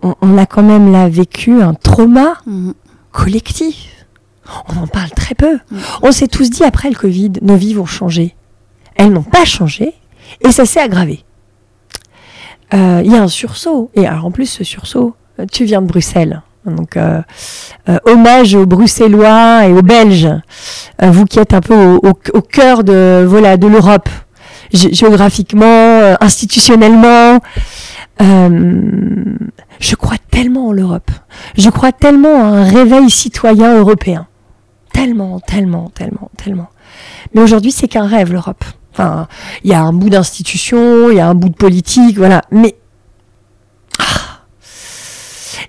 [0.03, 2.71] on, on, a quand même là vécu un trauma mmh.
[3.11, 4.05] collectif.
[4.69, 5.55] On en parle très peu.
[5.55, 5.77] Mmh.
[6.01, 8.35] On s'est tous dit après le Covid, nos vies vont changer.
[8.95, 9.93] Elles n'ont pas changé
[10.41, 11.23] et ça s'est aggravé.
[12.71, 13.89] Il euh, y a un sursaut.
[13.95, 15.15] Et alors en plus, ce sursaut,
[15.51, 16.43] tu viens de Bruxelles.
[16.65, 17.21] Donc, euh,
[17.87, 20.29] euh, hommage aux Bruxellois et aux Belges,
[21.01, 24.09] euh, vous qui êtes un peu au, au, au cœur de voilà de l'Europe,
[24.73, 27.39] géographiquement, euh, institutionnellement.
[28.19, 31.11] je crois tellement en l'Europe.
[31.57, 34.27] Je crois tellement à un réveil citoyen européen.
[34.93, 36.67] Tellement, tellement, tellement, tellement.
[37.33, 38.63] Mais aujourd'hui, c'est qu'un rêve l'Europe.
[38.93, 39.27] Enfin,
[39.63, 42.41] il y a un bout d'institution, il y a un bout de politique, voilà.
[42.51, 42.75] Mais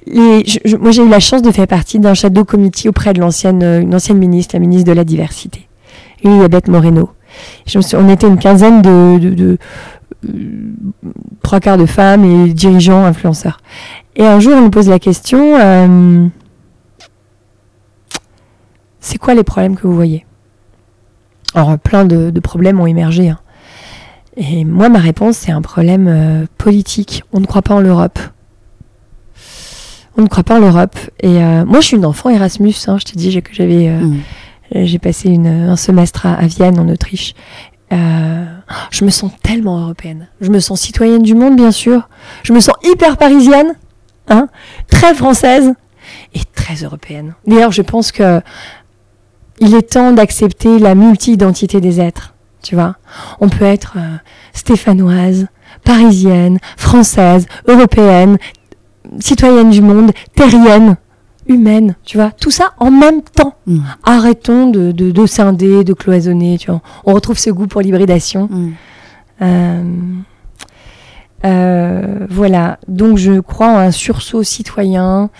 [0.06, 3.20] les, je, moi, j'ai eu la chance de faire partie d'un shadow committee auprès de
[3.20, 5.68] l'ancienne, euh, une ancienne ministre, la ministre de la Diversité,
[6.22, 7.10] Elisabeth Moreno.
[7.66, 9.58] Je me suis, on était une quinzaine de,
[10.28, 10.34] euh,
[11.42, 13.60] trois quarts de femmes et dirigeants, influenceurs.
[14.16, 16.26] Et un jour, on nous pose la question euh,
[19.00, 20.26] c'est quoi les problèmes que vous voyez?
[21.54, 23.30] Alors, plein de, problèmes ont émergé.
[23.30, 23.38] Hein.
[24.36, 27.24] Et moi, ma réponse, c'est un problème euh, politique.
[27.32, 28.18] On ne croit pas en l'Europe
[30.16, 30.96] on ne croit pas en l'Europe.
[31.22, 32.74] Et moi, je suis une enfant Erasmus.
[32.88, 34.18] Hein, je t'ai dit que j'avais, mmh.
[34.72, 37.34] J'ai passé une, un semestre à, à, Vienne, en Autriche.
[37.92, 38.44] Euh,
[38.90, 40.28] je me sens tellement européenne.
[40.40, 42.08] Je me sens citoyenne du monde, bien sûr.
[42.42, 43.74] Je me sens hyper parisienne,
[44.28, 44.48] hein,
[44.88, 45.74] très française
[46.34, 47.34] et très européenne.
[47.46, 48.40] D'ailleurs, je pense que
[49.60, 52.34] il est temps d'accepter la multi-identité des êtres.
[52.62, 52.96] Tu vois,
[53.40, 54.16] on peut être euh,
[54.52, 55.46] stéphanoise,
[55.84, 58.38] parisienne, française, européenne,
[59.18, 60.96] citoyenne du monde, terrienne,
[61.50, 63.54] humaine, tu vois, tout ça en même temps.
[63.66, 63.80] Mmh.
[64.04, 66.80] Arrêtons de, de, de, scinder, de cloisonner, tu vois.
[67.04, 68.48] On retrouve ce goût pour l'hybridation.
[68.50, 68.70] Mmh.
[69.42, 69.82] Euh,
[71.46, 75.30] euh, voilà, donc je crois en un sursaut citoyen,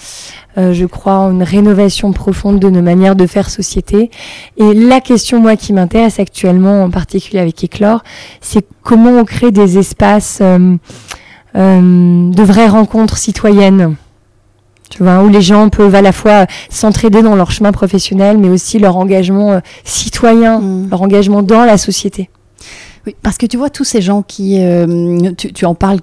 [0.57, 4.11] euh, je crois en une rénovation profonde de nos manières de faire société.
[4.57, 8.03] Et la question, moi, qui m'intéresse actuellement, en particulier avec Éclore,
[8.41, 13.97] c'est comment on crée des espaces de vraies rencontres citoyennes.
[14.91, 18.49] Tu vois, où les gens peuvent à la fois s'entraider dans leur chemin professionnel, mais
[18.49, 20.91] aussi leur engagement euh, citoyen, mmh.
[20.91, 22.29] leur engagement dans la société.
[23.07, 24.59] Oui, parce que tu vois, tous ces gens qui.
[24.61, 26.01] Euh, tu, tu, en parles,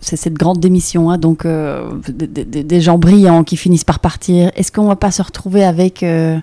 [0.00, 3.98] c'est cette grande démission, hein, donc euh, des, des, des, gens brillants qui finissent par
[3.98, 4.50] partir.
[4.54, 6.38] Est-ce qu'on va pas se retrouver avec euh,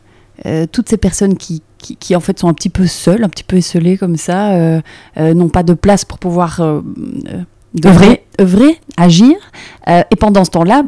[0.72, 3.46] toutes ces personnes qui, qui, qui, en fait sont un petit peu seules, un petit
[3.46, 4.82] peu esselées comme ça,
[5.18, 6.62] n'ont pas de place pour pouvoir
[7.86, 9.36] œuvrer, œuvrer, agir.
[9.88, 10.84] Euh, et pendant ce temps-là,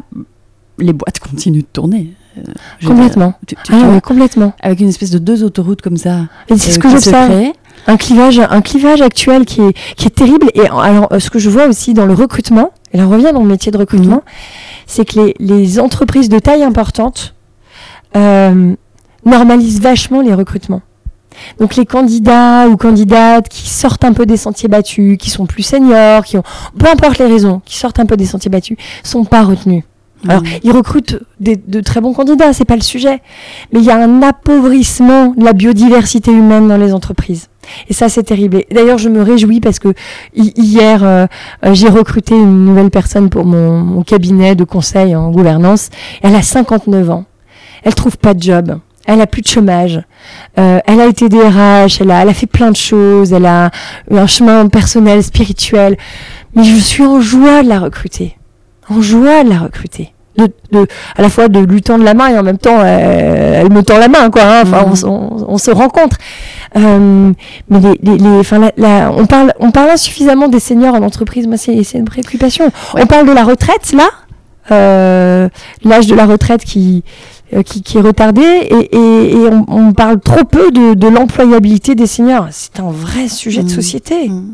[0.80, 2.14] les boîtes continuent de tourner.
[2.38, 2.42] Euh,
[2.86, 3.34] complètement.
[3.46, 4.52] Tu, tu, ah, oui, complètement.
[4.60, 6.26] Avec une espèce de deux autoroutes comme ça.
[6.48, 7.52] Et c'est euh, ce que j'observe.
[7.86, 10.48] Un clivage, un clivage actuel qui est, qui est terrible.
[10.54, 13.40] Et alors, ce que je vois aussi dans le recrutement, et là on revient dans
[13.40, 14.22] le métier de recrutement, mmh.
[14.86, 17.34] c'est que les, les, entreprises de taille importante
[18.16, 18.74] euh,
[19.24, 20.82] normalisent vachement les recrutements.
[21.58, 25.62] Donc les candidats ou candidates qui sortent un peu des sentiers battus, qui sont plus
[25.62, 26.42] seniors, qui ont,
[26.78, 29.84] peu importe les raisons, qui sortent un peu des sentiers battus, sont pas retenus.
[30.24, 30.30] Mmh.
[30.30, 33.20] Alors, ils recrutent des, de très bons candidats, c'est pas le sujet.
[33.72, 37.48] Mais il y a un appauvrissement de la biodiversité humaine dans les entreprises.
[37.88, 38.62] Et ça, c'est terrible.
[38.70, 39.94] D'ailleurs, je me réjouis parce que
[40.34, 41.26] hier, euh,
[41.72, 45.90] j'ai recruté une nouvelle personne pour mon, mon, cabinet de conseil en gouvernance.
[46.22, 47.24] Elle a 59 ans.
[47.84, 50.00] Elle trouve pas de job elle a plus de chômage.
[50.58, 53.70] Euh, elle a été DRH, elle a, elle a fait plein de choses, elle a
[54.10, 55.96] eu un chemin personnel, spirituel.
[56.54, 58.36] Mais je suis en joie de la recruter.
[58.90, 60.12] En joie de la recruter.
[60.36, 60.86] De, de,
[61.16, 63.98] à la fois de lui tendre la main et en même temps, elle me tend
[63.98, 64.42] la main, quoi.
[64.42, 64.62] Hein.
[64.62, 65.08] Enfin, mmh.
[65.08, 66.16] on, on, on, se rencontre.
[66.76, 67.32] Euh,
[67.68, 71.02] mais les, les, les enfin, la, la, on parle, on parle insuffisamment des seniors en
[71.02, 71.46] entreprise.
[71.46, 72.66] Moi, c'est une préoccupation.
[72.94, 73.02] Ouais.
[73.02, 74.08] On parle de la retraite, là.
[74.70, 75.48] Euh,
[75.82, 77.02] l'âge de la retraite qui
[77.52, 81.08] euh, qui, qui, est retardé et, et, et on, on, parle trop peu de, de
[81.08, 82.46] l'employabilité des seniors.
[82.52, 83.66] C'est un vrai sujet mmh.
[83.66, 84.28] de société.
[84.28, 84.52] Mmh.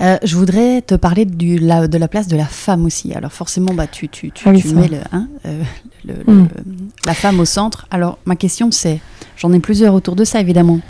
[0.00, 3.12] Euh, je voudrais te parler du, la, de la place de la femme aussi.
[3.14, 5.62] Alors forcément, bah, tu, tu, tu, ah oui, tu mets le, hein, euh,
[6.04, 6.48] le, mmh.
[6.66, 6.74] le,
[7.06, 7.86] la femme au centre.
[7.90, 9.00] Alors ma question c'est,
[9.36, 10.80] j'en ai plusieurs autour de ça évidemment.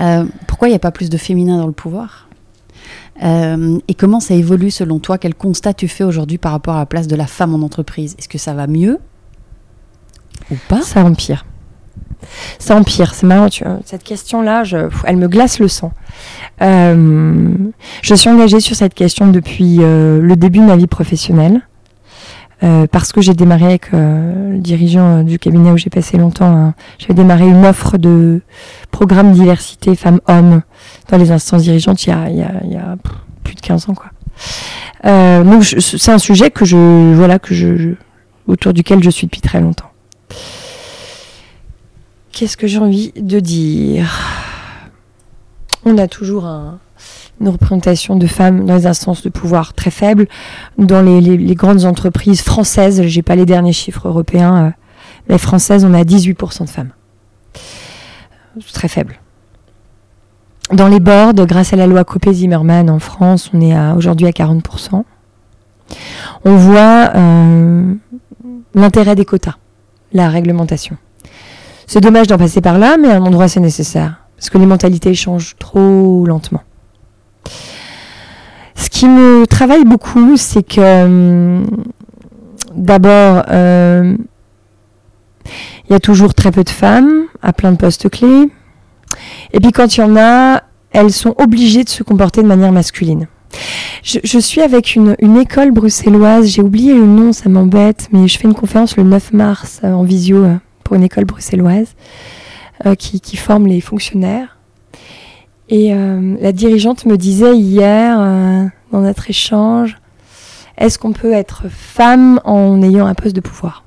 [0.00, 2.26] Euh, pourquoi il n'y a pas plus de féminin dans le pouvoir?
[3.20, 5.18] Et comment ça évolue selon toi?
[5.18, 8.14] Quel constat tu fais aujourd'hui par rapport à la place de la femme en entreprise?
[8.16, 9.00] Est-ce que ça va mieux?
[10.52, 10.82] Ou pas?
[10.82, 11.44] Ça empire.
[12.58, 13.48] Ça empire, c'est marrant.
[13.84, 14.62] Cette question-là,
[15.04, 15.92] elle me glace le sang.
[16.62, 17.54] Euh,
[18.02, 21.62] je suis engagée sur cette question depuis euh, le début de ma vie professionnelle.
[22.64, 26.74] euh, parce que j'ai démarré avec le dirigeant du cabinet où j'ai passé longtemps, hein,
[26.98, 28.40] j'avais démarré une offre de
[28.90, 30.62] programme diversité femmes-hommes
[31.08, 32.96] dans les instances dirigeantes il y a,
[33.44, 33.94] plus de 15 ans.
[33.94, 34.10] Quoi.
[35.44, 37.94] Donc c'est un sujet que je, voilà, que je-
[38.48, 39.87] autour duquel je suis depuis très longtemps.
[42.38, 44.16] Qu'est-ce que j'ai envie de dire?
[45.84, 46.78] On a toujours un-
[47.40, 50.28] une représentation de femmes dans les instances de pouvoir très faible.
[50.78, 54.70] Dans les, grandes entreprises françaises, j'ai pas les derniers chiffres européens, euh,
[55.28, 56.92] mais françaises, on a 18% de femmes.
[58.72, 59.18] Très faible.
[60.72, 65.04] Dans les boards, grâce à la loi Copé-Zimmermann en France, on est aujourd'hui à 40%.
[66.44, 67.94] On voit euh,
[68.76, 69.56] l'intérêt des quotas,
[70.12, 70.98] la réglementation.
[71.88, 74.20] C'est dommage d'en passer par là, mais à un endroit c'est nécessaire.
[74.36, 76.62] Parce que les mentalités changent trop lentement.
[78.74, 81.66] Ce qui me travaille beaucoup, c'est que hum,
[82.74, 84.14] d'abord, euh,
[85.88, 88.50] il y a toujours très peu de femmes à plein de postes clés.
[89.54, 92.70] Et puis quand il y en a, elles sont obligées de se comporter de manière
[92.70, 93.28] masculine.
[94.02, 98.38] Je, suis avec une, une école bruxelloise, j'ai oublié le nom, ça m'embête, mais je
[98.38, 100.54] fais une conférence le 9 mars euh, en visio euh,
[100.94, 101.94] une école bruxelloise
[102.86, 104.58] euh, qui, qui forme les fonctionnaires.
[105.68, 109.98] Et euh, la dirigeante me disait hier, euh, dans notre échange,
[110.78, 113.84] est-ce qu'on peut être femme en ayant un poste de pouvoir?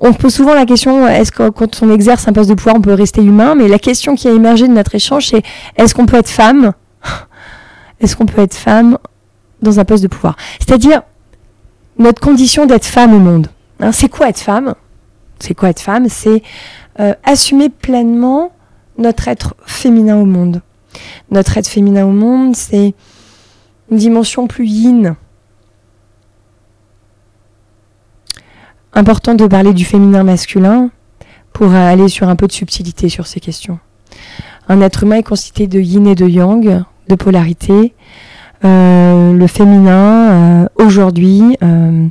[0.00, 2.76] On se pose souvent la question, est-ce que quand on exerce un poste de pouvoir,
[2.76, 3.54] on peut rester humain?
[3.54, 5.42] Mais la question qui a émergé de notre échange, c'est
[5.76, 6.72] est-ce qu'on peut être femme?
[7.98, 8.98] Est-ce qu'on peut être femme
[9.62, 10.36] dans un poste de pouvoir?
[10.58, 11.00] C'est-à-dire
[11.98, 13.46] notre condition d'être femme au monde.
[13.80, 14.74] Hein, c'est quoi être femme?
[15.38, 16.08] C'est quoi être femme?
[16.08, 16.42] C'est
[17.00, 18.52] euh, assumer pleinement
[18.98, 20.62] notre être féminin au monde.
[21.30, 22.94] Notre être féminin au monde, c'est
[23.90, 25.16] une dimension plus yin.
[28.94, 30.90] Important de parler du féminin masculin
[31.52, 33.78] pour aller sur un peu de subtilité sur ces questions.
[34.68, 37.94] Un être humain est constitué de yin et de yang, de polarité.
[38.64, 42.08] Euh, le féminin, euh, aujourd'hui, euh,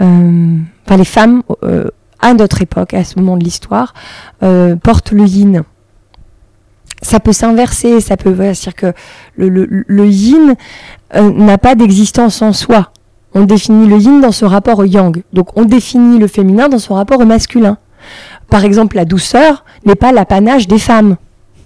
[0.00, 1.88] euh, enfin les femmes, euh,
[2.22, 3.92] à notre époque, à ce moment de l'histoire,
[4.42, 5.62] euh, portent le yin.
[7.02, 8.98] Ça peut s'inverser, ça peut, voilà, c'est-à-dire que
[9.36, 10.54] le, le, le yin
[11.16, 12.92] euh, n'a pas d'existence en soi.
[13.34, 15.22] On définit le yin dans ce rapport au yang.
[15.32, 17.78] Donc on définit le féminin dans son rapport au masculin.
[18.48, 21.16] Par exemple, la douceur n'est pas l'apanage des femmes.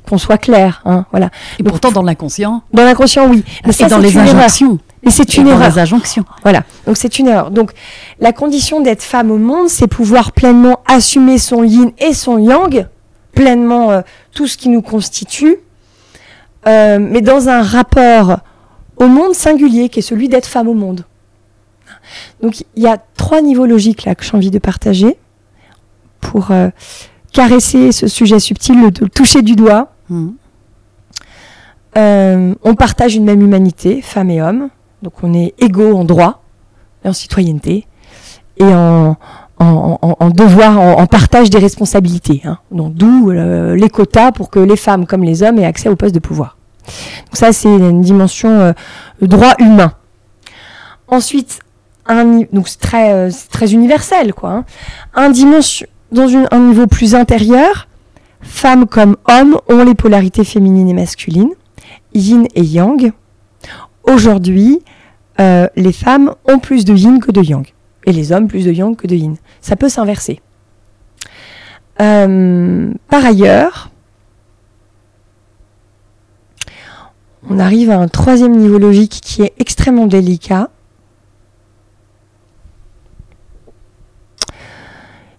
[0.08, 1.30] Qu'on soit clair, hein, voilà.
[1.58, 3.42] Et Donc, pourtant, dans l'inconscient, Dans l'inconscient, oui.
[3.64, 4.78] Mais et ça, dans les injonctions.
[5.06, 5.70] Et c'est une dans erreur.
[5.70, 6.24] les injonctions.
[6.42, 7.50] Voilà, donc c'est une erreur.
[7.50, 7.72] Donc
[8.20, 12.86] la condition d'être femme au monde, c'est pouvoir pleinement assumer son yin et son yang,
[13.32, 14.00] pleinement euh,
[14.32, 15.58] tout ce qui nous constitue,
[16.66, 18.38] euh, mais dans un rapport
[18.96, 21.04] au monde singulier qui est celui d'être femme au monde.
[22.42, 25.16] Donc il y a trois niveaux logiques là que j'ai envie de partager
[26.20, 26.70] pour euh,
[27.32, 29.92] caresser ce sujet subtil, le, le toucher du doigt.
[31.96, 34.68] Euh, on partage une même humanité, femmes et hommes.
[35.02, 36.42] Donc on est égaux en droit,
[37.04, 37.86] en citoyenneté,
[38.56, 39.16] et en,
[40.34, 42.42] devoir, en, partage des responsabilités.
[42.44, 42.58] hein.
[42.70, 45.96] Donc d'où euh, les quotas pour que les femmes comme les hommes aient accès aux
[45.96, 46.56] postes de pouvoir.
[47.26, 48.72] Donc ça c'est une dimension euh,
[49.20, 49.92] droit humain.
[51.08, 51.60] Ensuite,
[52.52, 54.50] donc c'est très, euh, c'est très universel quoi.
[54.50, 54.64] hein.
[55.14, 57.88] Un dimension, dans un niveau plus intérieur,
[58.40, 61.50] femmes comme hommes ont les polarités féminines et masculines
[62.14, 63.12] yin et yang.
[64.06, 64.80] Aujourd'hui,
[65.40, 67.66] euh, les femmes ont plus de yin que de yang.
[68.06, 69.36] Et les hommes plus de yang que de yin.
[69.60, 70.40] Ça peut s'inverser.
[72.00, 73.90] Euh, par ailleurs,
[77.48, 80.70] on arrive à un troisième niveau logique qui est extrêmement délicat.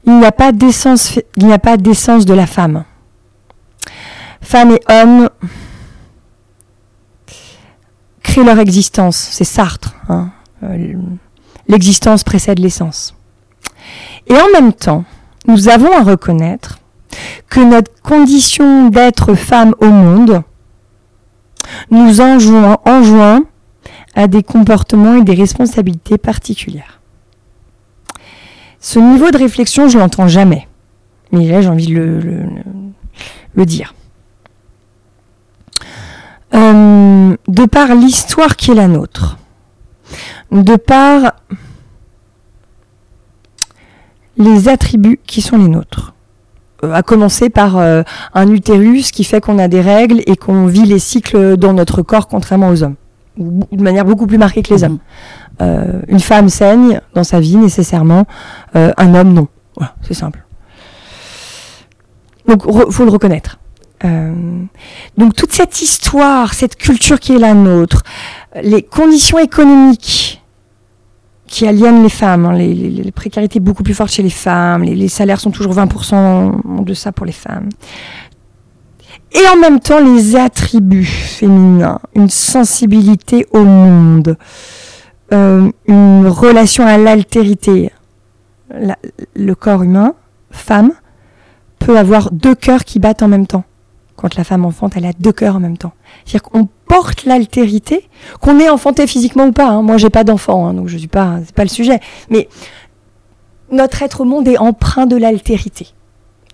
[0.06, 2.86] Il n'y a pas d'essence, il n'y a pas d'essence de la femme.
[4.42, 5.30] Femmes et hommes
[8.44, 9.16] leur existence.
[9.18, 9.96] C'est Sartre.
[10.10, 10.30] hein.
[10.64, 10.94] Euh,
[11.68, 13.14] L'existence précède l'essence.
[14.28, 15.04] Et en même temps,
[15.48, 16.80] nous avons à reconnaître
[17.50, 20.44] que notre condition d'être femme au monde
[21.92, 23.44] nous enjoint, enjoint
[24.16, 27.02] à des comportements et des responsabilités particulières.
[28.80, 30.68] Ce niveau de réflexion, je l'entends jamais.
[31.34, 32.46] Mais là, j'ai envie de le-
[33.56, 33.94] le dire.
[36.54, 39.38] Euh, de par l'histoire qui est la nôtre,
[40.52, 41.34] de par
[44.38, 46.14] les attributs qui sont les nôtres.
[46.84, 48.04] Euh, à commencer par euh,
[48.34, 52.02] un utérus qui fait qu'on a des règles et qu'on vit les cycles dans notre
[52.04, 52.96] corps contrairement aux hommes,
[53.38, 54.92] ou de manière beaucoup plus marquée que les Mhm.
[54.92, 55.00] hommes.
[55.62, 58.26] Euh, une femme saigne dans sa vie nécessairement,
[58.76, 59.48] euh, un homme non.
[59.76, 60.46] Voilà, c'est simple.
[62.48, 63.58] Donc re- faut le reconnaître.
[64.06, 64.64] Euh,
[65.18, 68.04] donc toute cette histoire, cette culture qui est la nôtre,
[68.62, 70.42] les conditions économiques
[71.48, 75.40] qui aliènent les femmes, hein, les, précarités beaucoup plus fortes chez les femmes, les, salaires
[75.40, 77.70] sont toujours 20% en deçà pour les femmes.
[79.32, 84.38] Et en même temps, les attributs féminins, une sensibilité au monde,
[85.34, 87.92] euh, une relation à l'altérité.
[88.70, 88.98] La-
[89.36, 90.14] le corps humain,
[90.52, 90.92] femme,
[91.80, 93.64] peut avoir deux cœurs qui battent en même temps.
[94.18, 95.94] Quand la femme enfante, elle a deux cœurs en même temps.
[96.26, 98.10] C'est-à-dire qu'on porte l'altérité,
[98.42, 99.68] qu'on est enfanté physiquement ou pas.
[99.70, 99.82] hein.
[99.84, 102.00] Moi, j'ai pas d'enfant, hein, donc je suis pas, c'est pas le sujet.
[102.30, 102.50] Mais
[103.72, 105.88] notre être au monde est empreint de l'altérité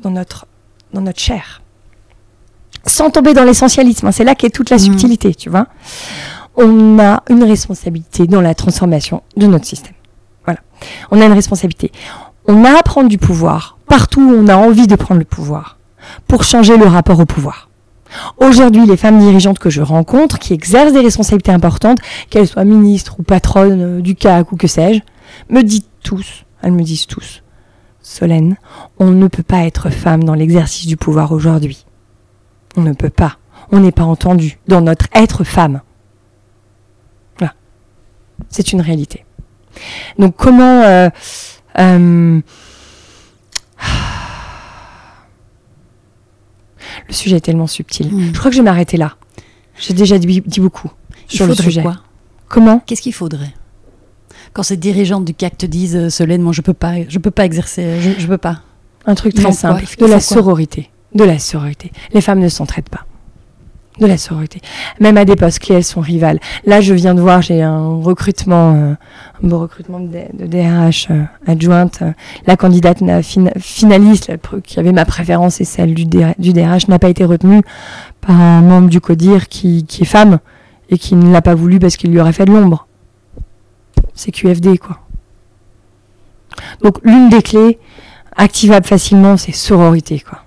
[0.02, 0.46] dans notre,
[0.94, 1.62] dans notre chair.
[2.86, 4.84] Sans tomber dans l'essentialisme, hein, c'est là qu'est toute la Mhm.
[4.84, 5.68] subtilité, tu vois.
[6.56, 9.94] On a une responsabilité dans la transformation de notre système.
[10.46, 10.60] Voilà.
[11.12, 11.92] On a une responsabilité.
[12.46, 15.78] On a à prendre du pouvoir partout où on a envie de prendre le pouvoir
[16.28, 17.70] pour changer le rapport au pouvoir.
[18.38, 22.00] Aujourd'hui, les femmes dirigeantes que je rencontre, qui exercent des responsabilités importantes,
[22.30, 25.02] qu'elles soient ministres ou patronnes euh, du CAC ou que sais-je,
[25.50, 27.44] me disent tous, elles me disent tous,
[28.02, 28.58] Solène,
[29.00, 31.86] on ne peut pas être femme dans l'exercice du pouvoir aujourd'hui.
[32.76, 33.38] On ne peut pas.
[33.72, 35.82] On n'est pas entendu dans notre être femme.
[37.40, 37.54] Voilà.
[38.50, 39.26] C'est une réalité.
[40.20, 40.84] Donc comment...
[40.84, 41.10] euh,
[41.80, 42.42] euh,
[47.08, 48.08] Le sujet est tellement subtil.
[48.14, 48.34] Mm.
[48.34, 49.16] Je crois que je vais m'arrêter là.
[49.80, 50.92] J'ai déjà dit, dit beaucoup
[51.32, 51.82] Il sur le sujet.
[51.82, 51.96] quoi?
[52.48, 52.80] Comment?
[52.86, 53.54] Qu'est-ce qu'il faudrait?
[54.54, 57.32] Quand ces dirigeantes du CAC te disent euh, Solène, moi je peux pas, je peux
[57.32, 58.62] pas exercer, je, je peux pas.
[59.06, 59.84] Un truc très simple.
[60.00, 60.90] De la sororité.
[61.16, 61.92] De la sororité.
[62.14, 63.06] Les femmes ne s'entraident pas.
[64.00, 64.60] De la sororité.
[65.00, 66.40] Même à des postes clés, elles sont rivales.
[66.66, 68.94] Là, je viens de voir, j'ai un recrutement, euh,
[69.44, 70.08] un beau recrutement de,
[70.48, 72.02] DRH euh, adjointe.
[72.02, 72.12] Euh,
[72.48, 74.32] La candidate n'a- fin- finaliste,
[74.64, 77.62] qui avait ma préférence et celle du DRH, n'a pas été retenue
[78.22, 80.40] par un membre du CODIR qui, qui est femme
[80.90, 82.88] et qui ne l'a pas voulu parce qu'il lui aurait fait de l'ombre.
[84.16, 85.00] C'est QFD, quoi.
[86.82, 87.78] Donc, l'une des clés,
[88.36, 90.40] activable facilement, c'est sororité, quoi.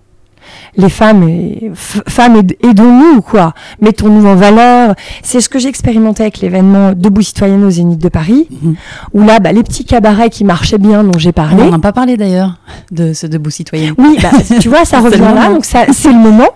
[0.78, 3.55] Les femmes, et- femmes, aid- aidons-nous, quoi.
[3.81, 4.94] Mettons-nous en valeur.
[5.23, 8.74] C'est ce que j'ai expérimenté avec l'événement Debout citoyenne au Zénith de Paris, Mhm.
[9.15, 11.62] où là, bah, les petits cabarets qui marchaient bien, dont j'ai parlé.
[11.62, 12.59] On n'en a pas parlé d'ailleurs
[12.90, 13.94] de ce debout citoyen.
[13.97, 14.28] Oui, bah,
[14.61, 16.51] tu vois, ça revient là, donc ça, c'est le moment.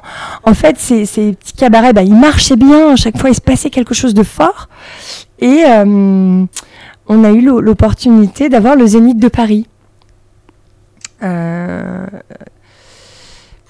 [0.45, 2.93] En fait, ces, ces petits cabarets, bah, ils marchaient bien.
[2.93, 4.69] À chaque fois, il se passait quelque chose de fort.
[5.41, 6.45] Et euh,
[7.09, 9.67] on a eu l'o- l'opportunité d'avoir le Zénith de Paris.
[11.23, 12.07] Euh,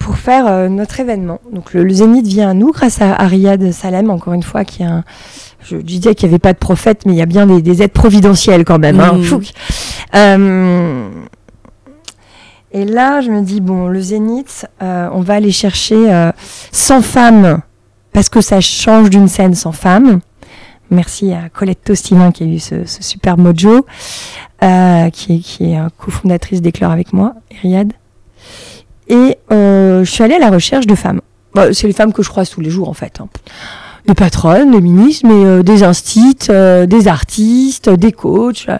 [0.01, 1.39] pour faire euh, notre événement.
[1.53, 4.83] Donc le, le Zénith vient à nous grâce à, Riyad Salem, encore une fois, qui
[4.83, 5.03] est un...
[5.63, 7.83] Je disais qu'il n'y avait pas de prophète, mais il y a bien des, des
[7.83, 8.99] aides providentielles quand même.
[8.99, 9.13] hein.
[9.13, 9.41] Mm.
[10.15, 11.09] Euh,
[12.71, 16.31] et là, je me dis, bon, le Zénith, euh, on va aller chercher euh,
[16.71, 17.61] 100 femmes,
[18.13, 20.21] parce que ça change d'une scène sans femmes.
[20.89, 23.85] Merci à Colette Tostilin qui a eu ce, ce super mojo,
[24.63, 27.93] euh, qui, est, qui est euh, cofondatrice d'Éclore avec moi, et Riyad.
[29.11, 31.21] Et euh, je suis allée à la recherche de femmes.
[31.53, 33.19] Bah, c'est les femmes que je croise tous les jours, en fait.
[33.19, 33.27] hein.
[34.07, 38.65] Des patronnes, des ministres, mais euh, des instits, euh, des artistes, des coachs.
[38.69, 38.77] euh,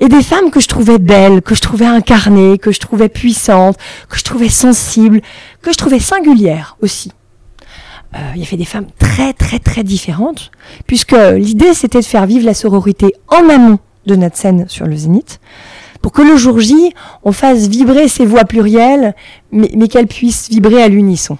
[0.00, 3.76] et des femmes que je trouvais belles, que je trouvais incarnées, que je trouvais puissantes,
[4.10, 5.22] que je trouvais sensibles,
[5.62, 7.12] que je trouvais singulières aussi.
[8.16, 10.50] Euh, il y avait des femmes très très très différentes,
[10.86, 14.96] puisque l'idée c'était de faire vivre la sororité en amont de notre scène sur le
[14.96, 15.40] Zénith,
[16.02, 16.92] pour que le jour J,
[17.24, 19.14] on fasse vibrer ces voix plurielles,
[19.52, 21.38] mais, qu'elles puissent vibrer à l'unisson.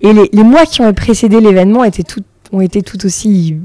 [0.00, 3.56] Et les, mois qui ont précédé l'événement ont été tout aussi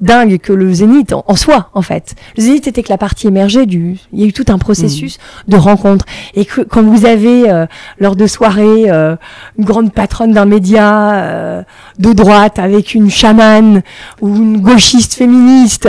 [0.00, 2.14] dingues que le Zénith en, en soi, en fait.
[2.36, 3.98] Le Zénith était que la partie émergée du...
[4.12, 5.18] Il y a eu tout un processus
[5.48, 6.04] de rencontre.
[6.34, 7.66] Et que quand vous avez, euh,
[7.98, 9.16] lors de soirées, euh,
[9.58, 11.62] une grande patronne d'un média euh,
[11.98, 13.82] de droite avec une chamane
[14.20, 15.88] ou une gauchiste féministe,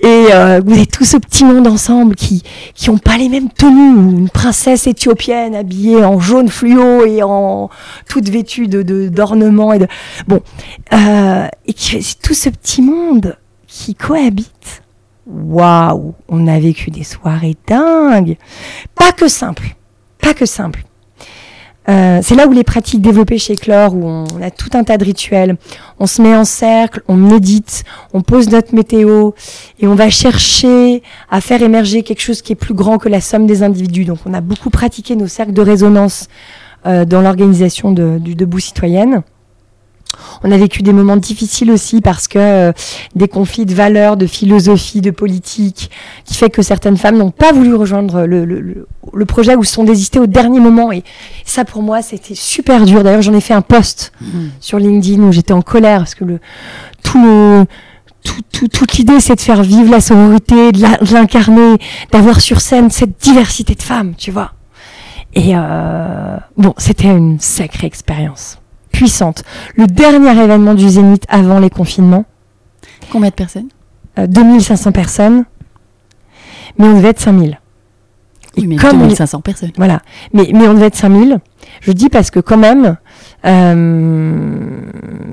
[0.00, 2.42] et euh, vous avez tout ce petit monde ensemble qui
[2.74, 7.22] qui ont pas les mêmes tenues, ou une princesse éthiopienne habillée en jaune fluo et
[7.22, 7.70] en
[8.08, 9.88] toute vêtue de de- d'ornements et de
[10.26, 10.40] bon
[10.92, 13.36] euh, et c'est tout ce petit monde
[13.68, 14.82] qui cohabite.
[15.26, 18.38] Waouh, on a vécu des soirées dingues.
[18.94, 19.76] Pas que simple,
[20.20, 20.82] pas que simple.
[21.88, 24.98] Euh, c'est là où les pratiques développées chez Clore, où on a tout un tas
[24.98, 25.56] de rituels.
[25.98, 29.32] On se met en cercle, on médite, on pose notre météo
[29.80, 33.22] et on va chercher à faire émerger quelque chose qui est plus grand que la
[33.22, 34.04] somme des individus.
[34.04, 36.28] Donc on a beaucoup pratiqué nos cercles de résonance
[36.86, 39.22] euh, dans l'organisation du Debout citoyenne.
[40.42, 42.72] On a vécu des moments difficiles aussi parce que euh,
[43.14, 45.90] des conflits de valeurs, de philosophie, de politique,
[46.24, 49.84] qui fait que certaines femmes n'ont pas voulu rejoindre le, le, projet ou se sont
[49.84, 50.92] désistées au dernier moment.
[50.92, 51.02] Et
[51.44, 53.02] ça, pour moi, c'était super dur.
[53.02, 54.26] D'ailleurs, j'en ai fait un post mmh.
[54.60, 56.40] sur LinkedIn où j'étais en colère parce que le,
[57.02, 57.66] tout le,
[58.52, 61.78] toute l'idée, c'est de faire vivre la sororité, de l'incarner,
[62.12, 64.52] d'avoir sur scène cette diversité de femmes, tu vois.
[65.34, 68.58] Et euh, bon, c'était une sacrée expérience
[68.98, 69.44] puissante.
[69.76, 72.24] Le dernier événement du Zénith avant les confinements.
[73.12, 73.68] Combien de personnes
[74.16, 75.44] 2500 euh, personnes,
[76.76, 77.60] mais on devait être 5000.
[78.56, 79.70] Oui, mais comme 2500 personnes.
[79.76, 80.02] Voilà,
[80.32, 81.38] mais, mais on devait être 5000.
[81.80, 82.96] Je dis parce que quand même,
[83.46, 84.80] euh,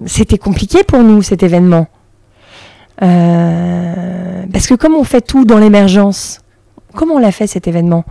[0.06, 1.88] c'était compliqué pour nous cet événement.
[3.02, 6.42] Euh, parce que comme on fait tout dans l'émergence,
[6.94, 8.06] comment on l'a fait cet événement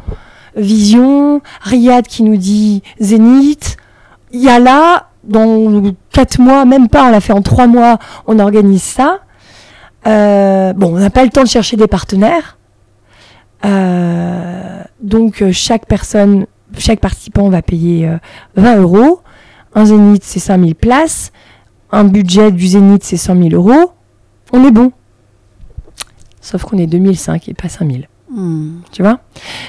[0.56, 3.76] Vision, Riyad qui nous dit Zénith,
[4.32, 7.98] il y a là dans quatre mois, même pas, on l'a fait en trois mois,
[8.26, 9.20] on organise ça.
[10.06, 12.58] Euh, bon, on n'a pas le temps de chercher des partenaires.
[13.64, 16.46] Euh, donc euh, chaque personne,
[16.76, 18.10] chaque participant va payer
[18.56, 19.20] 20 euros.
[19.74, 21.32] Un zénith, c'est 5000 places.
[21.90, 23.92] Un budget du zénith, c'est 100 000 euros.
[24.52, 24.92] On est bon.
[26.40, 28.08] Sauf qu'on est 2005 et pas 5000.
[28.30, 28.80] Hmm.
[28.92, 29.20] Tu vois?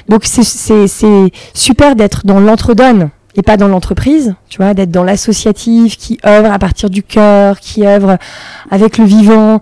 [0.08, 5.96] Donc c'est super d'être dans l'entre-donne et pas dans l'entreprise, tu vois, d'être dans l'associatif
[5.98, 8.16] qui œuvre à partir du cœur, qui œuvre
[8.70, 9.60] avec le vivant.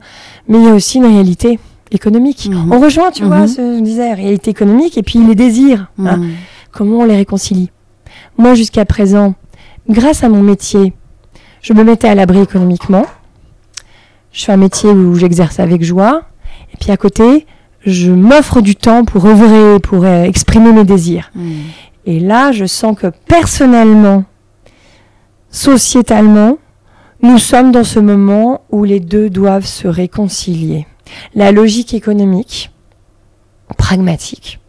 [0.48, 1.58] Mais il y a aussi une réalité
[1.90, 2.48] économique.
[2.50, 2.72] Mhm.
[2.72, 3.48] On rejoint, tu vois, mhm.
[3.48, 5.88] ce je disais, réalité économique et puis les désirs.
[5.98, 6.18] Hein.
[6.18, 6.30] Mhm.
[6.70, 7.70] comment on les réconcilie
[8.38, 9.34] Moi, jusqu'à présent,
[9.88, 10.92] grâce à mon métier,
[11.60, 13.06] je me mettais à l'abri économiquement.
[14.32, 16.22] Je fais un métier où j'exerce avec joie.
[16.72, 17.46] Et puis à côté,
[17.86, 21.30] je m'offre du temps pour œuvrer, pour euh, exprimer mes désirs.
[22.06, 24.24] Et là, je sens que personnellement,
[25.50, 26.58] sociétalement,
[27.22, 30.86] nous sommes dans ce moment où les deux doivent se réconcilier.
[31.34, 32.70] La logique économique,
[33.78, 34.60] pragmatique.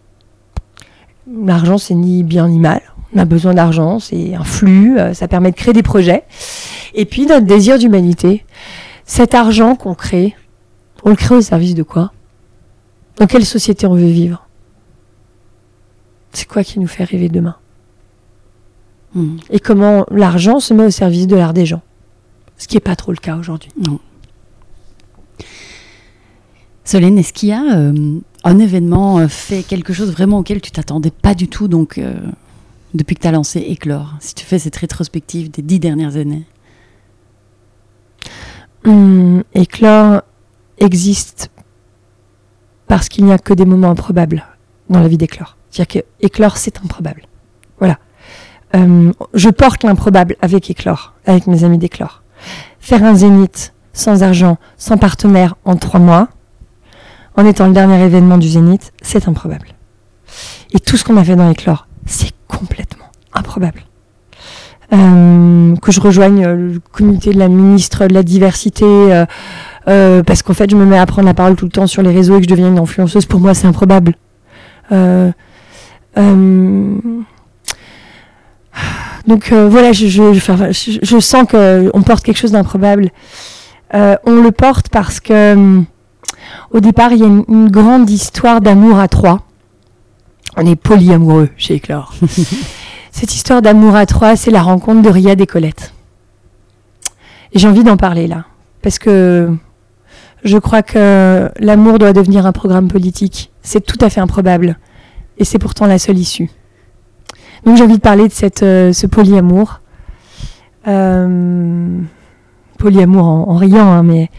[1.30, 2.82] L'argent, c'est ni bien ni mal.
[3.14, 6.24] On a besoin d'argent, c'est un flux, euh, ça permet de créer des projets.
[6.94, 8.45] Et puis notre désir d'humanité,
[9.06, 10.36] cet argent qu'on crée,
[11.03, 12.12] on le crée au service de quoi?
[13.18, 14.44] Dans quelle société on veut vivre?
[16.36, 17.56] C'est quoi qui nous fait rêver demain
[19.14, 19.38] hmm.
[19.49, 21.82] Et comment l'argent se met au service de l'art des gens.
[22.57, 23.70] Ce qui n'est pas trop le cas aujourd'hui.
[23.78, 23.99] Non.
[26.86, 30.72] Solène, est-ce qu'il y a euh, un événement euh, fait quelque chose vraiment auquel tu
[30.72, 32.16] t'attendais pas du tout donc euh,
[32.94, 36.44] depuis que tu as lancé Éclore Si tu fais cette rétrospective des dix dernières années?
[38.86, 40.22] Hum, Éclore
[40.78, 41.49] existe
[42.88, 44.45] parce qu'il n'y a que des moments improbables
[44.90, 45.55] dans la vie d'Éclore.
[45.76, 47.23] C'est-à-dire qu'éclore, c'est improbable.
[47.80, 47.97] Voilà.
[48.76, 52.23] Euh, je porte l'improbable avec éclore, avec mes amis d'éclore.
[52.80, 56.30] Faire un zénith sans argent, sans partenaire en trois mois,
[57.35, 59.68] en étant le dernier événement du zénith, c'est improbable.
[60.72, 63.81] Et tout ce qu'on a fait dans éclore, c'est complètement improbable.
[64.93, 68.85] Euh, que je rejoigne le comité de la ministre de la diversité,
[69.89, 72.02] euh, parce qu'en fait, je me mets à prendre la parole tout le temps sur
[72.02, 74.14] les réseaux et que je deviens une influenceuse, pour moi, c'est improbable.
[74.91, 75.31] Euh,
[79.27, 83.09] donc euh, voilà, je, je, je, je sens qu'on porte quelque chose d'improbable.
[83.93, 85.83] Euh, on le porte parce que
[86.71, 89.41] au départ, il y a une, grande histoire d'amour à trois.
[90.57, 92.13] On est polyamoureux chez Éclore.
[93.11, 95.93] Cette histoire d'amour à trois, c'est la rencontre de Riyad et Colette.
[97.53, 98.45] Et j'ai envie d'en parler là.
[98.81, 99.49] Parce que
[100.43, 103.51] je crois que l'amour doit devenir un programme politique.
[103.61, 104.77] C'est tout à fait improbable
[105.38, 106.49] et c'est pourtant la seule issue.
[107.66, 109.82] Donc j'ai envie de parler de cette, euh, ce polyamour.
[110.88, 111.99] Euh,
[112.78, 114.30] polyamour en, riant, hein, mais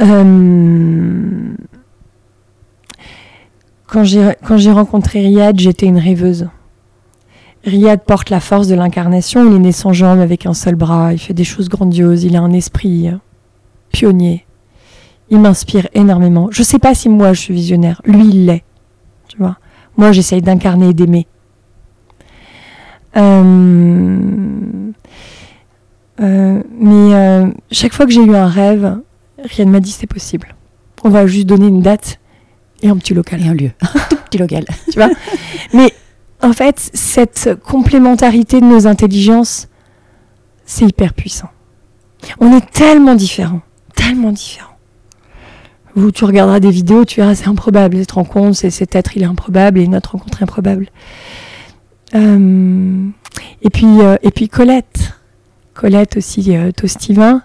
[0.00, 1.54] euh,
[3.86, 6.48] quand j'ai rencontré Riyad, j'étais une rêveuse.
[7.64, 11.12] Riyad porte la force de l'incarnation, il est né sans jambes avec un seul bras,
[11.12, 13.10] il fait des choses grandioses, il a un esprit
[13.92, 14.44] pionnier.
[15.30, 16.48] Il m'inspire énormément.
[16.50, 18.64] Je sais pas si moi je suis visionnaire, lui il l'est.
[19.28, 19.56] Tu vois?
[19.96, 21.26] Moi, j'essaye d'incarner et d'aimer.
[23.16, 24.92] Euh,
[26.20, 28.98] euh, mais euh, chaque fois que j'ai eu un rêve,
[29.38, 30.54] rien ne m'a dit c'est possible.
[31.04, 32.20] On va juste donner une date
[32.82, 33.40] et un petit local.
[33.42, 33.70] Et un lieu.
[33.82, 34.64] un tout petit local.
[34.90, 35.10] tu vois?
[35.74, 35.92] Mais
[36.42, 39.68] en fait, cette complémentarité de nos intelligences,
[40.64, 41.50] c'est hyper puissant.
[42.38, 43.62] On est tellement différents,
[43.94, 44.71] tellement différents.
[45.94, 47.98] Vous, tu regarderas des vidéos, tu verras, c'est improbable.
[47.98, 50.88] Cette rencontre, c'est cet être, il est improbable, et notre rencontre est improbable.
[52.14, 53.08] Euh,
[53.60, 55.12] et puis, euh, et puis Colette,
[55.74, 57.42] Colette aussi, euh, Tostivin,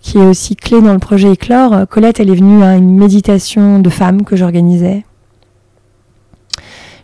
[0.00, 1.86] qui est aussi clé dans le projet Éclore.
[1.88, 5.04] Colette, elle est venue à une méditation de femmes que j'organisais.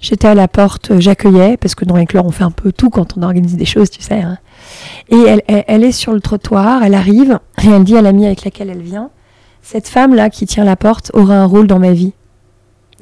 [0.00, 3.16] J'étais à la porte, j'accueillais, parce que dans Éclore, on fait un peu tout quand
[3.16, 4.20] on organise des choses, tu sais.
[4.20, 4.38] Hein.
[5.08, 8.44] Et elle, elle, est sur le trottoir, elle arrive, et elle dit à l'amie avec
[8.44, 9.10] laquelle elle vient,
[9.62, 12.12] cette femme-là qui tient la porte aura un rôle dans ma vie.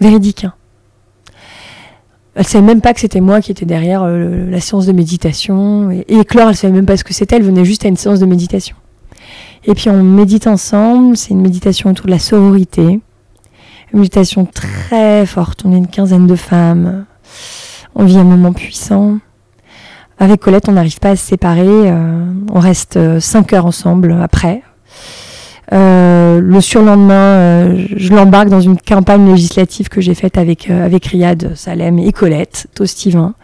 [0.01, 0.45] Véridique.
[0.45, 0.55] Hein.
[2.35, 4.93] Elle ne savait même pas que c'était moi qui étais derrière euh, la séance de
[4.93, 5.91] méditation.
[5.91, 7.89] Et, et Clore, elle ne savait même pas ce que c'était, elle venait juste à
[7.89, 8.77] une séance de méditation.
[9.65, 13.01] Et puis on médite ensemble, c'est une méditation autour de la sororité.
[13.93, 17.07] Une méditation très forte, on est une quinzaine de femmes.
[17.95, 19.19] On vit un moment puissant.
[20.19, 21.67] Avec Colette, on n'arrive pas à se séparer.
[21.67, 24.63] Euh, on reste euh, cinq heures ensemble après.
[25.73, 30.85] Euh, le surlendemain, euh, je l'embarque dans une campagne législative que j'ai faite avec, euh,
[30.87, 33.35] avec Riyad Salem et Colette Tostivin.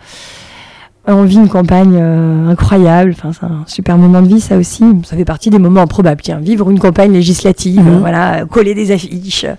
[1.09, 4.85] On vit une campagne euh, incroyable, enfin, c'est un super moment de vie, ça aussi.
[5.05, 6.21] Ça fait partie des moments improbables.
[6.23, 7.99] Tiens, vivre une campagne législative, Mhm.
[7.99, 9.55] voilà, coller des affiches, euh,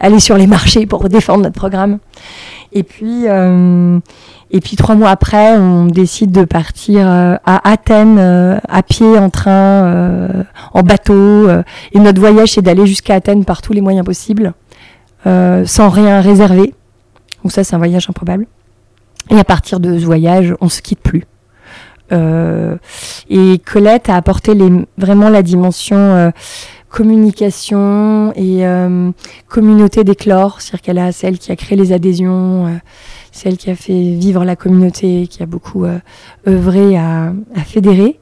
[0.00, 1.98] aller sur les marchés pour défendre notre programme.
[2.72, 3.98] Et puis, euh,
[4.54, 9.18] et puis trois mois après, on décide de partir euh, à Athènes euh, à pied,
[9.18, 11.48] en train, euh, en bateau.
[11.92, 14.52] et notre voyage, c'est d'aller jusqu'à Athènes par tous les moyens possibles,
[15.24, 16.74] sans rien réserver.
[17.42, 18.46] Donc ça, c'est un voyage improbable.
[19.30, 21.24] Et à partir de ce voyage, on se quitte plus.
[22.12, 22.76] Euh,
[23.30, 26.30] et Colette a apporté les, vraiment la dimension euh,
[26.90, 29.10] communication et euh,
[29.48, 32.80] communauté d'éclore, c'est-à-dire qu'elle a celle qui a créé les adhésions,
[33.32, 35.98] celle qui a fait vivre la communauté, qui a beaucoup euh,
[36.46, 38.20] œuvré à, à fédérer.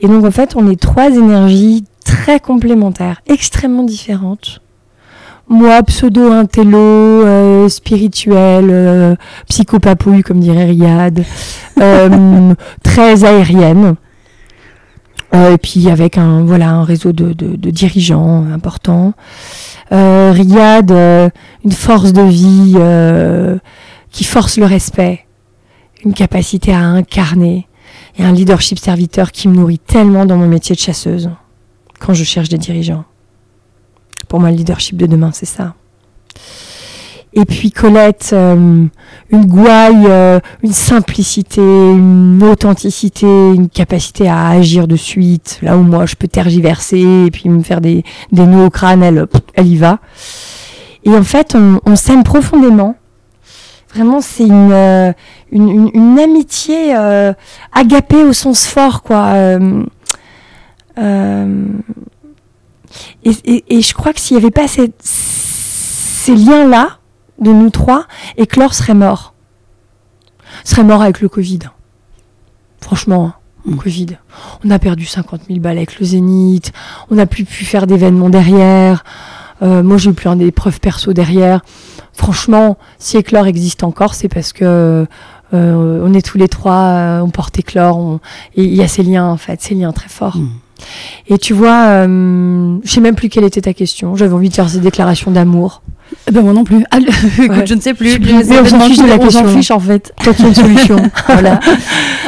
[0.00, 4.60] Et donc en fait, on est trois énergies très complémentaires, extrêmement différentes.
[5.48, 9.14] Moi, pseudo-intello, euh, spirituel, euh,
[9.48, 11.22] psychopapouille, comme dirait Riyad,
[11.80, 13.94] euh, très aérienne.
[15.34, 19.12] Euh, et puis avec un voilà un réseau de, de, de dirigeants importants.
[19.92, 21.28] Euh, Riyad, euh,
[21.64, 23.58] une force de vie euh,
[24.14, 25.26] qui force le respect,
[26.04, 27.66] une capacité à incarner
[28.16, 31.30] et un leadership serviteur qui me nourrit tellement dans mon métier de chasseuse
[31.98, 33.04] quand je cherche des dirigeants.
[34.28, 35.74] Pour moi, le leadership de demain, c'est ça.
[37.32, 38.86] Et puis Colette, euh,
[39.30, 45.58] une gouaille, euh, une simplicité, une authenticité, une capacité à agir de suite.
[45.60, 49.02] Là où moi, je peux tergiverser et puis me faire des, des nœuds au crâne,
[49.02, 49.98] elle, elle y va.
[51.02, 52.96] Et en fait, on, on s'aime profondément.
[53.94, 55.12] Vraiment, c'est une, euh,
[55.52, 57.32] une, une, une amitié euh,
[57.72, 59.26] agapée au sens fort, quoi.
[59.34, 59.84] Euh,
[60.98, 61.64] euh,
[63.24, 66.98] et, et, et je crois que s'il n'y avait pas cette- ces liens-là,
[67.40, 68.06] de nous trois,
[68.36, 69.34] et serait mort.
[70.64, 71.58] Serait mort avec le Covid.
[72.80, 73.34] Franchement, hein,
[73.66, 73.76] le Mm.
[73.78, 74.06] Covid.
[74.64, 76.72] On a perdu 50 000 balles avec le Zénith.
[77.10, 79.04] On n'a plus pu faire d'événements derrière.
[79.62, 81.60] Euh, moi, j'ai eu plein d'épreuves perso derrière.
[82.14, 85.06] Franchement, si Éclore existe encore, c'est parce que
[85.52, 88.20] euh, on est tous les trois, euh, on porte Éclore, on-
[88.56, 90.36] et il y a ces liens en fait, ces liens très forts.
[90.36, 90.48] Mm.
[91.28, 94.16] Et tu vois, euh, je sais même plus quelle était ta question.
[94.16, 95.82] J'avais envie de faire ces déclarations d'amour.
[96.28, 96.84] Eh Ben moi non plus.
[96.90, 97.06] Ah, le-
[97.44, 97.66] écoute, Ouais.
[97.66, 98.10] je ne sais Je plus.
[98.12, 98.28] sais plus.
[98.30, 99.48] Je Mais sais on s'en fiche de la on s'en question.
[99.48, 100.12] fiche en fait.
[100.22, 100.96] Toi, tu as une solution.
[101.28, 101.60] voilà.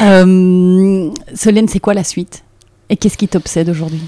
[0.02, 2.44] Euh, Solène, c'est quoi la suite?
[2.90, 4.02] Et qu'est-ce qui t'obsède aujourd'hui?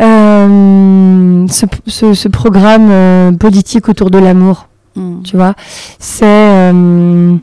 [0.00, 5.22] Euh, ce, ce, ce programme euh, politique autour de l'amour, Mm.
[5.22, 5.54] tu vois,
[5.98, 7.36] c'est euh,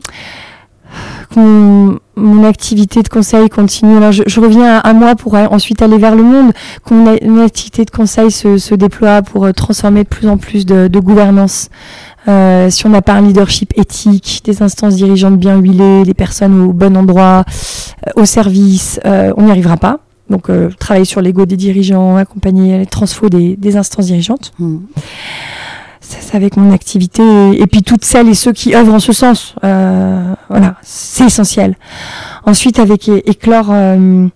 [1.32, 3.96] qu'on- mon activité de conseil continue.
[3.96, 6.52] Alors, je, je reviens à, à moi pour euh, ensuite aller vers le monde.
[6.84, 10.64] Que mon, activité de conseil se, se déploie pour euh, transformer de plus en plus
[10.64, 11.70] de, de gouvernance.
[12.28, 16.60] Euh, si on n'a pas un leadership éthique, des instances dirigeantes bien huilées, des personnes
[16.62, 17.44] au bon endroit,
[18.06, 19.98] euh, au service, euh, on n'y arrivera pas.
[20.30, 24.52] Donc, euh, travailler sur l'ego des dirigeants, accompagner les transfos des, des instances dirigeantes.
[24.58, 24.76] Mm.
[26.06, 27.22] Ça, c'est avec mon activité.
[27.58, 29.54] Et, puis, toutes celles et ceux qui œuvrent en ce sens.
[29.64, 31.76] Euh, voilà, c'est essentiel.
[32.44, 34.28] Ensuite, avec Éclore, euh,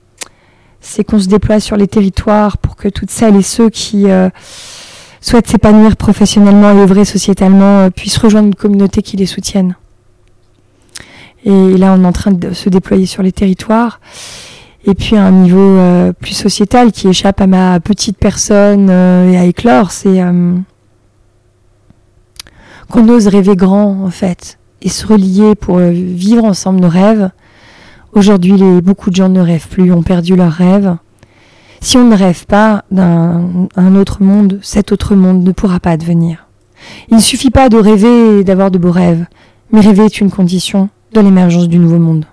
[0.81, 4.31] c'est qu'on se déploie sur les territoires pour que toutes celles et ceux qui euh,
[5.21, 9.77] souhaitent s'épanouir professionnellement et œuvrer sociétalement euh, puissent rejoindre une communauté qui les soutienne.
[11.45, 14.01] Et là, on est en train de se déployer sur les territoires.
[14.85, 19.31] Et puis à un niveau euh, plus sociétal qui échappe à ma petite personne euh,
[19.31, 20.21] et à éclore, c'est
[22.91, 24.59] qu'on ose rêver grand en fait.
[24.83, 27.31] et se relier pour euh, vivre ensemble nos rêves.
[28.13, 30.97] Aujourd'hui, beaucoup de gens ne rêvent plus, ont perdu leurs rêves.
[31.81, 35.91] Si on ne rêve pas d'un un autre monde, cet autre monde ne pourra pas
[35.91, 36.47] advenir.
[37.11, 39.27] Il ne suffit pas de rêver et d'avoir de beaux rêves,
[39.73, 42.25] mais rêver est une condition de l'émergence du nouveau monde.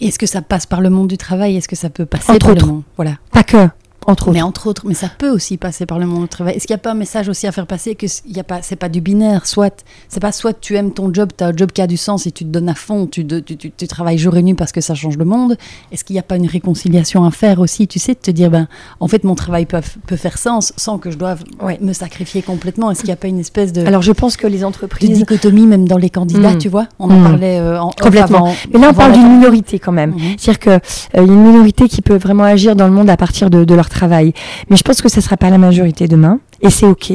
[0.00, 1.56] Et Est-ce que ça passe par le monde du travail?
[1.56, 2.66] Est-ce que ça peut passer Entre par autres.
[2.66, 2.82] le monde?
[2.96, 3.12] Voilà.
[3.32, 3.68] Pas que,
[4.08, 4.48] entre Mais autres.
[4.48, 6.56] entre autres, mais ça peut aussi passer par le monde du travail.
[6.56, 8.44] Est-ce qu'il n'y a pas un message aussi à faire passer que il y a
[8.44, 9.46] pas, c'est pas du binaire.
[9.46, 11.96] Soit, c'est pas soit tu aimes ton job, tu as un job qui a du
[11.96, 14.42] sens et tu te donnes à fond, tu, de- tu, tu- tu travailles jour et
[14.42, 15.56] nuit parce que ça change le monde.
[15.92, 18.50] Est-ce qu'il n'y a pas une réconciliation à faire aussi Tu sais, de te dire,
[18.50, 18.66] ben,
[19.00, 21.78] en fait, mon travail peut, peut faire sens sans que je doive Ouais.
[21.82, 22.90] me sacrifier complètement.
[22.90, 25.10] Est-ce qu'il n'y a pas une espèce de, Alors je pense que les de entreprises...
[25.10, 26.58] dichotomie même dans les candidats, Mm.
[26.58, 26.86] tu vois?
[26.98, 27.22] On en Mm.
[27.24, 28.54] parlait euh, en Complètement.
[28.72, 30.10] Mais là, on parle d'une minorité quand même.
[30.12, 30.20] Mhm.
[30.38, 30.80] C'est-à-dire qu'il
[31.14, 33.74] y a une minorité qui peut vraiment agir dans le monde à partir de, de
[33.74, 33.97] leur travail.
[34.06, 36.38] Mais je pense que ça ne sera pas la majorité demain.
[36.60, 37.12] Et c'est OK.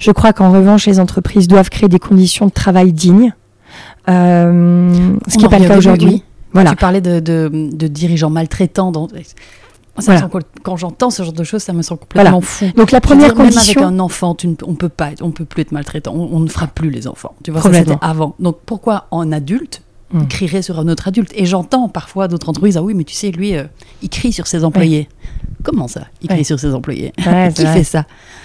[0.00, 3.34] Je crois qu'en revanche, les entreprises doivent créer des conditions de travail dignes.
[4.08, 6.22] Euh, ce qui n'est pas le cas aujourd'hui.
[6.52, 6.70] Voilà.
[6.70, 8.92] Tu parlais de, de, de dirigeants maltraitants.
[8.92, 9.08] Dans...
[9.98, 12.66] Ça me semble- quand j'entends ce genre de choses, ça me semble complètement fou.
[12.76, 13.82] Donc la première dire, même condition...
[13.82, 16.12] avec un enfant, tu ne, on peut pas, on peut plus être maltraitant.
[16.14, 17.34] On, on ne fera plus les enfants.
[17.44, 18.34] Tu vois, ça c'était avant.
[18.38, 19.82] Donc pourquoi en adulte
[20.14, 20.26] Mm.
[20.26, 21.32] crierait sur un autre adulte?
[21.34, 23.64] Et j'entends parfois d'autres entreprises ah oui, mais tu sais, lui, euh,
[24.02, 25.08] il crie sur ses employés.
[25.62, 26.44] Comment ça Il crie Ouais.
[26.44, 27.12] sur ses employés.
[27.26, 27.74] Ouais, Qui vrai.
[27.74, 28.04] fait ça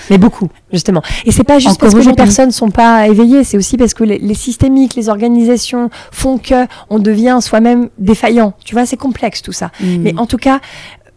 [0.10, 1.02] Mais beaucoup, justement.
[1.26, 3.94] Et c'est pas juste Encore parce que les personnes sont pas éveillées, c'est aussi parce
[3.94, 8.53] que les, les systémiques, les organisations font que on devient soi-même défaillant.
[8.64, 9.72] Tu vois, c'est complexe tout ça.
[9.80, 9.98] Mm.
[10.02, 10.60] Mais en tout cas,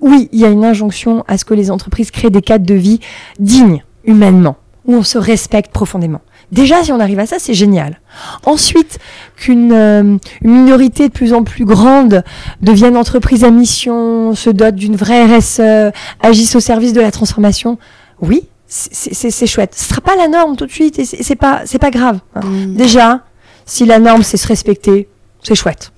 [0.01, 2.75] oui, il y a une injonction à ce que les entreprises créent des cadres de
[2.75, 3.01] vie
[3.39, 4.57] dignes, humainement,
[4.87, 6.21] où on se respecte profondément.
[6.53, 8.01] Déjà, si on arrive à ça, c'est génial.
[8.45, 8.99] Ensuite,
[9.37, 12.25] qu'une euh, minorité de plus en plus grande
[12.61, 17.79] devienne entreprise à mission, se dote d'une vraie RSE, agisse au service de la transformation,
[18.21, 19.75] oui, c'est- chouette.
[19.77, 22.19] Ce sera pas la norme tout de suite et c'est pas, c'est pas grave.
[22.35, 22.41] hein.
[22.45, 22.75] Mm.
[22.75, 23.21] Déjà,
[23.67, 25.09] si la norme c'est se respecter,
[25.43, 25.93] c'est chouette.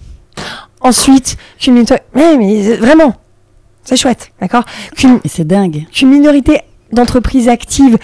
[0.80, 3.14] Ensuite, qu'une minorité, mais, mais vraiment,
[3.84, 4.64] c'est chouette, d'accord?
[4.96, 5.86] Qu'une c'est dingue.
[5.92, 6.60] qu'une minorité
[6.92, 7.98] d'entreprises actives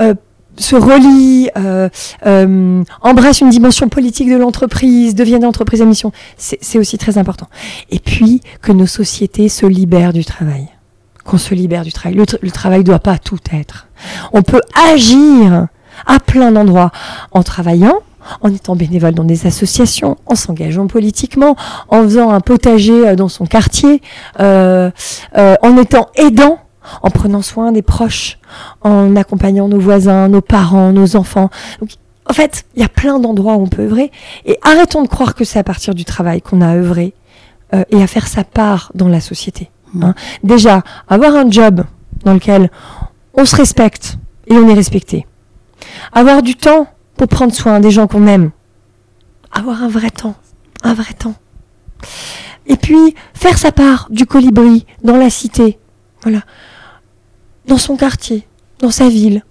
[0.00, 0.14] euh,
[0.60, 1.88] se relie, euh,
[2.26, 7.48] euh, embrasse une dimension politique de l'entreprise, devienne entreprise à mission, c'est aussi très important.
[7.90, 10.68] Et puis que nos sociétés se libèrent du travail,
[11.24, 12.16] qu'on se libère du travail.
[12.16, 13.88] Le, le travail doit pas tout être.
[14.32, 14.62] On peut
[14.92, 15.68] agir
[16.06, 16.90] à plein d'endroits
[17.32, 18.00] en travaillant,
[18.42, 21.56] en étant bénévole dans des associations, en s'engageant politiquement,
[21.88, 24.02] en faisant un potager euh, dans son quartier,
[24.40, 24.90] euh,
[25.36, 26.58] euh, en étant aidant,
[27.02, 28.38] en prenant soin des proches,
[28.82, 31.50] en accompagnant nos voisins, nos parents, nos enfants.
[31.80, 31.90] Donc,
[32.28, 34.12] en fait, il y a plein d'endroits où on peut œuvrer.
[34.44, 37.14] Et arrêtons de croire que c'est à partir du travail qu'on a œuvré
[37.74, 39.70] euh, et à faire sa part dans la société.
[40.00, 40.14] Hein.
[40.44, 41.84] Déjà, avoir un job
[42.24, 42.70] dans lequel
[43.34, 45.26] on se respecte et on est respecté.
[46.12, 46.86] Avoir du temps
[47.16, 48.50] pour prendre soin des gens qu'on aime.
[49.52, 50.36] Avoir un vrai temps.
[50.82, 51.34] Un vrai temps.
[52.66, 55.78] Et puis, faire sa part du colibri dans la cité.
[56.22, 56.40] Voilà.
[57.66, 58.46] Dans son quartier,
[58.80, 59.44] dans sa ville.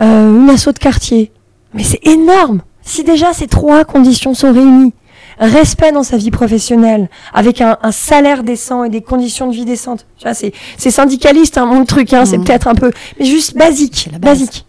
[0.00, 1.32] Euh, une asso de quartier.
[1.74, 2.62] Mais c'est énorme.
[2.82, 4.92] Si déjà ces trois conditions sont réunies,
[5.38, 9.64] respect dans sa vie professionnelle, avec un, un salaire décent et des conditions de vie
[9.64, 10.06] décentes.
[10.18, 12.44] Tu vois, c'est, c'est syndicaliste, hein, mon truc, hein, c'est Mhm.
[12.44, 14.66] peut-être un peu, mais juste basique, la basique,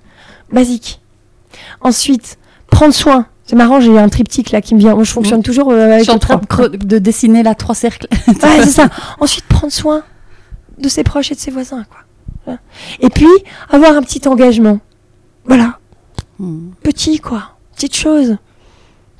[0.51, 1.01] basique.
[1.81, 3.27] Ensuite, prendre soin.
[3.45, 4.95] C'est marrant, j'ai un triptyque là qui me vient.
[4.95, 6.39] Moi, je fonctionne toujours euh, Je avec suis en train
[6.69, 8.07] de, de dessiner là trois cercles.
[8.27, 8.89] Ouais, c'est ça.
[9.19, 10.03] Ensuite, prendre soin
[10.77, 12.57] de ses proches et de ses voisins, quoi.
[12.99, 13.27] Et puis,
[13.69, 14.79] avoir un petit engagement.
[15.45, 15.79] Voilà.
[16.39, 16.71] Mm.
[16.83, 17.51] Petit, quoi.
[17.75, 18.37] Petite chose.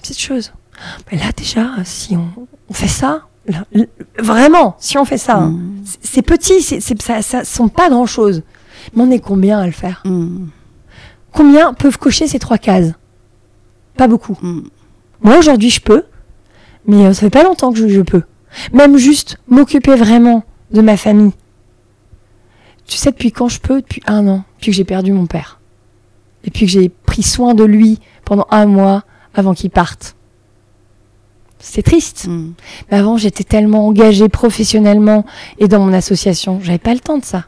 [0.01, 0.51] Petite chose.
[1.11, 2.27] Mais là, déjà, si on,
[2.69, 3.63] on fait ça, là,
[4.19, 5.84] vraiment, si on fait ça, hein, Mm.
[6.01, 8.43] c'est- petit, c'est, ça, ça sont pas grand chose.
[8.93, 10.01] Mais on est combien à le faire?
[10.05, 10.47] Mm.
[11.31, 12.91] Combien peuvent cocher ces trois cases?
[13.95, 14.38] Pas beaucoup.
[15.21, 16.03] Moi, aujourd'hui, je peux,
[16.85, 18.23] mais euh, ça fait pas longtemps que je, je peux.
[18.73, 21.31] Même juste m'occuper vraiment de ma famille.
[22.88, 23.81] Tu sais, depuis quand je peux?
[23.81, 25.60] Depuis un an, depuis que j'ai perdu mon père.
[26.43, 29.03] Et puis que j'ai pris soin de lui pendant un mois
[29.34, 30.15] avant qu'il parte.
[31.60, 32.27] C'est triste.
[32.27, 32.53] Mm.
[32.91, 35.26] Mais avant, j'étais tellement engagée professionnellement
[35.60, 36.60] et dans mon association.
[36.61, 37.45] J'avais pas le temps de ça.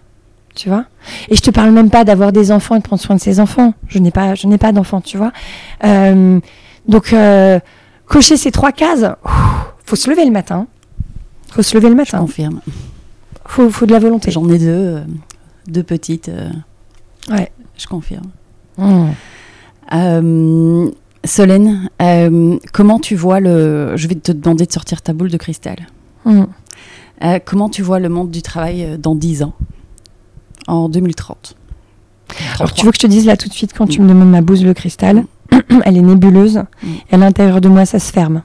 [0.56, 0.86] Tu vois?
[1.28, 3.42] Et je te parle même pas d'avoir des enfants et de prendre soin de ses
[3.42, 3.74] enfants.
[3.90, 5.34] Je n'ai pas, je n'ai pas d'enfants, tu vois?
[5.84, 6.40] Euh,
[6.88, 7.60] Donc, euh,
[8.06, 10.68] cocher ces trois cases, ouf, faut se lever le matin.
[11.52, 12.20] Faut se lever le Je matin.
[12.20, 12.62] confirme.
[13.48, 14.32] Faut, faut de la volonté.
[14.32, 15.00] J'en ai deux, euh,
[15.68, 16.30] deux petites.
[16.30, 16.50] euh,
[17.30, 17.52] Ouais.
[17.78, 18.28] Je confirme.
[18.78, 19.06] Mmh.
[19.94, 20.90] Euh,
[21.24, 23.94] Solène, euh, comment tu vois le.
[23.96, 25.88] Je vais te demander de sortir ta boule de cristal.
[27.24, 29.54] Euh, comment tu vois le monde du travail euh, dans 10 ans
[30.68, 31.56] En 2030
[32.60, 34.30] Alors, tu veux que je te dise là tout de suite quand tu me demandes
[34.30, 35.24] ma bouse le cristal
[35.86, 36.64] elle est nébuleuse.
[37.10, 38.42] Et à l'intérieur de moi, ça se ferme.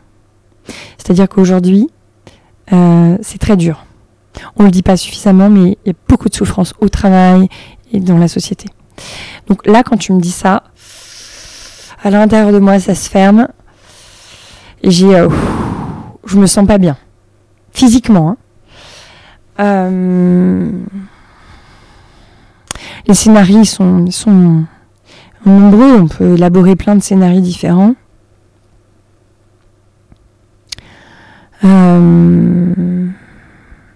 [0.99, 1.89] C'est-à-dire qu'aujourd'hui,
[2.73, 3.85] euh, c'est très dur.
[4.57, 7.48] On le dit pas suffisamment, mais il y a beaucoup de souffrance au travail
[7.93, 8.66] et dans la société.
[9.48, 10.62] Donc là, quand tu me dis ça,
[12.02, 13.48] à l'intérieur de moi, ça se ferme.
[14.82, 15.28] Et j'ai, euh,
[16.24, 16.97] je me sens pas bien,
[17.73, 18.31] physiquement.
[18.31, 18.36] hein.
[19.61, 20.70] Euh,
[23.07, 24.65] les scénarios sont, sont
[25.44, 26.01] nombreux.
[26.01, 27.94] On peut élaborer plein de scénarios différents.
[31.65, 33.09] Euh,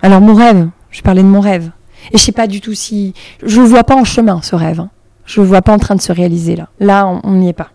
[0.05, 1.71] alors mon rêve, je parlais de mon rêve.
[2.13, 3.15] Et je sais pas du tout si...
[3.43, 4.81] Je le vois pas en chemin, ce rêve.
[4.81, 4.91] hein.
[5.25, 6.69] Je le vois pas en train de se réaliser là.
[6.79, 7.71] Là, on- n'y est pas.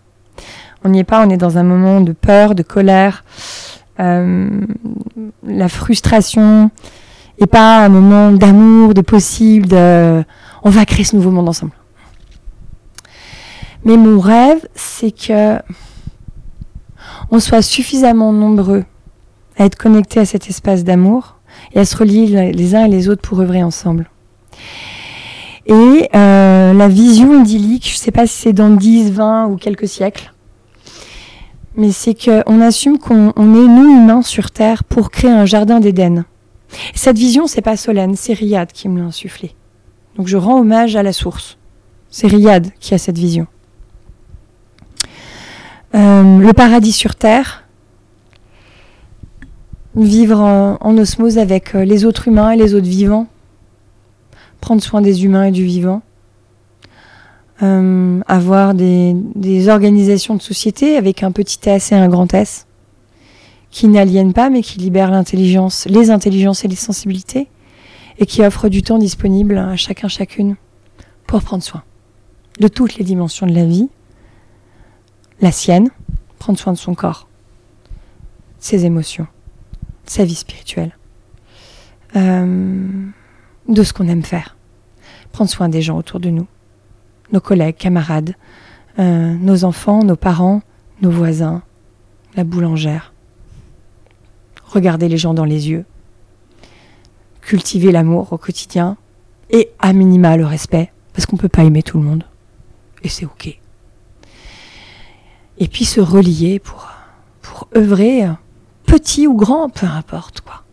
[0.84, 3.24] On n'y est pas, on est dans un moment de peur, de colère,
[3.98, 4.48] euh,
[5.44, 6.70] la frustration,
[7.38, 10.22] et pas un moment d'amour, de possible, de...
[10.62, 11.72] On va créer ce nouveau monde ensemble.
[13.84, 15.58] Mais mon rêve, c'est que
[17.32, 18.84] on soit suffisamment nombreux
[19.58, 21.39] à être connectés à cet espace d'amour
[21.74, 24.10] et à se relier les uns et les autres pour œuvrer ensemble.
[25.66, 29.56] Et euh, la vision idyllique, je ne sais pas si c'est dans 10, 20 ou
[29.56, 30.32] quelques siècles,
[31.76, 35.80] mais c'est qu'on assume qu'on on est, nous, humains, sur Terre pour créer un jardin
[35.80, 36.24] d'Éden.
[36.94, 39.54] Et Cette vision, c'est pas Solène, c'est Riyad qui me l'a insufflé.
[40.16, 41.58] Donc je rends hommage à la source.
[42.10, 43.46] C'est Riyad qui a cette vision.
[45.94, 47.59] Euh, le paradis sur Terre,
[49.96, 53.26] vivre en, osmose avec euh, les autres humains et les autres vivants,
[54.60, 56.02] prendre soin des humains et du vivant,
[57.62, 62.66] euh, avoir des, des organisations de société avec un petit S et un grand S,
[63.70, 67.48] qui n'aliènent pas mais qui libèrent l'intelligence, les intelligences et les sensibilités,
[68.18, 70.56] et qui offrent du temps disponible à chacun chacune
[71.26, 71.82] pour prendre soin
[72.60, 73.88] de toutes les dimensions de la vie,
[75.40, 75.88] la sienne,
[76.38, 77.26] prendre soin de son corps,
[78.58, 79.26] ses émotions,
[80.10, 80.90] sa vie spirituelle,
[82.16, 83.06] euh,
[83.68, 84.56] de ce qu'on aime faire,
[85.30, 86.48] prendre soin des gens autour de nous,
[87.30, 88.34] nos collègues, camarades,
[88.98, 90.62] euh, nos enfants, nos parents,
[91.00, 91.62] nos voisins,
[92.34, 93.12] la boulangère,
[94.64, 95.84] regarder les gens dans les yeux,
[97.40, 98.96] cultiver l'amour au quotidien
[99.48, 102.24] et à minima le respect, parce qu'on ne peut pas aimer tout le monde,
[103.04, 103.56] et c'est ok.
[105.58, 106.88] Et puis se relier pour,
[107.42, 108.24] pour œuvrer,
[108.90, 110.64] petit ou grand, peu importe quoi.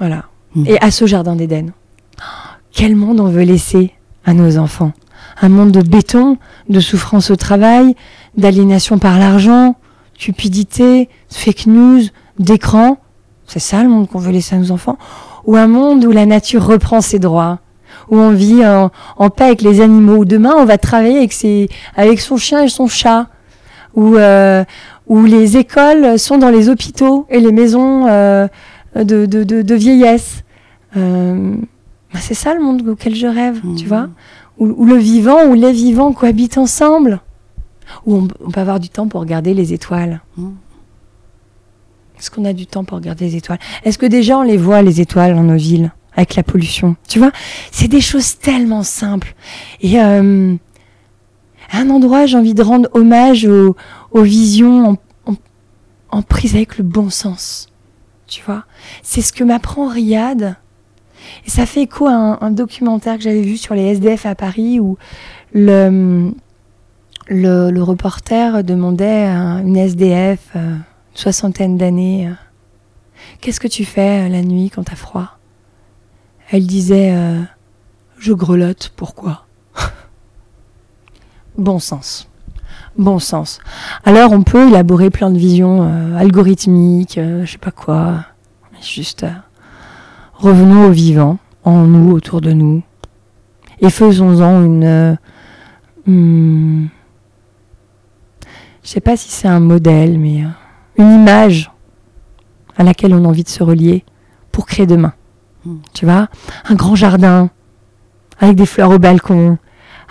[0.00, 0.24] Voilà.
[0.56, 0.64] Mm.
[0.66, 1.70] Et à ce jardin d'Éden,
[2.72, 3.92] quel monde on veut laisser
[4.24, 4.92] à nos enfants?
[5.40, 6.38] Un monde de béton,
[6.68, 7.94] de souffrance au travail,
[8.36, 9.76] d'aliénation par l'argent,
[10.18, 12.02] cupidité, fake news,
[12.38, 12.98] d'écran.
[13.46, 14.98] C'est ça le monde qu'on veut laisser à nos enfants?
[15.44, 17.60] Ou un monde où la nature reprend ses droits?
[18.10, 20.16] Où on vit en, en paix avec les animaux?
[20.16, 23.28] Où demain, on va travailler avec, ses, avec son chien et son chat?
[23.96, 24.64] Euh,
[25.06, 28.46] où les écoles sont dans les hôpitaux et les maisons euh,
[28.96, 30.42] de, de, de, de vieillesse.
[30.96, 31.54] Euh,
[32.12, 33.88] bah, c'est ça le monde auquel je rêve, tu Mhm.
[33.88, 34.08] vois
[34.58, 37.20] où, où le vivant ou les vivants cohabitent ensemble.
[38.06, 40.20] Où on, on peut avoir du temps pour regarder les étoiles.
[40.38, 40.54] Mhm.
[42.18, 43.58] Est-ce qu'on a du temps pour regarder les étoiles?
[43.84, 46.96] Est-ce que déjà on les voit, les étoiles, dans nos villes avec la pollution?
[47.08, 47.32] Tu vois,
[47.72, 49.34] c'est des choses tellement simples.
[49.80, 50.54] Et euh,
[51.72, 53.74] à un endroit, j'ai envie de rendre hommage aux,
[54.14, 54.96] aux visions
[56.10, 57.66] en, prise avec le bon sens.
[58.28, 58.64] Tu vois,
[59.02, 60.56] c'est ce que m'apprend Riyad.
[61.44, 64.78] Et ça fait écho à un, documentaire que j'avais vu sur les SDF à Paris
[64.78, 64.96] où
[65.52, 66.32] le,
[67.28, 70.82] le, reporter demandait à une SDF, euh, une
[71.14, 72.34] soixantaine d'années, euh,
[73.40, 75.38] Qu'est-ce que tu fais euh, la nuit quand t'as froid?
[76.50, 77.14] Elle disait
[78.18, 79.46] Je grelotte, pourquoi?
[81.58, 82.28] Bon sens.
[82.96, 83.58] Bon sens.
[84.04, 88.24] Alors on peut élaborer plein de visions euh, algorithmiques, euh, je sais pas quoi.
[88.72, 89.30] Mais juste euh,
[90.34, 92.82] revenons au vivant, en nous, autour de nous.
[93.80, 95.18] Et faisons-en une.
[96.06, 96.86] hmm,
[98.84, 100.44] je sais pas si c'est un modèle, mais
[100.96, 101.72] une image
[102.76, 104.04] à laquelle on a envie de se relier
[104.52, 105.14] pour créer demain.
[105.64, 105.76] Mm.
[105.94, 106.28] Tu vois,
[106.68, 107.50] un grand jardin
[108.38, 109.58] avec des fleurs au balcon,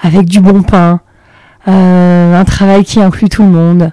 [0.02, 1.02] avec du bon pain,
[1.68, 3.92] euh, un travail qui inclut tout le monde,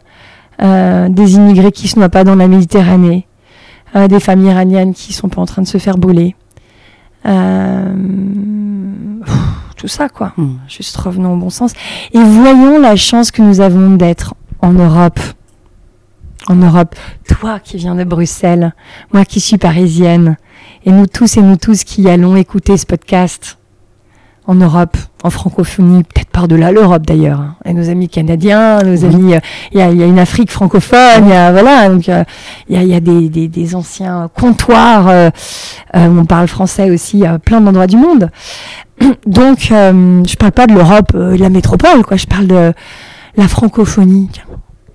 [0.62, 3.26] euh, des immigrés qui se noient pas dans la Méditerranée,
[3.96, 6.36] euh, des familles iraniennes qui sont pas en train de se faire brûler.
[7.26, 7.94] Euh,
[9.76, 10.32] tout ça, quoi.
[10.36, 10.56] Mm.
[10.68, 11.72] Juste revenons au bon sens.
[12.12, 15.20] Et voyons la chance que nous avons d'être en Europe.
[16.48, 16.94] En Europe.
[17.28, 18.74] Toi qui viens de Bruxelles,
[19.12, 20.36] moi qui suis parisienne,
[20.84, 23.59] et nous tous et nous tous qui allons écouter ce podcast
[24.50, 27.54] en Europe, en francophonie, peut-être par-delà l'Europe d'ailleurs, hein.
[27.64, 29.40] et nos amis canadiens, nos amis, euh,
[29.70, 32.24] il y, a, y, a, une Afrique francophone, y a, voilà, donc il
[32.68, 35.30] y, a, y a des, des, des anciens comptoirs euh,
[35.94, 38.30] on parle français aussi à plein d'endroits du monde.
[39.26, 42.16] Donc, je parle pas de l'Europe, de la métropole, quoi.
[42.16, 42.72] Je parle de
[43.36, 44.30] la francophonie.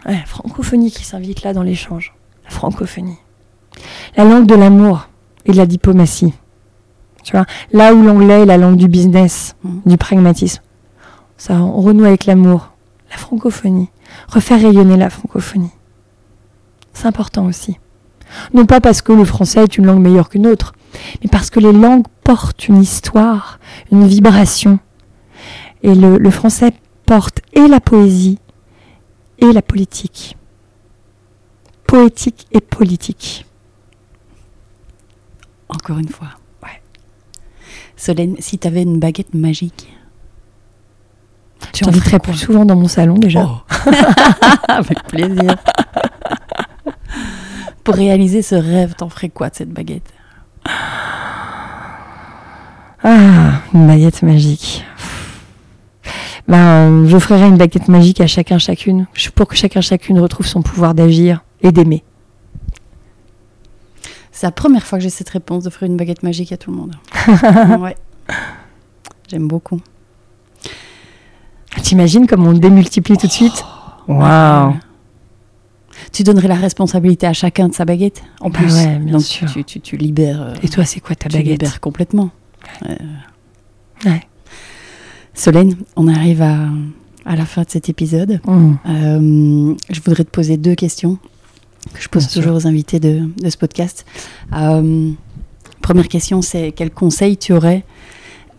[0.06, 2.14] Ouais, la francophonie qui s'invite là dans l'échange.
[2.44, 3.18] La francophonie.
[4.18, 5.08] La langue de l'amour
[5.46, 6.34] et de la diplomatie.
[7.26, 9.80] Tu vois, là où l'anglais est la langue du business, Mm.
[9.88, 10.62] du pragmatisme.
[11.38, 12.72] Ça, on renoue avec l'amour.
[13.10, 13.90] La francophonie.
[14.30, 15.72] Refaire rayonner la francophonie.
[16.94, 17.80] C'est important aussi.
[18.54, 20.74] Non pas parce que le français est une langue meilleure qu'une autre,
[21.24, 23.60] mais parce que les langues portent une histoire,
[23.92, 24.78] une vibration.
[25.82, 26.74] Et le, le français
[27.08, 28.38] porte et la poésie
[29.40, 30.38] et la politique.
[31.88, 33.46] Poétique et politique.
[35.70, 36.30] Encore une fois.
[37.98, 39.88] Solène, si tu avais une baguette magique,
[41.72, 43.48] Tu inviterais plus souvent dans mon salon déjà.
[43.48, 43.62] Oh.
[44.68, 45.56] Avec plaisir.
[47.84, 50.12] Pour réaliser ce rêve, t'en ferais quoi de cette baguette?
[53.04, 54.84] Ah, une baguette magique.
[56.48, 60.94] Ben, j'offrirais une baguette magique à chacun, chacune, pour que chacun, chacune retrouve son pouvoir
[60.94, 62.04] d'agir et d'aimer.
[64.38, 66.76] C'est la première fois que j'ai cette réponse d'offrir une baguette magique à tout le
[66.76, 66.96] monde.
[67.80, 67.96] ouais.
[69.30, 69.80] J'aime beaucoup.
[71.82, 73.64] T'imagines comme on démultiplie tout de suite
[74.10, 74.74] Waouh
[76.12, 78.74] Tu donnerais la responsabilité à chacun de sa baguette en Bah plus.
[78.74, 79.50] ouais, bien Donc sûr.
[79.50, 80.42] Tu, tu, tu libères.
[80.42, 82.30] euh, Et toi, c'est quoi ta tu baguette libères complètement.
[84.06, 84.22] Ouais.
[85.34, 86.58] Solène, on arrive à,
[87.26, 88.42] à la fin de cet épisode.
[88.46, 88.74] Mmh.
[88.90, 91.18] Euh, je voudrais te poser deux questions
[91.94, 92.42] que je pose Bien sûr.
[92.42, 94.06] toujours aux invités de, de ce podcast.
[94.54, 95.12] Euh,
[95.82, 97.84] première question, c'est quel conseil tu aurais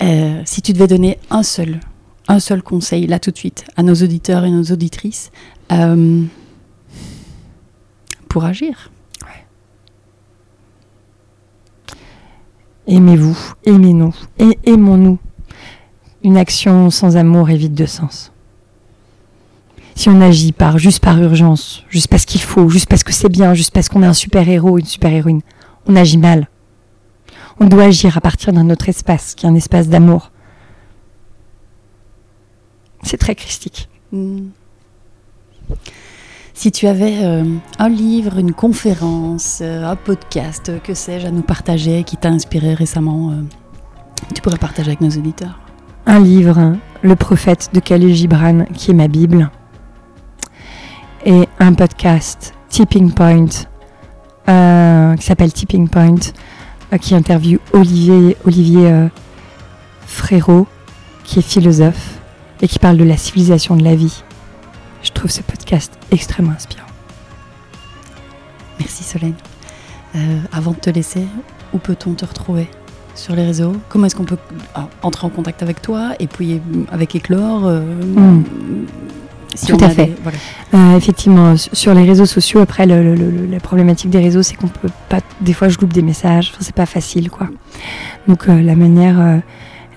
[0.02, 1.80] euh, si tu devais donner un seul,
[2.28, 5.30] un seul conseil là tout de suite à nos auditeurs et nos auditrices
[5.72, 6.22] euh,
[8.28, 8.90] pour agir?
[12.88, 15.18] Aimez-vous, aimez-nous, et aimons-nous.
[16.22, 18.30] Une action sans amour est vide de sens.
[19.96, 23.30] Si on agit par juste par urgence, juste parce qu'il faut, juste parce que c'est
[23.30, 25.40] bien, juste parce qu'on est un super héros, une super héroïne,
[25.86, 26.48] on agit mal.
[27.58, 30.30] On doit agir à partir d'un autre espace, qui est un espace d'amour.
[33.02, 33.88] C'est très christique.
[34.12, 34.48] Hmm.
[36.52, 37.44] Si tu avais euh,
[37.78, 42.74] un livre, une conférence, euh, un podcast, que sais-je, à nous partager, qui t'a inspiré
[42.74, 43.42] récemment, euh,
[44.34, 45.58] tu pourrais partager avec nos auditeurs.
[46.04, 49.50] Un livre, Le prophète de Khalil Gibran, qui est ma Bible.
[51.28, 53.48] Et un podcast, Tipping Point,
[54.48, 56.32] euh, qui s'appelle Tipping Point,
[56.92, 59.08] euh, qui interviewe Olivier, Olivier euh,
[60.06, 60.68] Frérot,
[61.24, 62.20] qui est philosophe,
[62.62, 64.22] et qui parle de la civilisation de la vie.
[65.02, 66.86] Je trouve ce podcast extrêmement inspirant.
[68.78, 69.34] Merci Solène.
[70.52, 71.26] Avant de te laisser,
[71.74, 72.70] où peut-on te retrouver
[73.16, 73.72] sur les réseaux?
[73.88, 74.38] Comment est-ce qu'on peut
[75.02, 78.44] entrer en contact avec toi et puis avec Éclore euh, Mm.
[79.54, 80.06] Si Tout à fait.
[80.06, 80.38] des- voilà.
[80.74, 84.54] Euh, effectivement, sur les réseaux sociaux, après, le- le- le- la problématique des réseaux, c'est
[84.56, 85.20] qu'on peut pas.
[85.40, 86.50] Des fois, je loupe des messages.
[86.52, 87.48] Enfin, c'est pas facile, quoi.
[88.28, 89.38] Donc, euh, la manière euh,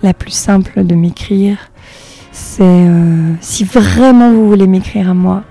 [0.03, 1.57] la plus simple de m'écrire,
[2.31, 2.87] c'est
[3.41, 5.43] si vraiment vous voulez m'écrire à moi,